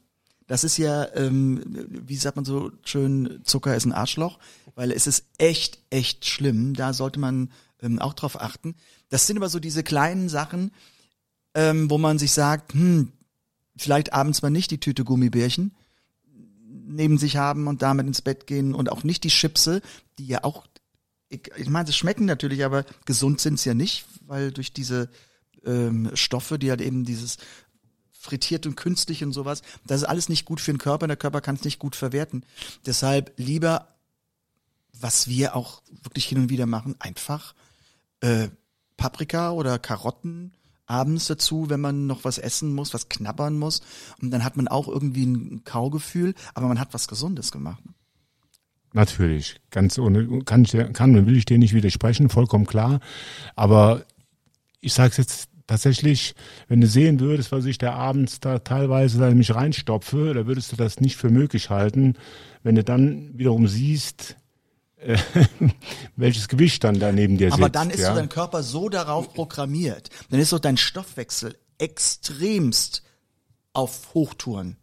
Das 0.47 0.63
ist 0.63 0.77
ja, 0.77 1.07
ähm, 1.15 1.61
wie 1.89 2.15
sagt 2.15 2.35
man 2.35 2.45
so 2.45 2.71
schön, 2.83 3.41
Zucker 3.43 3.75
ist 3.75 3.85
ein 3.85 3.93
Arschloch, 3.93 4.37
weil 4.75 4.91
es 4.91 5.07
ist 5.07 5.25
echt, 5.37 5.79
echt 5.89 6.25
schlimm. 6.25 6.75
Da 6.75 6.93
sollte 6.93 7.19
man 7.19 7.51
ähm, 7.81 7.99
auch 7.99 8.13
drauf 8.13 8.39
achten. 8.39 8.75
Das 9.09 9.25
sind 9.25 9.37
aber 9.37 9.49
so 9.49 9.59
diese 9.59 9.83
kleinen 9.83 10.29
Sachen, 10.29 10.71
ähm, 11.55 11.89
wo 11.89 11.97
man 11.97 12.19
sich 12.19 12.31
sagt, 12.31 12.73
hm, 12.73 13.11
vielleicht 13.75 14.13
abends 14.13 14.43
mal 14.43 14.51
nicht 14.51 14.69
die 14.69 14.79
Tüte 14.79 15.03
Gummibärchen 15.03 15.75
neben 16.87 17.17
sich 17.17 17.37
haben 17.37 17.67
und 17.67 17.81
damit 17.81 18.07
ins 18.07 18.21
Bett 18.21 18.47
gehen 18.47 18.73
und 18.73 18.91
auch 18.91 19.03
nicht 19.03 19.23
die 19.23 19.29
Chipse, 19.29 19.81
die 20.17 20.27
ja 20.27 20.43
auch, 20.43 20.65
ich, 21.29 21.49
ich 21.57 21.69
meine, 21.69 21.87
sie 21.87 21.93
schmecken 21.93 22.25
natürlich, 22.25 22.63
aber 22.63 22.85
gesund 23.05 23.41
sind 23.41 23.59
sie 23.59 23.69
ja 23.69 23.75
nicht, 23.75 24.05
weil 24.21 24.51
durch 24.51 24.73
diese 24.73 25.09
ähm, 25.65 26.11
Stoffe, 26.13 26.59
die 26.59 26.69
halt 26.69 26.81
eben 26.81 27.05
dieses 27.05 27.37
frittiert 28.11 28.65
und 28.65 28.75
künstlich 28.75 29.23
und 29.23 29.33
sowas. 29.33 29.61
Das 29.85 30.01
ist 30.01 30.07
alles 30.07 30.29
nicht 30.29 30.45
gut 30.45 30.59
für 30.59 30.73
den 30.73 30.79
Körper, 30.79 31.07
der 31.07 31.17
Körper 31.17 31.41
kann 31.41 31.55
es 31.55 31.63
nicht 31.63 31.79
gut 31.79 31.95
verwerten. 31.95 32.43
Deshalb 32.85 33.33
lieber, 33.37 33.95
was 34.93 35.27
wir 35.27 35.55
auch 35.55 35.83
wirklich 36.03 36.25
hin 36.25 36.39
und 36.39 36.49
wieder 36.49 36.65
machen, 36.65 36.95
einfach 36.99 37.53
äh, 38.21 38.49
Paprika 38.97 39.51
oder 39.51 39.77
Karotten 39.77 40.53
abends 40.85 41.27
dazu, 41.27 41.69
wenn 41.69 41.81
man 41.81 42.07
noch 42.07 42.23
was 42.23 42.37
essen 42.37 42.73
muss, 42.73 42.93
was 42.93 43.09
knabbern 43.09 43.57
muss. 43.57 43.81
Und 44.21 44.31
dann 44.31 44.43
hat 44.43 44.57
man 44.57 44.67
auch 44.67 44.87
irgendwie 44.87 45.25
ein 45.25 45.63
Kaugefühl, 45.63 46.33
aber 46.53 46.67
man 46.67 46.79
hat 46.79 46.93
was 46.93 47.07
Gesundes 47.07 47.51
gemacht. 47.51 47.83
Natürlich, 48.93 49.59
ganz 49.71 49.99
ohne, 49.99 50.43
kann, 50.43 50.63
kann 50.63 51.17
und 51.17 51.25
will 51.25 51.35
ich 51.35 51.45
dir 51.45 51.57
nicht 51.57 51.73
widersprechen, 51.73 52.29
vollkommen 52.29 52.65
klar. 52.65 53.01
Aber 53.55 54.05
ich 54.79 54.93
sage 54.93 55.11
es 55.11 55.17
jetzt 55.17 55.49
tatsächlich, 55.67 56.33
wenn 56.67 56.79
du 56.79 56.87
sehen 56.87 57.19
würdest, 57.19 57.51
was 57.51 57.65
ich 57.65 57.77
da 57.77 57.93
abends 57.93 58.39
da 58.39 58.59
teilweise 58.59 59.19
da 59.19 59.29
mich 59.31 59.53
reinstopfe, 59.53 60.33
da 60.33 60.47
würdest 60.47 60.71
du 60.71 60.75
das 60.77 61.01
nicht 61.01 61.17
für 61.17 61.29
möglich 61.29 61.69
halten. 61.69 62.13
Wenn 62.63 62.75
du 62.75 62.83
dann 62.83 63.37
wiederum 63.37 63.67
siehst, 63.67 64.37
welches 66.15 66.47
Gewicht 66.47 66.83
dann 66.83 66.99
da 66.99 67.11
neben 67.11 67.37
dir 67.37 67.49
sitzt. 67.49 67.59
Aber 67.59 67.69
dann 67.69 67.89
ist 67.89 67.99
ja. 68.01 68.09
so 68.09 68.15
dein 68.15 68.29
Körper 68.29 68.63
so 68.63 68.89
darauf 68.89 69.33
programmiert. 69.33 70.09
Dann 70.29 70.39
ist 70.39 70.49
so 70.49 70.59
dein 70.59 70.77
Stoffwechsel 70.77 71.55
extremst 71.77 73.03
auf 73.73 74.13
Hochtouren. 74.13 74.77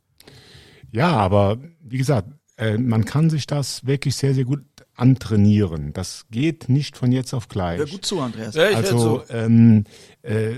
Ja, 0.90 1.10
aber 1.12 1.58
wie 1.80 1.98
gesagt, 1.98 2.28
äh, 2.58 2.76
man 2.76 3.04
kann 3.04 3.30
sich 3.30 3.46
das 3.46 3.86
wirklich 3.86 4.16
sehr, 4.16 4.34
sehr 4.34 4.44
gut 4.44 4.62
antrainieren. 4.94 5.92
Das 5.94 6.26
geht 6.30 6.68
nicht 6.68 6.96
von 6.98 7.10
jetzt 7.12 7.32
auf 7.32 7.48
gleich. 7.48 7.78
Hör 7.78 7.86
gut 7.86 8.04
zu, 8.04 8.20
Andreas. 8.20 8.54
Ja, 8.54 8.68
ich 8.68 8.76
hör 8.76 8.84
Also 8.84 9.18
zu. 9.20 9.32
ähm, 9.32 9.84
äh, 10.20 10.52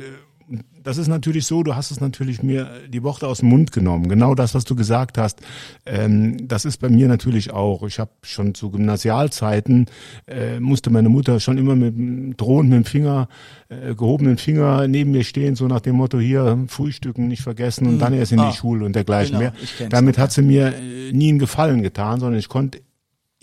das 0.85 0.99
ist 0.99 1.09
natürlich 1.09 1.47
so, 1.47 1.62
du 1.62 1.75
hast 1.75 1.90
es 1.90 2.01
natürlich 2.01 2.42
mir 2.42 2.70
die 2.88 3.03
Worte 3.03 3.27
aus 3.27 3.38
dem 3.40 3.49
Mund 3.49 3.73
genommen. 3.73 4.09
Genau 4.09 4.35
das, 4.35 4.55
was 4.55 4.64
du 4.64 4.77
gesagt 4.77 5.18
hast, 5.18 5.40
ähm, 5.87 6.47
das 6.47 6.64
ist 6.64 6.79
bei 6.79 6.88
mir 6.88 7.09
natürlich 7.09 7.53
auch. 7.53 7.83
Ich 7.85 7.99
habe 7.99 8.11
schon 8.23 8.55
zu 8.55 8.70
Gymnasialzeiten, 8.70 9.87
äh, 10.27 10.61
musste 10.61 10.90
meine 10.90 11.09
Mutter 11.09 11.40
schon 11.40 11.59
immer 11.59 11.75
mit 11.75 12.40
drohend 12.40 12.70
mit 12.70 12.77
dem 12.77 12.85
Finger, 12.85 13.29
äh, 13.68 13.94
gehobenen 13.94 14.37
Finger 14.37 14.87
neben 14.87 15.11
mir 15.11 15.25
stehen, 15.25 15.57
so 15.57 15.66
nach 15.66 15.81
dem 15.81 15.97
Motto, 15.97 16.20
hier, 16.20 16.64
Frühstücken 16.68 17.29
nicht 17.29 17.42
vergessen 17.42 17.87
und 17.87 17.99
dann 17.99 18.12
erst 18.12 18.33
in 18.33 18.40
Ah, 18.40 18.51
die 18.51 18.57
Schule 18.57 18.85
und 18.85 18.94
dergleichen 18.94 19.38
genau, 19.38 19.53
mehr. 19.79 19.88
Damit 19.88 20.18
hat 20.18 20.33
sie 20.33 20.42
mir 20.42 20.75
äh, 20.75 21.12
nie 21.12 21.31
einen 21.31 21.38
Gefallen 21.38 21.83
getan, 21.83 22.20
sondern 22.20 22.38
ich 22.38 22.49
konnte 22.49 22.81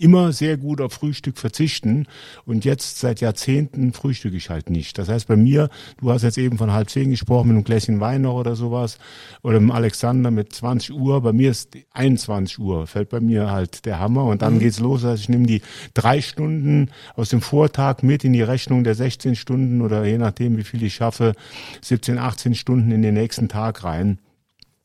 immer 0.02 0.32
sehr 0.32 0.56
gut 0.56 0.80
auf 0.80 0.92
Frühstück 0.92 1.38
verzichten 1.38 2.06
und 2.44 2.64
jetzt 2.64 2.98
seit 2.98 3.20
Jahrzehnten 3.20 3.92
frühstücke 3.92 4.36
ich 4.36 4.50
halt 4.50 4.68
nicht. 4.68 4.98
Das 4.98 5.08
heißt 5.08 5.28
bei 5.28 5.36
mir, 5.36 5.70
du 6.00 6.10
hast 6.10 6.22
jetzt 6.22 6.38
eben 6.38 6.58
von 6.58 6.72
halb 6.72 6.90
zehn 6.90 7.10
gesprochen 7.10 7.48
mit 7.48 7.56
einem 7.56 7.64
Gläschen 7.64 8.00
Wein 8.00 8.22
noch 8.22 8.34
oder 8.34 8.56
sowas 8.56 8.98
oder 9.42 9.60
mit 9.60 9.74
Alexander 9.74 10.30
mit 10.30 10.52
20 10.52 10.92
Uhr. 10.92 11.20
Bei 11.22 11.32
mir 11.32 11.50
ist 11.50 11.76
21 11.92 12.58
Uhr, 12.58 12.86
fällt 12.86 13.10
bei 13.10 13.20
mir 13.20 13.50
halt 13.50 13.84
der 13.86 14.00
Hammer 14.00 14.24
und 14.24 14.42
dann 14.42 14.58
geht's 14.58 14.80
los. 14.80 15.04
Also 15.04 15.20
ich 15.20 15.28
nehme 15.28 15.46
die 15.46 15.62
drei 15.94 16.20
Stunden 16.20 16.90
aus 17.14 17.28
dem 17.28 17.40
Vortag 17.40 18.02
mit 18.02 18.24
in 18.24 18.32
die 18.32 18.42
Rechnung 18.42 18.82
der 18.82 18.96
16 18.96 19.36
Stunden 19.36 19.82
oder 19.82 20.04
je 20.04 20.18
nachdem 20.18 20.56
wie 20.56 20.64
viel 20.64 20.82
ich 20.82 20.94
schaffe, 20.94 21.34
17, 21.80 22.18
18 22.18 22.54
Stunden 22.56 22.90
in 22.90 23.02
den 23.02 23.14
nächsten 23.14 23.48
Tag 23.48 23.84
rein. 23.84 24.18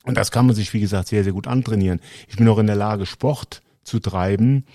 Und 0.03 0.15
das 0.15 0.31
kann 0.31 0.45
man 0.45 0.55
sich, 0.55 0.73
wie 0.73 0.79
gesagt, 0.79 1.09
sehr, 1.09 1.23
sehr 1.23 1.33
gut 1.33 1.47
antrainieren. 1.47 1.99
Ich 2.29 2.37
bin 2.37 2.47
auch 2.47 2.59
in 2.59 2.67
der 2.67 2.77
Lage, 2.77 3.05
Sport 3.05 3.61
zu 3.87 3.99
treiben, 3.99 4.65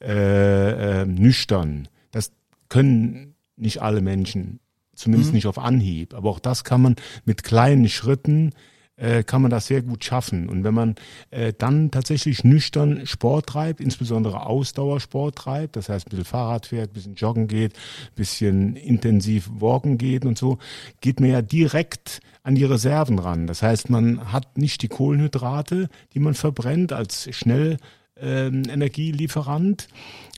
äh, 0.00 1.02
äh, 1.02 1.06
nüchtern. 1.06 1.88
Das 2.10 2.32
können 2.68 3.34
nicht 3.56 3.82
alle 3.82 4.00
Menschen, 4.00 4.60
zumindest 4.94 5.34
nicht 5.34 5.46
auf 5.46 5.58
Anhieb. 5.58 6.14
Aber 6.14 6.30
auch 6.30 6.40
das 6.40 6.64
kann 6.64 6.80
man 6.80 6.96
mit 7.24 7.44
kleinen 7.44 7.88
Schritten 7.88 8.52
äh, 8.96 9.24
kann 9.24 9.42
man 9.42 9.50
das 9.50 9.66
sehr 9.66 9.82
gut 9.82 10.04
schaffen. 10.04 10.48
Und 10.48 10.64
wenn 10.64 10.74
man 10.74 10.94
äh, 11.30 11.52
dann 11.56 11.90
tatsächlich 11.90 12.44
nüchtern 12.44 13.06
Sport 13.06 13.46
treibt, 13.46 13.80
insbesondere 13.80 14.46
Ausdauersport 14.46 15.36
treibt, 15.36 15.76
das 15.76 15.88
heißt 15.88 16.06
ein 16.06 16.10
bisschen 16.10 16.24
Fahrrad 16.24 16.66
fährt, 16.66 16.90
ein 16.90 16.94
bisschen 16.94 17.14
joggen 17.14 17.48
geht, 17.48 17.74
ein 17.74 18.14
bisschen 18.14 18.76
intensiv 18.76 19.50
walken 19.52 19.98
geht 19.98 20.24
und 20.24 20.38
so, 20.38 20.58
geht 21.00 21.20
man 21.20 21.30
ja 21.30 21.42
direkt 21.42 22.20
an 22.42 22.54
die 22.54 22.64
Reserven 22.64 23.18
ran. 23.18 23.46
Das 23.46 23.62
heißt, 23.62 23.90
man 23.90 24.32
hat 24.32 24.56
nicht 24.56 24.82
die 24.82 24.88
Kohlenhydrate, 24.88 25.88
die 26.14 26.20
man 26.20 26.34
verbrennt 26.34 26.92
als 26.92 27.28
schnell 27.34 27.78
ähm, 28.22 28.62
Energielieferant, 28.68 29.88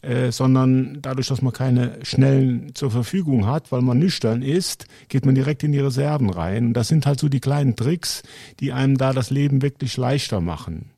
äh, 0.02 0.32
sondern 0.32 0.98
dadurch, 1.00 1.28
dass 1.28 1.42
man 1.42 1.52
keine 1.52 1.98
schnellen 2.02 2.74
zur 2.74 2.90
Verfügung 2.90 3.46
hat, 3.46 3.72
weil 3.72 3.82
man 3.82 3.98
nüchtern 3.98 4.42
ist, 4.42 4.86
geht 5.08 5.24
man 5.26 5.34
direkt 5.34 5.62
in 5.62 5.72
die 5.72 5.80
Reserven 5.80 6.30
rein. 6.30 6.66
Und 6.66 6.74
das 6.74 6.88
sind 6.88 7.06
halt 7.06 7.20
so 7.20 7.28
die 7.28 7.40
kleinen 7.40 7.76
Tricks, 7.76 8.22
die 8.60 8.72
einem 8.72 8.98
da 8.98 9.12
das 9.12 9.30
Leben 9.30 9.62
wirklich 9.62 9.96
leichter 9.96 10.40
machen. 10.40 10.90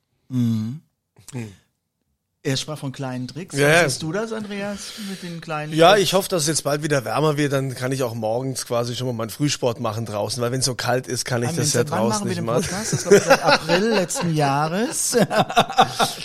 Er 2.46 2.56
sprach 2.56 2.78
von 2.78 2.92
kleinen 2.92 3.26
Tricks. 3.26 3.56
Ja, 3.56 3.82
siehst 3.88 4.02
du 4.02 4.12
das, 4.12 4.32
Andreas, 4.32 4.92
mit 5.10 5.22
den 5.22 5.40
kleinen 5.40 5.72
Ja, 5.72 5.90
Tricks? 5.92 6.02
ich 6.04 6.14
hoffe, 6.14 6.28
dass 6.28 6.42
es 6.42 6.48
jetzt 6.48 6.62
bald 6.64 6.82
wieder 6.82 7.04
wärmer 7.04 7.36
wird, 7.36 7.52
dann 7.52 7.74
kann 7.74 7.90
ich 7.92 8.02
auch 8.04 8.14
morgens 8.14 8.64
quasi 8.66 8.94
schon 8.94 9.08
mal 9.08 9.12
meinen 9.14 9.30
Frühsport 9.30 9.80
machen 9.80 10.06
draußen, 10.06 10.40
weil 10.42 10.52
wenn 10.52 10.60
es 10.60 10.66
so 10.66 10.74
kalt 10.76 11.08
ist, 11.08 11.24
kann 11.24 11.42
ich 11.42 11.48
Wann- 11.50 11.56
das 11.56 11.72
ja 11.72 11.82
draußen 11.84 12.26
nicht 12.28 12.40
machen. 12.42 12.62
Podcast? 12.62 12.92
Das 12.92 13.06
war 13.06 13.20
seit 13.20 13.42
April 13.42 13.88
letzten 13.90 14.34
Jahres. 14.36 15.16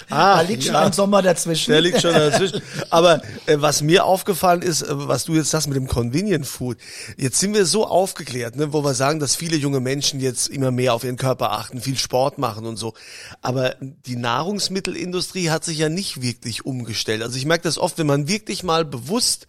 da 0.09 0.41
liegt 0.41 0.63
schon 0.63 0.75
Ah, 0.75 0.81
ja. 0.81 0.85
ein 0.87 0.93
Sommer 0.93 1.21
dazwischen. 1.21 1.71
Der 1.71 1.81
liegt 1.81 2.01
schon 2.01 2.13
dazwischen. 2.13 2.61
Aber 2.89 3.21
äh, 3.45 3.55
was 3.59 3.81
mir 3.81 4.05
aufgefallen 4.05 4.61
ist, 4.61 4.83
äh, 4.83 4.87
was 4.91 5.25
du 5.25 5.33
jetzt 5.33 5.49
sagst 5.49 5.67
mit 5.67 5.75
dem 5.75 5.87
Convenient 5.87 6.45
Food, 6.45 6.77
jetzt 7.17 7.39
sind 7.39 7.53
wir 7.53 7.65
so 7.65 7.87
aufgeklärt, 7.87 8.55
ne, 8.55 8.73
wo 8.73 8.83
wir 8.83 8.93
sagen, 8.93 9.19
dass 9.19 9.35
viele 9.35 9.55
junge 9.57 9.79
Menschen 9.79 10.19
jetzt 10.19 10.49
immer 10.49 10.71
mehr 10.71 10.93
auf 10.93 11.03
ihren 11.03 11.17
Körper 11.17 11.51
achten, 11.51 11.81
viel 11.81 11.97
Sport 11.97 12.37
machen 12.37 12.65
und 12.65 12.77
so. 12.77 12.93
Aber 13.41 13.75
die 14.05 14.15
Nahrungsmittelindustrie 14.15 15.49
hat 15.49 15.63
sich 15.63 15.77
ja 15.79 15.89
nicht 15.89 16.10
wirklich 16.19 16.65
umgestellt. 16.65 17.21
Also 17.21 17.37
ich 17.37 17.45
merke 17.45 17.63
das 17.63 17.77
oft, 17.77 17.97
wenn 17.99 18.07
man 18.07 18.27
wirklich 18.27 18.63
mal 18.63 18.83
bewusst 18.83 19.47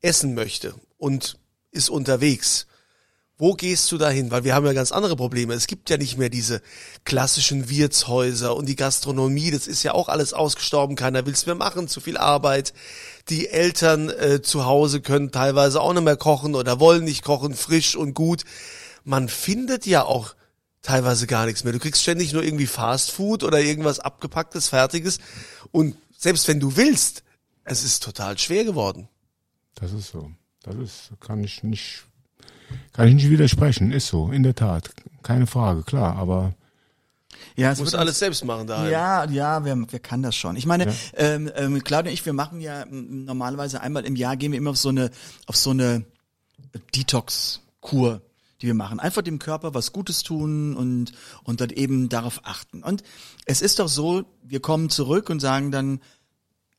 essen 0.00 0.34
möchte 0.34 0.74
und 0.96 1.38
ist 1.70 1.90
unterwegs. 1.90 2.66
Wo 3.40 3.54
gehst 3.54 3.90
du 3.90 3.96
dahin? 3.96 4.30
Weil 4.30 4.44
wir 4.44 4.54
haben 4.54 4.66
ja 4.66 4.74
ganz 4.74 4.92
andere 4.92 5.16
Probleme. 5.16 5.54
Es 5.54 5.66
gibt 5.66 5.88
ja 5.88 5.96
nicht 5.96 6.18
mehr 6.18 6.28
diese 6.28 6.60
klassischen 7.04 7.70
Wirtshäuser 7.70 8.54
und 8.54 8.66
die 8.68 8.76
Gastronomie. 8.76 9.50
Das 9.50 9.66
ist 9.66 9.82
ja 9.82 9.94
auch 9.94 10.10
alles 10.10 10.34
ausgestorben. 10.34 10.94
Keiner 10.94 11.24
will 11.24 11.32
es 11.32 11.46
mehr 11.46 11.54
machen. 11.54 11.88
Zu 11.88 12.00
viel 12.00 12.18
Arbeit. 12.18 12.74
Die 13.30 13.48
Eltern 13.48 14.10
äh, 14.10 14.42
zu 14.42 14.66
Hause 14.66 15.00
können 15.00 15.32
teilweise 15.32 15.80
auch 15.80 15.94
nicht 15.94 16.02
mehr 16.02 16.18
kochen 16.18 16.54
oder 16.54 16.80
wollen 16.80 17.04
nicht 17.04 17.24
kochen, 17.24 17.54
frisch 17.54 17.96
und 17.96 18.12
gut. 18.12 18.44
Man 19.04 19.30
findet 19.30 19.86
ja 19.86 20.04
auch 20.04 20.34
teilweise 20.82 21.26
gar 21.26 21.46
nichts 21.46 21.64
mehr. 21.64 21.72
Du 21.72 21.78
kriegst 21.78 22.02
ständig 22.02 22.34
nur 22.34 22.42
irgendwie 22.42 22.66
Fast 22.66 23.10
Food 23.10 23.42
oder 23.42 23.60
irgendwas 23.60 24.00
abgepacktes, 24.00 24.68
fertiges. 24.68 25.18
Und 25.72 25.96
selbst 26.16 26.48
wenn 26.48 26.60
du 26.60 26.76
willst, 26.76 27.22
es 27.64 27.84
ist 27.84 28.02
total 28.02 28.38
schwer 28.38 28.64
geworden. 28.64 29.08
Das 29.74 29.92
ist 29.92 30.10
so. 30.10 30.30
Das 30.62 30.74
ist, 30.76 31.10
kann 31.20 31.42
ich 31.42 31.62
nicht, 31.62 32.04
kann 32.92 33.08
ich 33.08 33.14
nicht 33.14 33.30
widersprechen. 33.30 33.92
Ist 33.92 34.08
so, 34.08 34.30
in 34.30 34.42
der 34.42 34.54
Tat. 34.54 34.90
Keine 35.22 35.46
Frage, 35.46 35.82
klar, 35.82 36.16
aber 36.16 36.54
Ja, 37.56 37.70
es 37.70 37.78
Du 37.78 37.84
musst 37.84 37.92
wird 37.92 38.00
alles 38.00 38.18
selbst 38.18 38.44
machen 38.44 38.66
daheim. 38.66 38.90
Ja, 38.90 39.24
ja, 39.24 39.64
wer, 39.64 39.76
wer 39.90 40.00
kann 40.00 40.22
das 40.22 40.36
schon? 40.36 40.56
Ich 40.56 40.66
meine, 40.66 40.92
ähm, 41.14 41.50
ähm, 41.54 41.82
Claudia 41.82 42.10
und 42.10 42.14
ich, 42.14 42.26
wir 42.26 42.32
machen 42.32 42.60
ja 42.60 42.84
normalerweise 42.86 43.80
einmal 43.80 44.04
im 44.04 44.16
Jahr 44.16 44.36
gehen 44.36 44.52
wir 44.52 44.58
immer 44.58 44.70
auf 44.70 44.78
so 44.78 44.90
eine, 44.90 45.10
auf 45.46 45.56
so 45.56 45.70
eine 45.70 46.04
Detox-Kur, 46.94 48.20
die 48.60 48.66
wir 48.66 48.74
machen. 48.74 49.00
Einfach 49.00 49.22
dem 49.22 49.38
Körper 49.38 49.74
was 49.74 49.92
Gutes 49.92 50.22
tun 50.22 50.76
und, 50.76 51.12
und 51.44 51.60
dann 51.60 51.70
eben 51.70 52.08
darauf 52.08 52.40
achten. 52.44 52.82
Und 52.82 53.02
es 53.46 53.62
ist 53.62 53.78
doch 53.78 53.88
so, 53.88 54.24
wir 54.42 54.60
kommen 54.60 54.90
zurück 54.90 55.30
und 55.30 55.40
sagen 55.40 55.70
dann, 55.70 56.00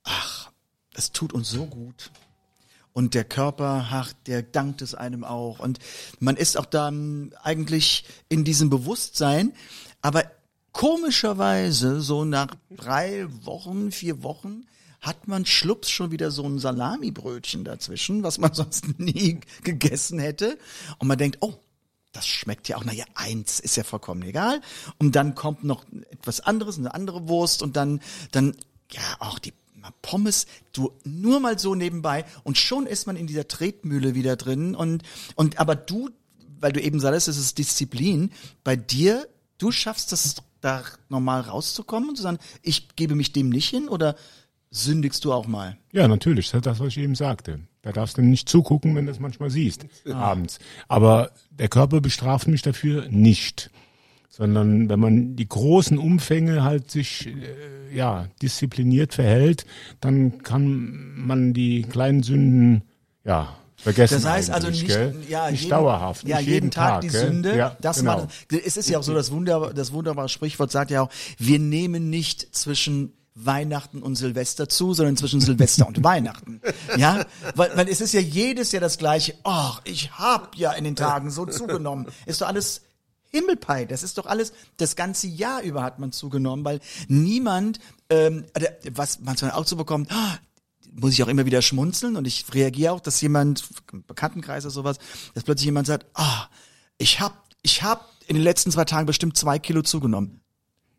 ach, 0.04 0.52
es 0.94 1.12
tut 1.12 1.34
uns 1.34 1.50
so 1.50 1.66
gut. 1.66 2.12
Und 2.94 3.14
der 3.14 3.24
Körper, 3.24 3.88
ach, 3.90 4.14
der 4.26 4.44
dankt 4.44 4.82
es 4.82 4.96
einem 4.96 5.24
auch. 5.24 5.60
Und 5.60 5.80
man 6.20 6.36
ist 6.36 6.58
auch 6.58 6.66
dann 6.66 7.34
eigentlich 7.42 8.04
in 8.28 8.44
diesem 8.44 8.70
Bewusstsein. 8.70 9.54
Aber 10.02 10.26
komischerweise, 10.74 12.02
so 12.02 12.26
nach 12.26 12.48
drei 12.70 13.28
Wochen, 13.46 13.92
vier 13.92 14.24
Wochen, 14.24 14.66
hat 15.00 15.28
man 15.28 15.46
schlups 15.46 15.90
schon 15.90 16.12
wieder 16.12 16.32
so 16.32 16.44
ein 16.44 16.60
Salamibrötchen 16.60 17.64
dazwischen, 17.64 18.24
was 18.24 18.38
man 18.38 18.54
sonst 18.54 19.00
nie 19.00 19.40
gegessen 19.64 20.20
hätte. 20.20 20.58
Und 21.00 21.08
man 21.08 21.18
denkt, 21.18 21.38
oh, 21.42 21.54
das 22.12 22.28
schmeckt 22.28 22.68
ja 22.68 22.78
auch, 22.78 22.84
naja, 22.84 23.06
eins 23.16 23.60
ist 23.60 23.78
ja 23.78 23.84
vollkommen 23.84 24.22
egal. 24.24 24.62
Und 24.98 25.16
dann 25.16 25.36
kommt 25.36 25.64
noch 25.64 25.86
etwas 26.10 26.42
anderes, 26.42 26.78
eine 26.78 26.94
andere 26.94 27.28
Wurst 27.28 27.62
und 27.62 27.76
dann, 27.76 28.02
dann, 28.32 28.56
ja, 28.92 29.02
auch 29.20 29.40
die 29.40 29.54
Pommes, 30.02 30.46
du 30.74 30.92
nur 31.04 31.40
mal 31.40 31.58
so 31.58 31.74
nebenbei 31.74 32.26
und 32.44 32.58
schon 32.58 32.86
ist 32.86 33.08
man 33.08 33.16
in 33.16 33.26
dieser 33.26 33.48
Tretmühle 33.48 34.14
wieder 34.14 34.36
drin 34.36 34.76
und, 34.76 35.04
und, 35.36 35.60
aber 35.60 35.76
du, 35.76 36.10
weil 36.60 36.72
du 36.72 36.82
eben 36.82 37.00
sagst, 37.00 37.28
es 37.28 37.38
ist 37.38 37.58
Disziplin, 37.58 38.32
bei 38.64 38.76
dir, 38.76 39.28
du 39.58 39.72
schaffst 39.72 40.14
es 40.14 40.36
da 40.60 40.84
normal 41.10 41.42
rauszukommen 41.42 42.10
und 42.10 42.16
zu 42.16 42.22
sagen, 42.22 42.38
ich 42.62 42.96
gebe 42.96 43.16
mich 43.16 43.34
dem 43.34 43.50
nicht 43.50 43.70
hin 43.70 43.90
oder 43.90 44.16
sündigst 44.70 45.26
du 45.26 45.34
auch 45.34 45.48
mal? 45.48 45.78
Ja, 45.92 46.08
natürlich, 46.08 46.52
das 46.52 46.62
das, 46.62 46.80
was 46.80 46.90
ich 46.90 47.00
eben 47.00 47.16
sagte. 47.16 47.62
Da 47.82 47.92
darfst 47.92 48.18
du 48.18 48.22
nicht 48.22 48.48
zugucken, 48.48 48.96
wenn 48.96 49.08
du 49.08 49.12
es 49.12 49.20
manchmal 49.20 49.50
siehst, 49.50 49.86
abends. 50.12 50.60
Aber 50.88 51.32
der 51.50 51.68
Körper 51.68 52.00
bestraft 52.00 52.48
mich 52.48 52.62
dafür 52.62 53.08
nicht. 53.10 53.72
Sondern 54.30 54.88
wenn 54.88 55.00
man 55.00 55.36
die 55.36 55.48
großen 55.48 55.98
Umfänge 55.98 56.64
halt 56.64 56.90
sich 56.90 57.28
äh, 57.28 57.94
ja 57.94 58.28
diszipliniert 58.42 59.14
verhält, 59.14 59.66
dann 60.00 60.42
kann 60.42 61.14
man 61.18 61.54
die 61.54 61.82
kleinen 61.82 62.24
Sünden 62.24 62.84
ja 63.26 63.58
vergessen. 63.76 64.16
Das 64.16 64.26
heißt 64.26 64.52
also 64.52 64.70
nicht, 64.70 64.88
gell? 64.88 65.16
ja, 65.28 65.52
nicht 65.52 65.62
jeden, 65.64 65.72
dauerhaft, 65.72 66.26
ja, 66.28 66.38
nicht 66.38 66.48
jeden, 66.48 66.72
Tag, 66.72 67.02
die 67.02 67.10
gell? 67.10 67.28
Sünde. 67.28 67.58
Ja, 67.58 67.76
das 67.82 68.00
genau. 68.00 68.18
war, 68.20 68.28
es 68.50 68.78
ist 68.78 68.90
ja 68.90 69.00
auch 69.00 69.04
so, 69.04 69.14
das, 69.14 69.32
Wunder, 69.32 69.74
das 69.74 69.92
wunderbare 69.92 70.30
Sprichwort 70.30 70.72
sagt 70.72 70.92
ja 70.92 71.02
auch, 71.02 71.10
wir 71.38 71.60
nehmen 71.60 72.10
nicht 72.10 72.56
zwischen 72.56 73.14
Weihnachten 73.34 74.04
und 74.04 74.16
Silvester 74.16 74.68
zu, 74.68 74.94
sondern 74.94 75.18
zwischen 75.18 75.40
Silvester 75.40 75.88
und 75.88 76.04
Weihnachten. 76.04 76.62
Ja, 76.98 77.26
weil, 77.56 77.76
weil 77.76 77.88
es 77.88 78.02
ist 78.02 78.14
ja 78.14 78.20
jedes 78.20 78.72
Jahr 78.72 78.82
das 78.82 78.98
gleiche. 78.98 79.36
Ach, 79.44 79.82
ich 79.86 80.12
hab 80.12 80.56
ja 80.56 80.74
in 80.74 80.84
den 80.84 80.96
Tagen 80.96 81.32
so 81.32 81.46
zugenommen. 81.46 82.08
Ist 82.26 82.42
doch 82.42 82.48
alles 82.48 82.82
Himmelpei. 83.30 83.86
Das 83.86 84.04
ist 84.04 84.18
doch 84.18 84.26
alles, 84.26 84.52
das 84.78 84.96
ganze 84.96 85.28
Jahr 85.28 85.62
über 85.62 85.84
hat 85.84 86.00
man 86.00 86.12
zugenommen, 86.12 86.66
weil 86.66 86.82
niemand, 87.08 87.80
ähm, 88.10 88.46
was 88.92 89.22
man 89.22 89.38
auch 89.52 89.66
so 89.66 89.78
bekommt, 89.78 90.12
ah, 90.12 90.38
muss 90.92 91.14
ich 91.14 91.24
auch 91.24 91.30
immer 91.30 91.46
wieder 91.46 91.62
schmunzeln 91.62 92.18
und 92.18 92.28
ich 92.28 92.46
reagiere 92.54 92.92
auch, 92.92 93.00
dass 93.00 93.22
jemand, 93.22 93.64
Bekanntenkreis 94.08 94.66
oder 94.66 94.74
sowas, 94.74 94.98
dass 95.34 95.46
plötzlich 95.46 95.66
jemand 95.66 95.88
sagt, 95.88 96.06
ah, 96.14 96.48
ich 96.98 97.22
hab, 97.22 97.48
ich 97.62 97.84
hab 97.84 98.12
in 98.28 98.36
den 98.36 98.44
letzten 98.44 98.72
zwei 98.72 98.84
Tagen 98.84 99.06
bestimmt 99.06 99.38
zwei 99.38 99.58
Kilo 99.58 99.82
zugenommen. 99.82 100.42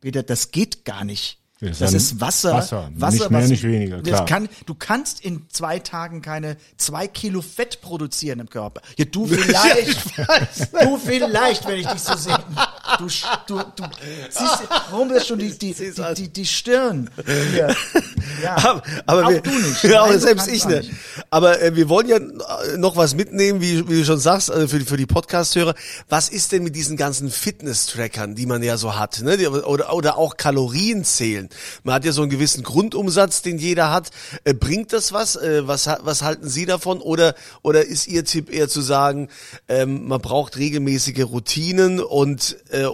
Peter, 0.01 0.23
das 0.23 0.51
geht 0.51 0.87
gar 0.87 1.05
nicht. 1.05 1.42
Das 1.63 1.81
ist 1.81 1.83
Das 1.83 1.95
ist 1.95 2.21
Wasser. 2.21 2.53
Wasser, 2.55 2.91
nicht 2.91 3.31
mehr, 3.31 3.43
was- 3.43 3.49
nicht 3.49 3.63
weniger, 3.63 4.03
klar. 4.03 4.27
kann, 4.27 4.49
du 4.67 4.75
kannst 4.75 5.21
in 5.25 5.47
zwei 5.49 5.79
Tagen 5.79 6.21
keine 6.21 6.57
zwei 6.77 7.07
Kilo 7.07 7.41
Fett 7.41 7.81
produzieren 7.81 8.41
im 8.41 8.51
Körper. 8.51 8.81
Ja, 8.97 9.05
du 9.05 9.27
vielleicht. 9.27 9.97
du 10.83 10.97
vielleicht, 10.99 11.67
wenn 11.69 11.79
ich 11.79 11.87
dich 11.87 12.01
so 12.01 12.17
sehe. 12.17 12.37
Du, 12.99 13.07
du, 13.47 13.63
du 13.77 13.85
siehst, 14.31 14.59
warum 14.91 15.11
ist 15.13 15.29
schon 15.29 15.39
die, 15.39 15.57
die, 15.57 15.73
die, 15.73 15.93
die, 16.17 16.29
die 16.33 16.47
Stirn 16.47 17.11
hier? 17.53 17.75
Ja. 18.43 18.57
Aber, 18.57 18.83
aber 19.07 19.25
Auch 19.27 19.31
wir, 19.31 19.41
du 19.41 19.51
nicht. 19.51 19.85
Ja, 19.85 20.03
aber 20.03 20.19
selbst 20.19 20.49
ich 20.49 20.65
nicht. 20.65 20.89
nicht. 20.89 20.93
Aber 21.33 21.63
äh, 21.63 21.75
wir 21.75 21.89
wollen 21.89 22.09
ja 22.09 22.19
äh, 22.19 22.77
noch 22.77 22.95
was 22.97 23.15
mitnehmen, 23.15 23.63
wie, 23.63 23.89
wie 23.89 24.01
du 24.01 24.05
schon 24.05 24.19
sagst, 24.19 24.51
also 24.51 24.69
für, 24.69 24.79
die- 24.81 24.85
für 24.85 24.99
die 24.99 25.07
Podcast-Hörer. 25.07 25.75
Was 26.11 26.29
ist 26.29 26.53
denn 26.53 26.63
mit 26.63 26.77
diesen 26.77 26.99
ganzen 26.99 27.31
Fitness-Trackern, 27.31 28.35
die 28.35 28.45
man 28.45 28.63
ja 28.63 28.77
so 28.77 28.99
hat? 28.99 29.23
Ne? 29.23 29.39
Die, 29.39 29.47
oder, 29.47 29.91
oder 29.95 30.19
auch 30.19 30.37
Kalorien 30.37 31.05
zählen. 31.05 31.49
Man 31.85 31.95
hat 31.95 32.05
ja 32.05 32.13
so 32.13 32.21
einen 32.21 32.31
gewissen 32.31 32.63
Grundumsatz, 32.63 33.41
den 33.41 33.57
jeder 33.57 33.91
hat. 33.91 34.11
Äh, 34.45 34.53
bringt 34.53 34.93
das 34.93 35.15
was? 35.15 35.37
Äh, 35.37 35.67
was? 35.67 35.87
Was 36.03 36.21
halten 36.21 36.49
Sie 36.51 36.67
davon? 36.67 37.01
Oder, 37.01 37.35
oder 37.63 37.83
ist 37.87 38.09
Ihr 38.09 38.27
Tipp 38.27 38.51
eher 38.53 38.69
zu 38.69 38.83
sagen, 38.83 39.29
ähm, 39.69 40.07
man 40.09 40.21
braucht 40.21 40.59
regelmäßige 40.59 41.25
Routinen 41.25 41.99
und 42.01 42.59
äh, 42.71 42.85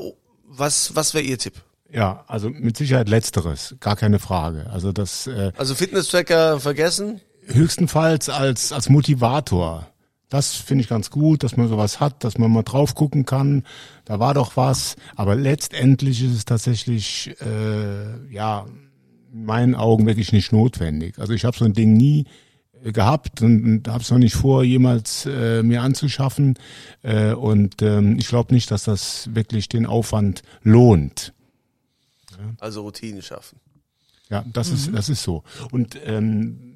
was, 0.47 0.95
was 0.95 1.13
wäre 1.13 1.25
Ihr 1.25 1.39
Tipp? 1.39 1.55
Ja, 1.91 2.23
also 2.29 2.51
mit 2.51 2.77
Sicherheit 2.77 3.09
letzteres, 3.09 3.75
gar 3.81 3.97
keine 3.97 4.19
Frage. 4.21 4.67
Also 4.73 4.93
das 4.93 5.27
äh, 5.27 5.51
Also 5.57 5.75
Fitness-Tracker 5.75 6.61
vergessen? 6.61 7.21
Höchstenfalls 7.49 8.29
als 8.29 8.73
als 8.73 8.89
Motivator. 8.89 9.89
Das 10.29 10.57
finde 10.57 10.83
ich 10.83 10.89
ganz 10.89 11.11
gut, 11.11 11.43
dass 11.43 11.57
man 11.57 11.69
sowas 11.69 12.01
hat, 12.01 12.23
dass 12.23 12.37
man 12.37 12.53
mal 12.53 12.63
drauf 12.63 12.95
gucken 12.95 13.25
kann. 13.25 13.65
Da 14.05 14.21
war 14.21 14.35
doch 14.35 14.57
was, 14.57 14.97
aber 15.17 15.35
letztendlich 15.35 16.23
ist 16.23 16.35
es 16.35 16.45
tatsächlich 16.45 17.35
äh, 17.41 18.33
ja 18.33 18.67
in 19.33 19.45
meinen 19.45 19.75
Augen 19.75 20.07
wirklich 20.07 20.33
nicht 20.33 20.53
notwendig. 20.53 21.19
Also 21.19 21.33
ich 21.33 21.45
habe 21.45 21.57
so 21.57 21.65
ein 21.65 21.73
Ding 21.73 21.95
nie 21.95 22.27
äh, 22.85 22.93
gehabt 22.93 23.41
und, 23.41 23.65
und 23.65 23.89
habe 23.89 24.03
es 24.03 24.11
noch 24.11 24.19
nicht 24.19 24.35
vor, 24.35 24.65
jemals 24.65 25.27
äh, 25.27 25.63
mir 25.63 25.83
anzuschaffen. 25.83 26.55
Äh, 27.03 27.33
und 27.33 27.81
ähm, 27.81 28.19
ich 28.19 28.29
glaube 28.29 28.55
nicht, 28.55 28.71
dass 28.71 28.85
das 28.85 29.35
wirklich 29.35 29.69
den 29.69 29.87
Aufwand 29.87 30.43
lohnt. 30.63 31.33
Also 32.61 32.83
Routinen 32.83 33.23
schaffen. 33.23 33.59
Ja, 34.31 34.45
das 34.53 34.69
ist 34.69 34.95
das 34.95 35.09
ist 35.09 35.23
so. 35.23 35.43
Und 35.71 35.99
ähm, 36.05 36.68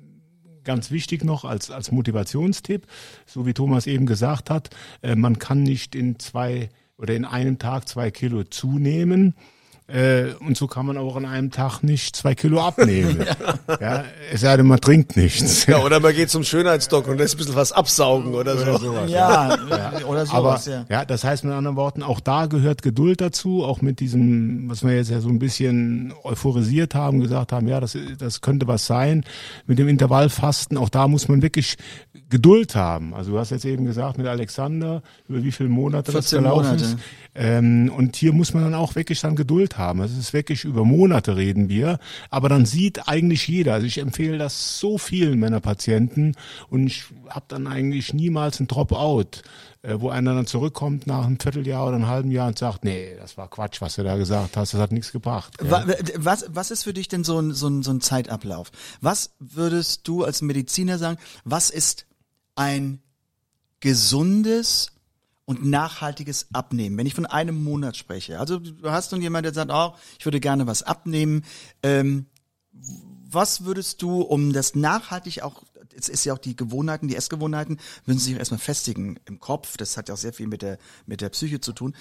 ganz 0.65 0.91
wichtig 0.91 1.25
noch 1.25 1.45
als 1.45 1.71
als 1.71 1.93
Motivationstipp, 1.93 2.87
so 3.27 3.47
wie 3.47 3.55
Thomas 3.55 3.87
eben 3.87 4.07
gesagt 4.07 4.51
hat, 4.51 4.71
äh, 5.03 5.15
man 5.15 5.39
kann 5.39 5.63
nicht 5.63 5.95
in 5.95 6.19
zwei 6.19 6.69
oder 6.97 7.15
in 7.15 7.25
einem 7.25 7.59
Tag 7.59 7.89
zwei 7.89 8.11
Kilo 8.11 8.45
zunehmen, 8.45 9.35
Äh, 9.89 10.35
und 10.41 10.57
so 10.57 10.67
kann 10.67 10.87
man 10.87 10.97
auch 10.97 11.17
an 11.17 11.27
einem 11.27 11.51
Tag 11.51 11.83
nicht 11.83 12.17
zwei 12.17 12.35
Kilo 12.35 12.61
abnehmen. 12.61 13.27
ja. 13.81 14.05
es 14.33 14.41
sei 14.41 14.57
denn, 14.57 14.67
man 14.67 14.81
trinkt 14.81 15.17
nichts. 15.17 15.67
Ja, 15.67 15.83
oder 15.83 16.01
man 16.01 16.15
geht 16.15 16.31
zum 16.31 16.45
Schönheitsdoc 16.45 17.09
und 17.09 17.19
lässt 17.19 17.35
ein 17.35 17.39
bisschen 17.39 17.57
was 17.57 17.73
absaugen 17.73 18.35
oder 18.35 18.57
so. 18.57 18.63
Oder 18.63 18.79
sowas, 18.79 19.11
Ja, 19.11 19.59
oder 20.07 20.21
Aber 20.21 20.27
sowas, 20.27 20.67
ja. 20.67 20.87
ja, 20.89 21.05
das 21.05 21.25
heißt 21.25 21.45
mit 21.45 21.53
anderen 21.53 21.77
Worten, 21.77 22.03
auch 22.03 22.21
da 22.21 22.47
gehört 22.47 22.83
Geduld 22.83 23.21
dazu, 23.21 23.65
auch 23.65 23.83
mit 23.83 24.01
diesem, 24.01 24.71
was 24.71 24.85
wir 24.85 24.95
jetzt 24.95 25.11
ja 25.11 25.21
so 25.21 25.29
ein 25.29 25.39
bisschen 25.39 26.15
euphorisiert 26.23 26.95
haben, 26.95 27.21
gesagt 27.21 27.53
haben, 27.53 27.69
ja, 27.69 27.81
das, 27.81 27.97
das 28.19 28.41
könnte 28.41 28.67
was 28.69 28.87
sein, 28.87 29.25
mit 29.67 29.79
dem 29.79 29.89
Intervallfasten, 29.89 30.79
auch 30.79 30.89
da 30.89 31.09
muss 31.09 31.29
man 31.29 31.43
wirklich 31.43 31.77
Geduld 32.31 32.75
haben. 32.75 33.13
Also 33.15 33.33
du 33.33 33.39
hast 33.39 33.51
jetzt 33.51 33.67
eben 33.67 33.85
gesagt 33.85 34.17
mit 34.17 34.27
Alexander, 34.27 35.03
über 35.29 35.43
wie 35.45 35.53
viele 35.53 35.69
Monate 35.69 36.13
das 36.13 36.31
14 36.31 36.45
gelaufen 36.45 36.67
Monate. 36.67 36.85
ist. 36.85 36.97
Ähm, 37.35 37.91
und 37.95 38.17
hier 38.17 38.33
muss 38.33 38.55
man 38.55 38.65
dann 38.65 38.75
auch 38.75 38.95
wirklich 38.95 39.21
dann 39.21 39.37
Geduld 39.37 39.72
haben. 39.79 40.01
Also 40.01 40.15
es 40.15 40.27
ist 40.27 40.33
wirklich 40.33 40.65
über 40.65 40.85
Monate 40.85 41.37
reden 41.37 41.69
wir, 41.69 41.99
aber 42.31 42.49
dann 42.49 42.67
sieht 42.67 43.09
eigentlich 43.09 43.49
jeder. 43.49 43.75
Also 43.75 43.87
ich 43.87 43.99
empfehle 43.99 44.39
das 44.39 44.79
so 44.79 44.99
vielen 44.99 45.39
meiner 45.41 45.61
Patienten 45.61 46.35
und 46.69 46.87
ich 46.87 47.05
habe 47.29 47.47
dann 47.49 47.67
eigentlich 47.67 48.15
niemals 48.15 48.61
ein 48.61 48.67
Dropout, 48.67 49.43
äh, 49.83 49.97
wo 49.99 50.11
einer 50.11 50.35
dann 50.35 50.47
zurückkommt 50.47 51.07
nach 51.07 51.27
einem 51.27 51.39
Vierteljahr 51.41 51.87
oder 51.87 51.97
einem 51.97 52.07
halben 52.07 52.31
Jahr 52.31 52.49
und 52.49 52.59
sagt, 52.59 52.85
nee, 52.85 53.17
das 53.19 53.37
war 53.37 53.49
Quatsch, 53.49 53.81
was 53.81 53.97
du 53.97 54.05
da 54.05 54.17
gesagt 54.17 54.57
hast, 54.57 54.75
das 54.75 54.81
hat 54.81 54.93
nichts 54.93 55.13
gebracht. 55.13 55.55
Was, 55.61 56.47
was 56.49 56.71
ist 56.71 56.85
für 56.85 56.93
dich 56.93 57.09
denn 57.09 57.25
so 57.25 57.39
ein, 57.41 57.53
so, 57.53 57.69
ein, 57.69 57.83
so 57.83 57.91
ein 57.91 58.01
Zeitablauf? 58.01 58.71
Was 59.01 59.35
würdest 59.39 60.07
du 60.07 60.25
als 60.25 60.43
Mediziner 60.43 60.99
sagen, 60.99 61.19
was 61.45 61.71
ist 61.71 62.07
ein 62.55 63.01
gesundes 63.81 64.92
und 65.45 65.65
nachhaltiges 65.65 66.49
Abnehmen? 66.53 66.97
Wenn 66.97 67.07
ich 67.07 67.15
von 67.15 67.27
einem 67.27 67.63
Monat 67.63 67.97
spreche. 67.97 68.39
Also 68.39 68.59
du 68.59 68.91
hast 68.91 69.13
nun 69.13 69.23
jemand, 69.23 69.45
der 69.45 69.55
sagt, 69.55 69.71
oh, 69.73 69.95
ich 70.19 70.25
würde 70.25 70.41
gerne 70.41 70.67
was 70.67 70.83
abnehmen. 70.83 71.45
Ähm, 71.83 72.27
was 72.73 73.65
würdest 73.65 74.03
du, 74.03 74.21
um 74.21 74.53
das 74.53 74.75
nachhaltig 74.75 75.43
auch, 75.43 75.63
es 75.95 76.09
ist 76.09 76.25
ja 76.25 76.35
auch 76.35 76.39
die 76.39 76.57
Gewohnheiten, 76.57 77.09
die 77.09 77.17
Essgewohnheiten, 77.17 77.79
würden 78.05 78.19
sich 78.19 78.35
erstmal 78.35 78.61
festigen 78.61 79.19
im 79.25 79.41
Kopf. 79.41 79.77
Das 79.77 79.97
hat 79.97 80.09
ja 80.09 80.15
auch 80.15 80.19
sehr 80.19 80.33
viel 80.33 80.47
mit 80.47 80.63
der, 80.63 80.79
mit 81.07 81.21
der 81.21 81.31
Psyche 81.31 81.61
zu 81.61 81.73
tun. 81.73 81.95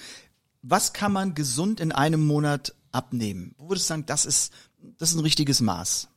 Was 0.62 0.92
kann 0.92 1.12
man 1.12 1.34
gesund 1.34 1.80
in 1.80 1.92
einem 1.92 2.24
Monat 2.24 2.74
abnehmen? 2.92 3.54
Wo 3.58 3.68
würdest 3.68 3.86
du 3.86 3.88
sagen, 3.88 4.06
das 4.06 4.24
ist, 4.24 4.52
das 4.98 5.10
ist 5.10 5.16
ein 5.16 5.20
richtiges 5.20 5.60
Maß? 5.60 6.08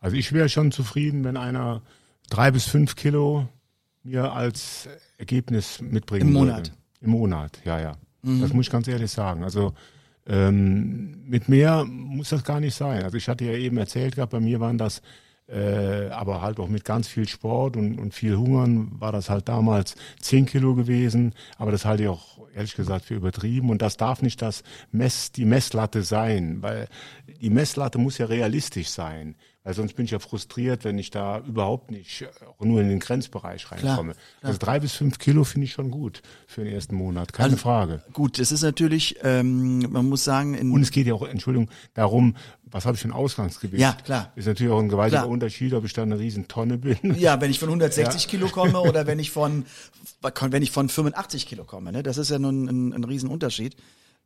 Also 0.00 0.16
ich 0.16 0.32
wäre 0.32 0.48
schon 0.48 0.72
zufrieden, 0.72 1.24
wenn 1.24 1.36
einer 1.36 1.82
drei 2.28 2.50
bis 2.50 2.64
fünf 2.64 2.96
Kilo 2.96 3.48
mir 4.02 4.32
als 4.32 4.88
Ergebnis 5.22 5.80
mitbringen 5.80 6.28
Im 6.28 6.34
würde. 6.34 6.46
Monat? 6.46 6.72
Im 7.00 7.10
Monat, 7.10 7.60
ja, 7.64 7.80
ja. 7.80 7.92
Das 8.24 8.52
muss 8.52 8.66
ich 8.66 8.72
ganz 8.72 8.86
ehrlich 8.86 9.10
sagen. 9.10 9.42
Also 9.42 9.72
ähm, 10.26 11.24
mit 11.26 11.48
mehr 11.48 11.84
muss 11.84 12.28
das 12.28 12.44
gar 12.44 12.60
nicht 12.60 12.74
sein. 12.74 13.02
Also 13.02 13.16
ich 13.16 13.28
hatte 13.28 13.44
ja 13.44 13.52
eben 13.52 13.76
erzählt 13.78 14.14
gehabt, 14.16 14.32
bei 14.32 14.40
mir 14.40 14.60
waren 14.60 14.78
das 14.78 15.02
äh, 15.48 16.08
aber 16.10 16.40
halt 16.40 16.58
auch 16.60 16.68
mit 16.68 16.84
ganz 16.84 17.08
viel 17.08 17.28
Sport 17.28 17.76
und, 17.76 17.98
und 17.98 18.14
viel 18.14 18.36
Hungern 18.36 18.92
war 19.00 19.12
das 19.12 19.28
halt 19.28 19.48
damals 19.48 19.96
10 20.20 20.46
Kilo 20.46 20.74
gewesen, 20.74 21.34
aber 21.58 21.72
das 21.72 21.84
halte 21.84 22.04
ich 22.04 22.08
auch 22.08 22.38
ehrlich 22.54 22.74
gesagt 22.74 23.04
für 23.06 23.14
übertrieben 23.14 23.70
und 23.70 23.82
das 23.82 23.96
darf 23.96 24.22
nicht 24.22 24.40
das 24.40 24.62
Mess, 24.92 25.32
die 25.32 25.44
Messlatte 25.44 26.04
sein, 26.04 26.62
weil 26.62 26.88
die 27.40 27.50
Messlatte 27.50 27.98
muss 27.98 28.18
ja 28.18 28.26
realistisch 28.26 28.88
sein, 28.88 29.34
weil 29.64 29.74
sonst 29.74 29.94
bin 29.94 30.04
ich 30.04 30.10
ja 30.10 30.18
frustriert, 30.18 30.84
wenn 30.84 30.98
ich 30.98 31.10
da 31.10 31.38
überhaupt 31.40 31.90
nicht 31.90 32.24
auch 32.58 32.64
nur 32.64 32.80
in 32.80 32.88
den 32.88 32.98
Grenzbereich 32.98 33.70
reinkomme. 33.70 34.14
Also 34.42 34.58
drei 34.58 34.80
bis 34.80 34.92
fünf 34.94 35.18
Kilo 35.18 35.44
finde 35.44 35.66
ich 35.66 35.72
schon 35.72 35.90
gut 35.90 36.22
für 36.46 36.64
den 36.64 36.72
ersten 36.72 36.94
Monat, 36.96 37.32
keine 37.32 37.50
Also, 37.50 37.56
Frage. 37.58 38.02
Gut, 38.12 38.38
es 38.38 38.50
ist 38.52 38.62
natürlich, 38.62 39.16
ähm, 39.22 39.80
man 39.90 40.08
muss 40.08 40.24
sagen, 40.24 40.54
in, 40.54 40.72
Und 40.72 40.82
es 40.82 40.90
geht 40.90 41.06
ja 41.06 41.14
auch, 41.14 41.22
Entschuldigung, 41.26 41.68
darum, 41.94 42.34
was 42.64 42.86
habe 42.86 42.94
ich 42.96 43.02
für 43.02 43.08
ein 43.08 43.12
Ausgangsgewicht? 43.12 43.80
Ja, 43.80 43.92
klar. 44.04 44.32
Ist 44.34 44.46
natürlich 44.46 44.72
auch 44.72 44.80
ein 44.80 44.88
gewaltiger 44.88 45.20
Klar. 45.22 45.30
Unterschied, 45.30 45.74
ob 45.74 45.84
ich 45.84 45.92
da 45.92 46.02
eine 46.02 46.18
riesen 46.18 46.48
Tonne 46.48 46.78
bin. 46.78 46.96
ja, 47.18 47.40
wenn 47.40 47.50
ich 47.50 47.58
von 47.58 47.68
160 47.68 48.28
Kilo 48.28 48.48
komme 48.48 48.80
oder 48.80 49.06
wenn 49.06 49.18
ich 49.18 49.30
von, 49.30 49.64
wenn 50.40 50.62
ich 50.62 50.70
von 50.70 50.88
85 50.88 51.46
Kilo 51.46 51.64
komme, 51.64 51.92
ne? 51.92 52.02
Das 52.02 52.16
ist 52.18 52.30
ja 52.30 52.38
nun 52.38 52.64
ein, 52.66 52.92
ein 52.94 53.04
Riesenunterschied. 53.04 53.76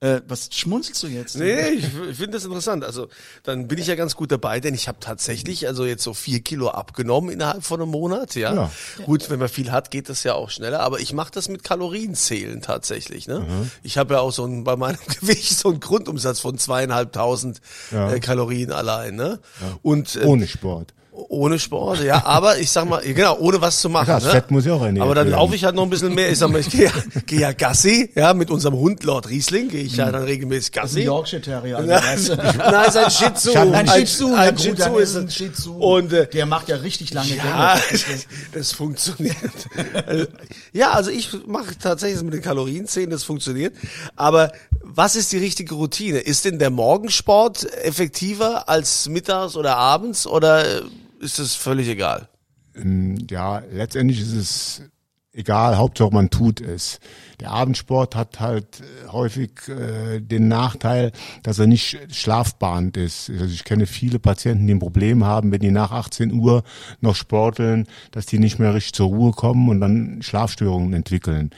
Äh, 0.01 0.20
was 0.28 0.51
schmunzelst 0.53 1.03
du 1.03 1.07
jetzt? 1.07 1.36
Nee, 1.38 1.68
ich, 1.70 1.84
ich 1.84 2.16
finde 2.18 2.32
das 2.32 2.44
interessant. 2.44 2.84
Also 2.84 3.09
dann 3.44 3.66
bin 3.66 3.78
ich 3.78 3.86
ja 3.86 3.94
ganz 3.94 4.14
gut 4.14 4.30
dabei, 4.30 4.61
denn 4.61 4.74
ich 4.74 4.88
habe 4.88 4.99
tatsächlich 5.01 5.66
also 5.66 5.86
jetzt 5.86 6.03
so 6.03 6.12
vier 6.12 6.40
Kilo 6.40 6.68
abgenommen 6.68 7.30
innerhalb 7.30 7.64
von 7.64 7.80
einem 7.80 7.92
Monat. 7.92 8.34
Ja, 8.34 8.55
Ja. 8.55 8.70
gut, 9.07 9.30
wenn 9.30 9.38
man 9.38 9.49
viel 9.49 9.72
hat, 9.72 9.90
geht 9.90 10.11
das 10.11 10.22
ja 10.22 10.34
auch 10.34 10.51
schneller. 10.51 10.80
Aber 10.80 11.01
ich 11.01 11.14
mache 11.14 11.30
das 11.32 11.49
mit 11.49 11.64
Kalorienzählen 11.64 12.61
tatsächlich. 12.61 13.26
Ne? 13.26 13.40
Mhm. 13.40 13.70
Ich 13.82 13.97
habe 13.97 14.14
ja 14.14 14.20
auch 14.20 14.32
so 14.32 14.44
ein, 14.44 14.64
bei 14.64 14.76
meinem 14.76 14.99
Gewicht 15.20 15.57
so 15.59 15.70
einen 15.70 15.80
Grundumsatz 15.80 16.40
von 16.40 16.59
zweieinhalbtausend 16.59 17.62
Ja. 17.90 18.12
äh, 18.12 18.20
Kalorien 18.20 18.72
allein. 18.72 19.14
Ne? 19.16 19.40
Und 19.80 20.14
äh, 20.16 20.24
Ohne 20.24 20.47
Sport. 20.47 20.92
Ohne 21.28 21.58
Sport, 21.58 22.02
ja, 22.02 22.24
aber 22.24 22.58
ich 22.58 22.70
sag 22.70 22.88
mal, 22.88 23.02
genau, 23.02 23.38
ohne 23.38 23.60
was 23.60 23.80
zu 23.80 23.88
machen. 23.88 24.08
Ja, 24.08 24.14
das 24.16 24.24
ne? 24.24 24.30
Fett 24.32 24.50
muss 24.50 24.66
ja 24.66 24.74
auch 24.74 24.82
ernährt 24.82 25.04
Aber 25.04 25.14
dann 25.14 25.30
laufe 25.30 25.54
ich 25.54 25.64
halt 25.64 25.74
noch 25.74 25.82
ein 25.82 25.90
bisschen 25.90 26.14
mehr. 26.14 26.30
Ich 26.30 26.38
sag 26.38 26.50
mal, 26.50 26.60
ich 26.60 26.70
gehe 26.70 26.84
ja, 26.84 26.92
geh 27.26 27.40
ja 27.40 27.52
Gassi, 27.52 28.10
ja, 28.14 28.34
mit 28.34 28.50
unserem 28.50 28.76
Hund 28.76 29.02
Lord 29.04 29.28
Riesling 29.28 29.68
gehe 29.68 29.82
ich 29.82 29.96
ja 29.96 30.10
dann 30.12 30.24
regelmäßig 30.24 30.72
Das 30.72 30.90
ist 30.90 30.96
ein 30.96 30.96
Gassi. 30.96 31.06
Yorkshire 31.06 31.42
Terrier. 31.42 31.78
Also, 31.78 31.90
Nein, 31.90 32.02
weißt 32.02 32.28
du? 32.28 32.34
nein, 32.58 32.88
ist 32.88 32.96
ein 32.96 33.10
Shih 33.10 33.34
Tzu. 33.34 33.50
Ich 33.50 33.58
Ein 33.58 33.88
Shih 33.88 34.04
Tzu, 34.04 34.34
ein, 34.34 34.58
Shih 34.58 34.74
Tzu 34.74 34.96
ist 34.96 35.16
ein. 35.16 35.30
Shih 35.30 35.52
Tzu. 35.52 35.76
Und 35.76 36.12
äh, 36.12 36.28
der 36.28 36.46
macht 36.46 36.68
ja 36.68 36.76
richtig 36.76 37.14
lange 37.14 37.34
ja, 37.34 37.76
Gänge. 37.76 38.02
das 38.52 38.72
funktioniert. 38.72 39.36
ja, 40.72 40.90
also 40.90 41.10
ich 41.10 41.30
mache 41.46 41.78
tatsächlich 41.78 42.22
mit 42.22 42.34
den 42.34 42.42
Kalorienzählen, 42.42 43.10
das 43.10 43.24
funktioniert. 43.24 43.74
Aber 44.16 44.52
was 44.82 45.16
ist 45.16 45.32
die 45.32 45.38
richtige 45.38 45.74
Routine? 45.74 46.18
Ist 46.18 46.44
denn 46.44 46.58
der 46.58 46.70
Morgensport 46.70 47.64
effektiver 47.82 48.68
als 48.68 49.08
mittags 49.08 49.56
oder 49.56 49.76
abends 49.76 50.26
oder 50.26 50.82
ist 51.20 51.38
das 51.38 51.54
völlig 51.54 51.88
egal? 51.88 52.28
Ähm, 52.74 53.16
Ja, 53.30 53.62
letztendlich 53.72 54.20
ist 54.20 54.32
es 54.32 54.82
egal, 55.36 55.76
Hauptsache 55.76 56.10
man 56.12 56.30
tut 56.30 56.60
es. 56.60 56.98
Der 57.40 57.50
Abendsport 57.50 58.16
hat 58.16 58.40
halt 58.40 58.80
äh, 58.80 59.08
häufig 59.08 59.50
äh, 59.68 60.20
den 60.20 60.48
Nachteil, 60.48 61.12
dass 61.42 61.58
er 61.58 61.66
nicht 61.66 61.98
schlafbahnd 62.10 62.96
ist. 62.96 63.30
Also 63.30 63.44
ich 63.44 63.64
kenne 63.64 63.86
viele 63.86 64.18
Patienten, 64.18 64.66
die 64.66 64.74
ein 64.74 64.78
Problem 64.78 65.24
haben, 65.24 65.52
wenn 65.52 65.60
die 65.60 65.70
nach 65.70 65.92
18 65.92 66.32
Uhr 66.32 66.64
noch 67.00 67.14
sporteln, 67.14 67.86
dass 68.10 68.26
die 68.26 68.38
nicht 68.38 68.58
mehr 68.58 68.74
richtig 68.74 68.94
zur 68.94 69.08
Ruhe 69.08 69.32
kommen 69.32 69.68
und 69.68 69.80
dann 69.80 70.22
Schlafstörungen 70.22 70.94
entwickeln. 70.94 71.50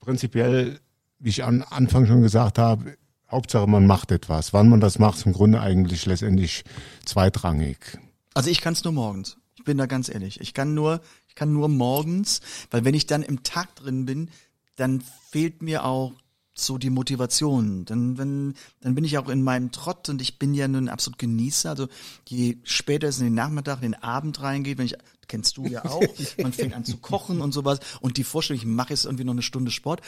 Prinzipiell, 0.00 0.80
wie 1.18 1.28
ich 1.28 1.44
am 1.44 1.64
Anfang 1.68 2.06
schon 2.06 2.22
gesagt 2.22 2.58
habe, 2.58 2.96
Hauptsache 3.30 3.66
man 3.66 3.86
macht 3.86 4.10
etwas. 4.10 4.54
Wann 4.54 4.70
man 4.70 4.80
das 4.80 4.98
macht, 4.98 5.18
ist 5.18 5.26
im 5.26 5.34
Grunde 5.34 5.60
eigentlich 5.60 6.06
letztendlich 6.06 6.64
zweitrangig. 7.04 7.98
Also 8.38 8.50
ich 8.50 8.60
kann 8.60 8.74
es 8.74 8.84
nur 8.84 8.92
morgens. 8.92 9.36
Ich 9.56 9.64
bin 9.64 9.78
da 9.78 9.86
ganz 9.86 10.08
ehrlich. 10.08 10.40
Ich 10.40 10.54
kann 10.54 10.72
nur, 10.72 11.00
ich 11.26 11.34
kann 11.34 11.52
nur 11.52 11.68
morgens, 11.68 12.40
weil 12.70 12.84
wenn 12.84 12.94
ich 12.94 13.04
dann 13.04 13.24
im 13.24 13.42
Tag 13.42 13.74
drin 13.74 14.06
bin, 14.06 14.30
dann 14.76 15.02
fehlt 15.32 15.60
mir 15.60 15.84
auch 15.84 16.12
so 16.54 16.78
die 16.78 16.90
Motivation. 16.90 17.84
Dann, 17.84 18.16
wenn, 18.16 18.54
dann 18.80 18.94
bin 18.94 19.02
ich 19.02 19.18
auch 19.18 19.28
in 19.28 19.42
meinem 19.42 19.72
Trott 19.72 20.08
und 20.08 20.22
ich 20.22 20.38
bin 20.38 20.54
ja 20.54 20.68
nun 20.68 20.88
absolut 20.88 21.18
Genießer. 21.18 21.70
Also 21.70 21.88
je 22.28 22.58
später 22.62 23.08
es 23.08 23.18
in 23.18 23.24
den 23.24 23.34
Nachmittag, 23.34 23.82
in 23.82 23.90
den 23.90 24.02
Abend 24.04 24.40
reingeht, 24.40 24.78
wenn 24.78 24.86
ich, 24.86 24.94
kennst 25.26 25.56
du 25.56 25.66
ja 25.66 25.84
auch, 25.86 26.00
man 26.40 26.52
fängt 26.52 26.74
an 26.74 26.84
zu 26.84 26.98
kochen 26.98 27.40
und 27.40 27.50
sowas 27.50 27.80
und 28.00 28.18
die 28.18 28.24
Vorstellung, 28.24 28.62
ich 28.62 28.68
mache 28.68 28.90
jetzt 28.90 29.04
irgendwie 29.04 29.24
noch 29.24 29.32
eine 29.32 29.42
Stunde 29.42 29.72
Sport. 29.72 30.00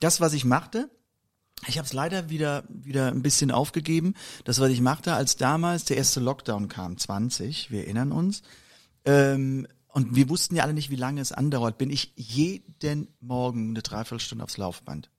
Das, 0.00 0.20
was 0.20 0.32
ich 0.32 0.44
machte, 0.44 0.90
ich 1.66 1.78
habe 1.78 1.86
es 1.86 1.92
leider 1.92 2.28
wieder 2.28 2.64
wieder 2.68 3.08
ein 3.08 3.22
bisschen 3.22 3.50
aufgegeben. 3.50 4.14
Das, 4.44 4.60
was 4.60 4.70
ich 4.70 4.80
machte, 4.80 5.14
als 5.14 5.36
damals 5.36 5.84
der 5.84 5.96
erste 5.96 6.20
Lockdown 6.20 6.68
kam, 6.68 6.98
20, 6.98 7.70
wir 7.70 7.84
erinnern 7.84 8.12
uns. 8.12 8.42
Ähm, 9.04 9.66
und 9.88 10.14
wir 10.14 10.28
wussten 10.28 10.56
ja 10.56 10.62
alle 10.62 10.74
nicht, 10.74 10.90
wie 10.90 10.96
lange 10.96 11.22
es 11.22 11.32
andauert. 11.32 11.78
Bin 11.78 11.88
ich 11.88 12.12
jeden 12.16 13.08
Morgen 13.20 13.70
eine 13.70 13.80
Dreiviertelstunde 13.80 14.44
aufs 14.44 14.58
Laufband. 14.58 15.10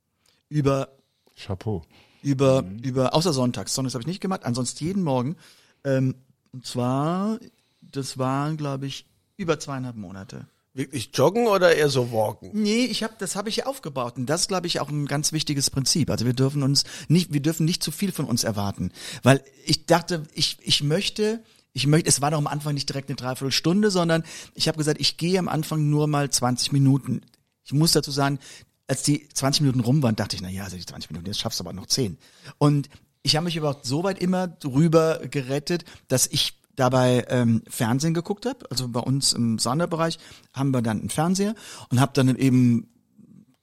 Über 0.49 0.89
Chapeau. 1.35 1.83
über, 2.21 2.63
über, 2.83 3.15
außer 3.15 3.33
sonntags. 3.33 3.73
Sonntags 3.73 3.95
habe 3.95 4.03
ich 4.03 4.07
nicht 4.07 4.21
gemacht, 4.21 4.45
ansonsten 4.45 4.83
jeden 4.83 5.03
Morgen. 5.03 5.35
Ähm, 5.83 6.15
und 6.51 6.65
zwar, 6.65 7.39
das 7.81 8.17
waren, 8.19 8.55
glaube 8.57 8.85
ich, 8.85 9.07
über 9.35 9.59
zweieinhalb 9.59 9.95
Monate. 9.95 10.47
Wirklich 10.78 11.09
joggen 11.11 11.47
oder 11.47 11.75
eher 11.75 11.89
so 11.89 12.11
walken? 12.11 12.51
Nee, 12.53 12.86
ich 12.86 13.01
habe 13.01 13.15
das 13.17 13.36
habe 13.36 13.49
ich 13.49 13.55
ja 13.55 13.65
aufgebaut 13.65 14.15
und 14.17 14.28
das 14.28 14.47
glaube 14.47 14.67
ich 14.67 14.80
auch 14.80 14.89
ein 14.89 15.07
ganz 15.07 15.32
wichtiges 15.32 15.71
Prinzip. 15.71 16.11
Also 16.11 16.28
wir 16.28 16.34
dürfen 16.34 16.61
uns 16.61 16.84
nicht 17.07 17.34
wir 17.34 17.41
dürfen 17.41 17.65
nicht 17.65 17.82
zu 17.82 17.89
viel 17.89 18.11
von 18.11 18.25
uns 18.25 18.43
erwarten, 18.43 18.91
weil 19.23 19.43
ich 19.65 19.88
dachte, 19.88 20.21
ich 20.36 20.59
ich 20.61 20.84
möchte 20.84 21.41
ich 21.73 21.88
möchte, 21.88 22.07
es 22.07 22.21
war 22.21 22.30
doch 22.30 22.38
am 22.38 22.45
Anfang 22.45 22.75
nicht 22.75 22.88
direkt 22.89 23.09
eine 23.09 23.15
Dreiviertelstunde, 23.15 23.89
sondern 23.89 24.23
ich 24.53 24.67
habe 24.67 24.78
gesagt, 24.78 25.01
ich 25.01 25.17
gehe 25.17 25.39
am 25.39 25.47
Anfang 25.47 25.89
nur 25.89 26.05
mal 26.05 26.30
20 26.30 26.71
Minuten. 26.71 27.21
Ich 27.65 27.73
muss 27.73 27.93
dazu 27.93 28.11
sagen, 28.11 28.38
als 28.86 29.01
die 29.01 29.28
20 29.30 29.61
Minuten 29.61 29.80
rum 29.80 30.03
waren, 30.03 30.15
dachte 30.15 30.36
ich, 30.36 30.43
na 30.43 30.49
ja, 30.49 30.63
also 30.63 30.78
die 30.78 30.86
20 30.86 31.09
Minuten, 31.09 31.25
jetzt 31.25 31.39
schaffst 31.39 31.59
du 31.59 31.63
aber 31.63 31.73
noch 31.73 31.88
10. 31.88 32.19
Und 32.59 32.88
ich 33.23 33.36
habe 33.36 33.45
mich 33.45 33.57
aber 33.57 33.80
so 33.82 34.03
weit 34.03 34.19
immer 34.19 34.47
drüber 34.47 35.21
gerettet, 35.28 35.86
dass 36.07 36.28
ich 36.28 36.53
dabei 36.78 37.25
ähm, 37.28 37.63
Fernsehen 37.67 38.13
geguckt 38.13 38.45
habe. 38.45 38.69
Also 38.71 38.88
bei 38.88 39.01
uns 39.01 39.34
im 39.34 39.59
Sonderbereich 39.59 40.17
haben 40.53 40.71
wir 40.71 40.82
dann 40.82 41.01
einen 41.01 41.09
Fernseher 41.09 41.55
und 41.89 41.99
habe 41.99 42.13
dann 42.13 42.36
eben 42.38 42.88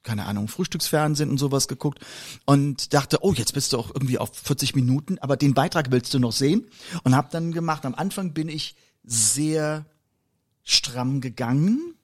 keine 0.02 0.26
Ahnung, 0.26 0.48
Frühstücksfernsehen 0.48 1.30
und 1.30 1.38
sowas 1.38 1.66
geguckt 1.66 1.98
und 2.44 2.92
dachte, 2.92 3.20
oh, 3.22 3.32
jetzt 3.32 3.54
bist 3.54 3.72
du 3.72 3.78
auch 3.78 3.88
irgendwie 3.88 4.18
auf 4.18 4.30
40 4.34 4.74
Minuten, 4.74 5.16
aber 5.18 5.38
den 5.38 5.54
Beitrag 5.54 5.90
willst 5.90 6.12
du 6.12 6.18
noch 6.18 6.32
sehen 6.32 6.66
und 7.04 7.16
habe 7.16 7.28
dann 7.32 7.52
gemacht. 7.52 7.86
Am 7.86 7.94
Anfang 7.94 8.34
bin 8.34 8.50
ich 8.50 8.76
sehr 9.02 9.86
stramm 10.62 11.22
gegangen 11.22 11.94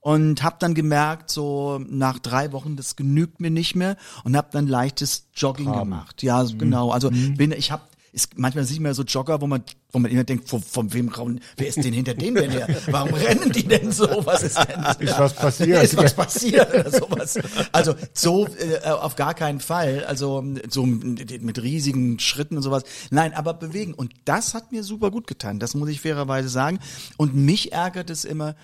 und 0.00 0.42
habe 0.42 0.56
dann 0.60 0.74
gemerkt, 0.74 1.30
so 1.30 1.78
nach 1.86 2.18
drei 2.18 2.52
Wochen, 2.52 2.76
das 2.76 2.96
genügt 2.96 3.40
mir 3.40 3.50
nicht 3.50 3.74
mehr 3.74 3.96
und 4.24 4.36
habe 4.36 4.48
dann 4.50 4.66
leichtes 4.66 5.28
Jogging 5.34 5.66
Traben. 5.66 5.90
gemacht. 5.90 6.22
Ja, 6.22 6.44
so 6.44 6.56
genau. 6.56 6.90
Also 6.90 7.10
bin 7.10 7.52
ich 7.52 7.70
habe 7.70 7.82
ist 8.16 8.38
manchmal 8.38 8.64
sieht 8.64 8.80
man 8.80 8.94
so 8.94 9.02
Jogger, 9.02 9.42
wo 9.42 9.46
man 9.46 9.62
wo 9.92 9.98
man 9.98 10.10
immer 10.10 10.24
denkt, 10.24 10.48
von, 10.48 10.62
von 10.62 10.94
wem 10.94 11.08
rauen, 11.08 11.38
wer 11.58 11.68
ist 11.68 11.76
denn 11.76 11.92
hinter 11.92 12.14
denen 12.14 12.36
denn 12.36 12.50
her? 12.50 12.66
Warum 12.86 13.12
rennen 13.12 13.52
die 13.52 13.62
denn 13.62 13.92
so? 13.92 14.08
Was 14.24 14.42
ist 14.42 14.56
denn? 14.56 14.82
Ist 15.00 15.18
was 15.18 15.34
passiert? 15.34 15.84
Ist 15.84 15.98
was 15.98 16.14
passiert 16.14 16.72
oder 16.72 16.90
sowas? 16.90 17.38
Also 17.72 17.94
so 18.14 18.46
äh, 18.46 18.88
auf 18.88 19.16
gar 19.16 19.34
keinen 19.34 19.60
Fall. 19.60 20.02
Also 20.06 20.42
so 20.70 20.86
mit 20.86 21.62
riesigen 21.62 22.18
Schritten 22.18 22.56
und 22.56 22.62
sowas. 22.62 22.84
Nein, 23.10 23.34
aber 23.34 23.52
bewegen. 23.52 23.92
Und 23.92 24.14
das 24.24 24.54
hat 24.54 24.72
mir 24.72 24.82
super 24.82 25.10
gut 25.10 25.26
getan. 25.26 25.58
Das 25.58 25.74
muss 25.74 25.90
ich 25.90 26.00
fairerweise 26.00 26.48
sagen. 26.48 26.78
Und 27.18 27.34
mich 27.34 27.72
ärgert 27.72 28.08
es 28.08 28.24
immer 28.24 28.56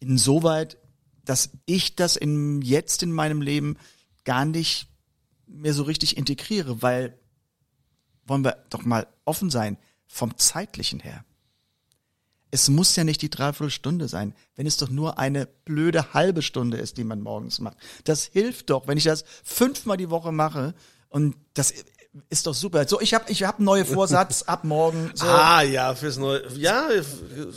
insoweit, 0.00 0.78
dass 1.26 1.50
ich 1.66 1.94
das 1.94 2.16
in, 2.16 2.62
jetzt 2.62 3.02
in 3.02 3.12
meinem 3.12 3.42
Leben 3.42 3.76
gar 4.24 4.46
nicht 4.46 4.88
mehr 5.46 5.74
so 5.74 5.82
richtig 5.82 6.16
integriere, 6.16 6.80
weil 6.80 7.18
wollen 8.26 8.44
wir 8.44 8.64
doch 8.70 8.84
mal 8.84 9.06
offen 9.24 9.50
sein, 9.50 9.78
vom 10.06 10.36
zeitlichen 10.36 11.00
her. 11.00 11.24
Es 12.50 12.68
muss 12.68 12.94
ja 12.94 13.02
nicht 13.02 13.20
die 13.20 13.30
Dreiviertelstunde 13.30 14.06
sein, 14.06 14.32
wenn 14.54 14.66
es 14.66 14.76
doch 14.76 14.88
nur 14.88 15.18
eine 15.18 15.46
blöde 15.46 16.14
halbe 16.14 16.40
Stunde 16.40 16.76
ist, 16.76 16.98
die 16.98 17.04
man 17.04 17.20
morgens 17.20 17.58
macht. 17.58 17.78
Das 18.04 18.26
hilft 18.26 18.70
doch, 18.70 18.86
wenn 18.86 18.96
ich 18.96 19.04
das 19.04 19.24
fünfmal 19.42 19.96
die 19.96 20.10
Woche 20.10 20.30
mache 20.30 20.74
und 21.08 21.36
das 21.54 21.74
ist 22.30 22.46
doch 22.46 22.54
super. 22.54 22.86
So, 22.86 23.00
ich 23.00 23.12
habe 23.14 23.24
ich 23.28 23.42
hab 23.42 23.58
einen 23.58 23.66
neuen 23.66 23.84
Vorsatz 23.84 24.42
ab 24.42 24.64
morgen. 24.64 25.10
So. 25.14 25.26
Ah 25.26 25.62
ja, 25.62 25.94
fürs 25.94 26.16
neue, 26.16 26.42
ja, 26.56 26.88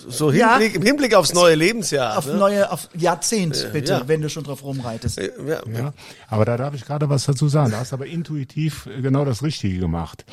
so 0.08 0.32
Ja. 0.32 0.58
Hinblick, 0.58 0.76
im 0.76 0.82
Hinblick 0.84 1.16
aufs 1.16 1.34
neue 1.34 1.56
Lebensjahr. 1.56 2.18
auf 2.18 2.28
ne? 2.28 2.36
neue, 2.36 2.72
auf 2.72 2.88
Jahrzehnt, 2.96 3.70
bitte, 3.74 3.94
ja. 3.94 4.08
wenn 4.08 4.22
du 4.22 4.30
schon 4.30 4.44
drauf 4.44 4.64
rumreitest. 4.64 5.18
ja, 5.18 5.62
Ja, 5.74 5.94
aber 6.28 6.46
da 6.46 6.58
darf 6.58 6.74
ich 6.76 6.86
gerade 6.86 7.10
was 7.10 7.26
dazu 7.26 7.48
sagen. 7.48 7.72
Da 7.72 7.80
hast 7.80 7.92
du 7.92 7.96
aber 7.96 8.06
intuitiv 8.06 8.88
genau 9.02 9.26
das 9.26 9.42
Richtige 9.42 9.80
gemacht. 9.80 10.26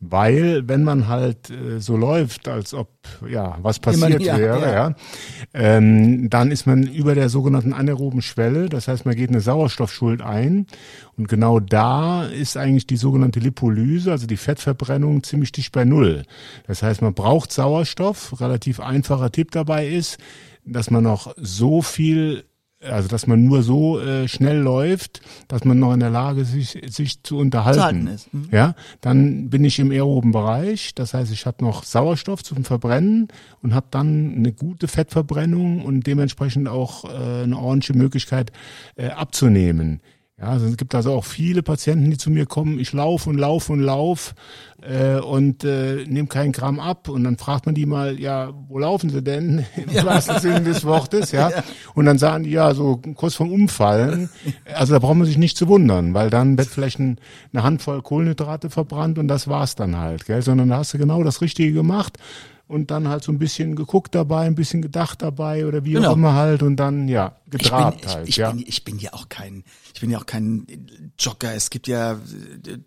Weil, 0.00 0.68
wenn 0.68 0.84
man 0.84 1.08
halt 1.08 1.50
äh, 1.50 1.80
so 1.80 1.96
läuft, 1.96 2.46
als 2.46 2.72
ob 2.72 2.88
ja 3.28 3.58
was 3.62 3.80
passiert 3.80 4.22
ja, 4.22 4.38
wäre, 4.38 4.60
ja. 4.60 4.72
ja, 4.72 4.94
ähm, 5.54 6.30
dann 6.30 6.52
ist 6.52 6.66
man 6.66 6.84
über 6.84 7.16
der 7.16 7.28
sogenannten 7.28 7.72
anaeroben 7.72 8.22
Schwelle. 8.22 8.68
Das 8.68 8.86
heißt, 8.86 9.06
man 9.06 9.16
geht 9.16 9.30
eine 9.30 9.40
Sauerstoffschuld 9.40 10.22
ein. 10.22 10.66
Und 11.16 11.28
genau 11.28 11.58
da 11.58 12.26
ist 12.26 12.56
eigentlich 12.56 12.86
die 12.86 12.96
sogenannte 12.96 13.40
Lipolyse, 13.40 14.12
also 14.12 14.28
die 14.28 14.36
Fettverbrennung, 14.36 15.24
ziemlich 15.24 15.50
dicht 15.50 15.72
bei 15.72 15.84
Null. 15.84 16.22
Das 16.68 16.84
heißt, 16.84 17.02
man 17.02 17.14
braucht 17.14 17.50
Sauerstoff. 17.50 18.40
Relativ 18.40 18.78
einfacher 18.78 19.32
Tipp 19.32 19.50
dabei 19.50 19.88
ist, 19.88 20.18
dass 20.64 20.92
man 20.92 21.02
noch 21.02 21.34
so 21.36 21.82
viel 21.82 22.44
also 22.80 23.08
dass 23.08 23.26
man 23.26 23.44
nur 23.44 23.62
so 23.62 24.00
äh, 24.00 24.28
schnell 24.28 24.58
läuft, 24.58 25.20
dass 25.48 25.64
man 25.64 25.78
noch 25.78 25.92
in 25.92 26.00
der 26.00 26.10
Lage 26.10 26.42
ist, 26.42 26.52
sich, 26.52 26.80
sich 26.86 27.22
zu 27.22 27.36
unterhalten. 27.38 28.06
Zu 28.06 28.12
ist, 28.12 28.34
mhm. 28.34 28.48
Ja, 28.52 28.74
dann 29.00 29.50
bin 29.50 29.64
ich 29.64 29.78
im 29.78 29.90
aeroben 29.90 30.32
Bereich, 30.32 30.94
das 30.94 31.14
heißt, 31.14 31.32
ich 31.32 31.46
habe 31.46 31.64
noch 31.64 31.82
Sauerstoff 31.82 32.44
zum 32.44 32.64
Verbrennen 32.64 33.28
und 33.62 33.74
habe 33.74 33.86
dann 33.90 34.34
eine 34.36 34.52
gute 34.52 34.86
Fettverbrennung 34.86 35.84
und 35.84 36.06
dementsprechend 36.06 36.68
auch 36.68 37.04
äh, 37.04 37.42
eine 37.42 37.58
ordentliche 37.58 37.96
Möglichkeit 37.96 38.52
äh, 38.96 39.08
abzunehmen. 39.08 40.00
Ja, 40.40 40.50
also 40.50 40.66
es 40.66 40.76
gibt 40.76 40.94
also 40.94 41.14
auch 41.14 41.24
viele 41.24 41.64
Patienten, 41.64 42.12
die 42.12 42.16
zu 42.16 42.30
mir 42.30 42.46
kommen, 42.46 42.78
ich 42.78 42.92
laufe 42.92 43.28
und 43.28 43.38
laufe 43.38 43.72
und 43.72 43.80
laufe 43.80 44.34
äh, 44.82 45.18
und 45.18 45.64
äh, 45.64 46.04
nehme 46.06 46.28
keinen 46.28 46.52
Gramm 46.52 46.78
ab 46.78 47.08
und 47.08 47.24
dann 47.24 47.36
fragt 47.38 47.66
man 47.66 47.74
die 47.74 47.86
mal, 47.86 48.20
ja, 48.20 48.52
wo 48.68 48.78
laufen 48.78 49.10
sie 49.10 49.20
denn 49.20 49.66
im 49.76 50.06
wahrsten 50.06 50.38
Sinne 50.38 50.60
des 50.62 50.84
Wortes, 50.84 51.32
ja? 51.32 51.50
Und 51.94 52.04
dann 52.04 52.18
sagen 52.18 52.44
die, 52.44 52.50
ja, 52.50 52.72
so 52.72 53.00
kurz 53.16 53.34
vorm 53.34 53.50
Umfallen. 53.50 54.30
Also 54.72 54.92
da 54.92 55.00
braucht 55.00 55.16
man 55.16 55.26
sich 55.26 55.38
nicht 55.38 55.56
zu 55.56 55.66
wundern, 55.66 56.14
weil 56.14 56.30
dann 56.30 56.56
wird 56.56 56.68
vielleicht 56.68 57.00
ein, 57.00 57.18
eine 57.52 57.64
Handvoll 57.64 58.00
Kohlenhydrate 58.00 58.70
verbrannt 58.70 59.18
und 59.18 59.26
das 59.26 59.48
war's 59.48 59.74
dann 59.74 59.96
halt, 59.96 60.26
gell? 60.26 60.42
Sondern 60.42 60.68
da 60.68 60.76
hast 60.76 60.94
du 60.94 60.98
genau 60.98 61.24
das 61.24 61.40
Richtige 61.40 61.72
gemacht 61.72 62.16
und 62.68 62.90
dann 62.90 63.08
halt 63.08 63.24
so 63.24 63.32
ein 63.32 63.38
bisschen 63.38 63.74
geguckt 63.74 64.14
dabei, 64.14 64.46
ein 64.46 64.54
bisschen 64.54 64.82
gedacht 64.82 65.22
dabei 65.22 65.66
oder 65.66 65.84
wie 65.84 65.92
Genau. 65.94 66.10
auch 66.12 66.16
immer 66.16 66.34
halt 66.34 66.62
und 66.62 66.76
dann 66.76 67.08
ja 67.08 67.34
Ich 67.46 67.50
bin, 67.50 67.58
getrabt 67.58 68.04
ich, 68.04 68.14
halt, 68.14 68.28
ich, 68.28 68.36
ja. 68.36 68.50
bin, 68.52 68.64
ich 68.66 68.84
bin 68.84 68.98
ja 68.98 69.12
auch 69.14 69.28
kein, 69.28 69.64
ich 69.94 70.00
bin 70.00 70.10
ja 70.10 70.18
auch 70.18 70.26
kein 70.26 70.66
Jogger. 71.18 71.54
Es 71.54 71.70
gibt 71.70 71.88
ja 71.88 72.12
äh, 72.12 72.18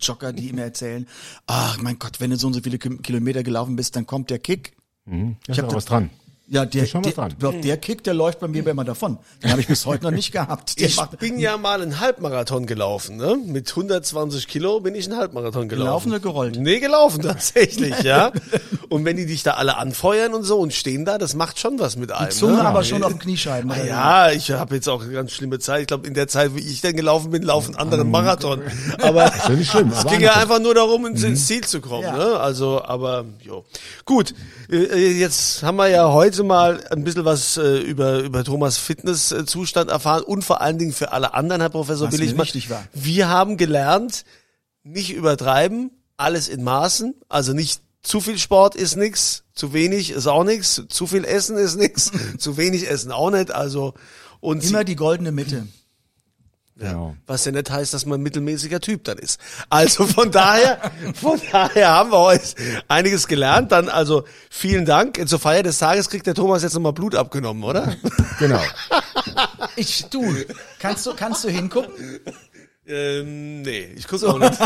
Jogger, 0.00 0.32
die 0.32 0.48
immer 0.48 0.62
erzählen, 0.62 1.06
ach 1.46 1.78
mein 1.82 1.98
Gott, 1.98 2.20
wenn 2.20 2.30
du 2.30 2.36
so 2.36 2.46
und 2.46 2.52
so 2.54 2.60
viele 2.60 2.78
Ki- 2.78 2.98
Kilometer 2.98 3.42
gelaufen 3.42 3.76
bist, 3.76 3.96
dann 3.96 4.06
kommt 4.06 4.30
der 4.30 4.38
Kick. 4.38 4.76
Mhm. 5.04 5.36
Da 5.46 5.52
Ich 5.52 5.58
ist 5.58 5.58
hab 5.58 5.64
auch 5.66 5.70
da- 5.70 5.76
was 5.76 5.84
dran. 5.86 6.10
Ja, 6.52 6.66
der, 6.66 6.82
was 6.82 6.90
der, 7.02 7.12
dran. 7.12 7.34
der, 7.40 7.52
der 7.52 7.76
Kick, 7.78 8.04
der 8.04 8.12
läuft 8.12 8.40
bei 8.40 8.46
mir 8.46 8.66
immer 8.66 8.84
davon. 8.84 9.16
Den 9.42 9.52
habe 9.52 9.62
ich 9.62 9.68
bis 9.68 9.86
heute 9.86 10.04
noch 10.04 10.10
nicht 10.10 10.32
gehabt. 10.32 10.78
Der 10.78 10.86
Ich 10.86 10.96
macht- 10.96 11.18
bin 11.18 11.38
ja 11.38 11.56
mal 11.56 11.80
einen 11.80 11.98
Halbmarathon 11.98 12.66
gelaufen, 12.66 13.16
ne? 13.16 13.38
Mit 13.42 13.70
120 13.70 14.46
Kilo 14.48 14.78
bin 14.80 14.94
ich 14.94 15.06
einen 15.08 15.16
Halbmarathon 15.18 15.70
gelaufen. 15.70 15.86
Gelaufen 15.86 16.08
oder 16.10 16.20
gerollt? 16.20 16.58
Nee, 16.60 16.78
gelaufen 16.78 17.22
tatsächlich, 17.22 17.98
ja. 18.02 18.32
Und 18.90 19.06
wenn 19.06 19.16
die 19.16 19.24
dich 19.24 19.42
da 19.42 19.52
alle 19.52 19.78
anfeuern 19.78 20.34
und 20.34 20.42
so 20.44 20.58
und 20.58 20.74
stehen 20.74 21.06
da, 21.06 21.16
das 21.16 21.34
macht 21.34 21.58
schon 21.58 21.78
was 21.78 21.96
mit 21.96 22.12
einem. 22.12 22.30
Zunge 22.30 22.56
ne? 22.56 22.64
aber 22.66 22.84
schon 22.84 23.02
auf 23.02 23.12
den 23.12 23.18
Kniescheiben. 23.18 23.70
Ah? 23.70 23.84
Ja, 23.86 24.30
ich 24.30 24.50
habe 24.50 24.74
jetzt 24.74 24.90
auch 24.90 25.02
eine 25.02 25.12
ganz 25.14 25.32
schlimme 25.32 25.58
Zeit. 25.58 25.80
Ich 25.80 25.86
glaube, 25.86 26.06
in 26.06 26.12
der 26.12 26.28
Zeit, 26.28 26.54
wie 26.54 26.60
ich 26.60 26.82
denn 26.82 26.94
gelaufen 26.94 27.30
bin, 27.30 27.42
laufen 27.42 27.76
andere 27.76 28.04
Marathon. 28.04 28.60
Aber 29.00 29.24
ja 29.34 29.48
nicht 29.48 29.70
schlimm, 29.70 29.88
es 29.90 30.00
aber 30.00 30.10
ging 30.10 30.20
ja 30.20 30.34
einfach 30.34 30.58
nur 30.58 30.74
darum, 30.74 31.06
ins, 31.06 31.22
ins 31.22 31.46
Ziel 31.46 31.64
zu 31.64 31.80
kommen. 31.80 32.02
Ja. 32.02 32.16
Ne? 32.16 32.40
Also, 32.40 32.82
aber 32.84 33.24
jo. 33.40 33.64
Gut, 34.04 34.34
äh, 34.70 35.12
jetzt 35.18 35.62
haben 35.62 35.76
wir 35.76 35.88
ja 35.88 36.12
heute 36.12 36.41
mal 36.42 36.84
ein 36.90 37.04
bisschen 37.04 37.24
was 37.24 37.56
äh, 37.56 37.78
über, 37.78 38.20
über 38.20 38.44
Thomas 38.44 38.78
Fitnesszustand 38.78 39.90
erfahren 39.90 40.22
und 40.24 40.44
vor 40.44 40.60
allen 40.60 40.78
Dingen 40.78 40.92
für 40.92 41.12
alle 41.12 41.34
anderen, 41.34 41.60
Herr 41.60 41.70
Professor 41.70 42.08
Was 42.08 42.16
Billigmann. 42.16 42.46
wichtig 42.46 42.70
war. 42.70 42.84
Wir 42.92 43.28
haben 43.28 43.56
gelernt, 43.56 44.24
nicht 44.82 45.12
übertreiben, 45.12 45.90
alles 46.16 46.48
in 46.48 46.62
Maßen, 46.62 47.14
also 47.28 47.52
nicht 47.52 47.80
zu 48.02 48.20
viel 48.20 48.38
Sport 48.38 48.74
ist 48.74 48.96
nix, 48.96 49.44
zu 49.54 49.72
wenig 49.72 50.10
ist 50.10 50.26
auch 50.26 50.44
nix, 50.44 50.82
zu 50.88 51.06
viel 51.06 51.24
Essen 51.24 51.56
ist 51.56 51.76
nix, 51.76 52.10
zu 52.38 52.56
wenig 52.56 52.88
Essen 52.88 53.12
auch 53.12 53.30
nicht, 53.30 53.52
also 53.52 53.94
und 54.40 54.64
Immer 54.64 54.82
die 54.82 54.96
goldene 54.96 55.30
Mitte. 55.30 55.68
Genau. 56.76 57.14
was 57.26 57.44
ja 57.44 57.52
nicht 57.52 57.70
heißt, 57.70 57.92
dass 57.92 58.06
man 58.06 58.18
ein 58.18 58.22
mittelmäßiger 58.22 58.80
Typ 58.80 59.04
dann 59.04 59.18
ist. 59.18 59.38
Also 59.68 60.06
von 60.06 60.30
daher, 60.30 60.90
von 61.14 61.40
daher 61.50 61.90
haben 61.90 62.10
wir 62.10 62.18
heute 62.18 62.44
einiges 62.88 63.28
gelernt. 63.28 63.72
Dann 63.72 63.88
also 63.88 64.24
vielen 64.50 64.84
Dank. 64.84 65.20
Zur 65.28 65.38
Feier 65.38 65.62
des 65.62 65.78
Tages 65.78 66.08
kriegt 66.08 66.26
der 66.26 66.34
Thomas 66.34 66.62
jetzt 66.62 66.74
nochmal 66.74 66.92
Blut 66.92 67.14
abgenommen, 67.14 67.62
oder? 67.64 67.94
Genau. 68.38 68.60
Ich, 69.76 70.06
du, 70.06 70.34
kannst 70.80 71.06
du, 71.06 71.14
kannst 71.14 71.44
du 71.44 71.48
hingucken? 71.48 71.92
ähm, 72.86 73.62
nee, 73.62 73.92
ich 73.94 74.08
gucke 74.08 74.28
auch 74.28 74.38
nicht. 74.38 74.58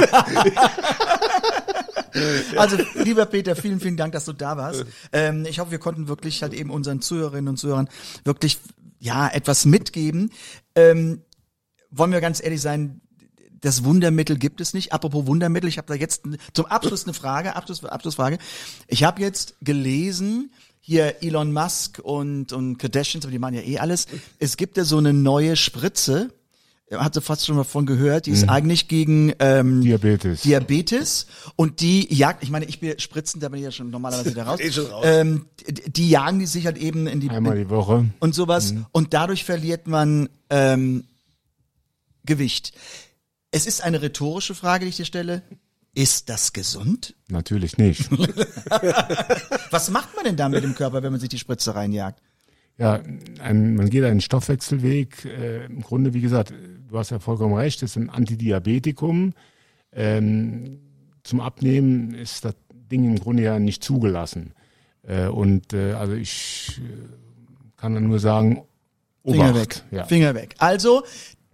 Also, 2.57 2.79
lieber 2.95 3.27
Peter, 3.27 3.55
vielen, 3.57 3.79
vielen 3.79 3.99
Dank, 3.99 4.15
dass 4.15 4.25
du 4.25 4.33
da 4.33 4.57
warst. 4.57 4.87
Ähm, 5.13 5.45
ich 5.47 5.59
hoffe, 5.59 5.73
wir 5.73 5.79
konnten 5.79 6.09
wirklich 6.09 6.43
halt 6.43 6.55
eben 6.55 6.71
unseren 6.71 7.03
Zuhörerinnen 7.03 7.49
und 7.49 7.59
Zuhörern 7.59 7.91
wirklich, 8.25 8.59
ja, 8.99 9.29
etwas 9.29 9.67
mitgeben. 9.67 10.33
Ähm, 10.75 11.21
wollen 11.91 12.13
wir 12.13 12.21
ganz 12.21 12.43
ehrlich 12.43 12.61
sein, 12.61 13.01
das 13.61 13.85
Wundermittel 13.85 14.37
gibt 14.37 14.61
es 14.61 14.75
nicht. 14.75 14.93
Apropos 14.93 15.27
Wundermittel, 15.27 15.69
ich 15.69 15.79
habe 15.79 15.89
da 15.89 15.95
jetzt 15.95 16.23
zum 16.53 16.67
Abschluss 16.67 17.05
eine 17.05 17.15
Frage, 17.15 17.57
Abschluss, 17.57 17.85
Abschlussfrage. 17.85 18.39
Ich 18.87 19.05
habe 19.05 19.21
jetzt 19.23 19.57
gelesen, 19.63 20.53
hier 20.81 21.17
Elon 21.23 21.53
Musk 21.53 21.99
und, 22.03 22.53
und 22.53 22.79
Kardashians, 22.79 23.25
aber 23.25 23.33
die 23.33 23.39
machen 23.39 23.55
ja 23.55 23.63
eh 23.63 23.79
alles. 23.79 24.07
Es 24.39 24.57
gibt 24.57 24.77
ja 24.77 24.85
so 24.85 24.99
eine 24.99 25.13
neue 25.13 25.57
Spritze, 25.57 26.31
hatte 26.93 27.21
fast 27.21 27.45
schon 27.45 27.57
mal 27.57 27.65
von 27.65 27.87
gehört, 27.87 28.27
die 28.27 28.31
ist 28.31 28.49
eigentlich 28.49 28.87
gegen 28.87 29.33
ähm, 29.41 29.81
Diabetes. 29.81 30.43
Diabetes 30.43 31.27
und 31.57 31.81
die 31.81 32.15
jagt, 32.15 32.45
ich 32.45 32.51
meine, 32.51 32.67
ich 32.67 32.79
bin 32.79 32.97
spritzen, 33.01 33.41
da 33.41 33.49
bin 33.49 33.59
ich 33.59 33.65
ja 33.65 33.73
schon 33.73 33.91
normalerweise 33.91 34.31
wieder 34.31 34.43
raus. 34.47 34.61
Schon 34.71 34.87
raus. 34.87 35.05
Ähm, 35.05 35.47
die, 35.67 36.09
jagen 36.09 36.39
die 36.39 36.47
sich 36.47 36.67
halt 36.67 36.79
eben 36.79 37.09
in 37.09 37.19
die 37.19 37.31
Einmal 37.31 37.57
die 37.57 37.69
Woche. 37.69 38.05
und 38.21 38.35
sowas 38.37 38.75
und 38.93 39.13
dadurch 39.15 39.43
verliert 39.43 39.89
man 39.89 40.29
ähm, 40.51 41.05
Gewicht. 42.27 42.73
Es 43.51 43.67
ist 43.67 43.83
eine 43.83 44.03
rhetorische 44.03 44.55
Frage, 44.55 44.85
die 44.85 44.91
ich 44.91 44.97
dir 44.97 45.05
stelle. 45.05 45.43
Ist 45.95 46.29
das 46.29 46.53
gesund? 46.53 47.15
Natürlich 47.29 47.79
nicht. 47.79 48.11
Was 49.71 49.91
macht 49.91 50.15
man 50.15 50.27
denn 50.27 50.37
da 50.37 50.49
mit 50.51 50.63
dem 50.63 50.75
Körper, 50.75 51.03
wenn 51.03 51.11
man 51.13 51.21
sich 51.21 51.31
die 51.31 51.39
Spritze 51.39 51.75
reinjagt? 51.75 52.21
Ja, 52.77 53.01
ein, 53.41 53.77
man 53.77 53.89
geht 53.89 54.05
einen 54.05 54.21
Stoffwechselweg. 54.21 55.25
Äh, 55.25 55.65
Im 55.65 55.81
Grunde, 55.81 56.13
wie 56.13 56.21
gesagt, 56.21 56.53
du 56.89 56.99
hast 56.99 57.11
ja 57.11 57.19
vollkommen 57.19 57.55
recht, 57.55 57.83
es 57.83 57.93
ist 57.93 57.97
ein 57.97 58.11
Antidiabetikum. 58.11 59.33
Ähm, 59.93 60.81
zum 61.23 61.41
Abnehmen 61.41 62.13
ist 62.13 62.45
das 62.45 62.55
Ding 62.93 63.05
im 63.05 63.19
Grunde 63.19 63.45
ja 63.45 63.59
nicht 63.59 63.83
zugelassen. 63.83 64.53
Äh, 65.03 65.29
und 65.29 65.73
äh, 65.73 65.93
also 65.93 66.13
ich 66.13 66.79
äh, 66.79 67.79
kann 67.79 67.95
dann 67.95 68.07
nur 68.09 68.19
sagen, 68.19 68.65
Finger 69.25 69.51
Obacht. 69.51 69.57
weg. 69.57 69.83
Ja. 69.91 70.05
Finger 70.05 70.35
weg. 70.35 70.55
Also, 70.59 71.05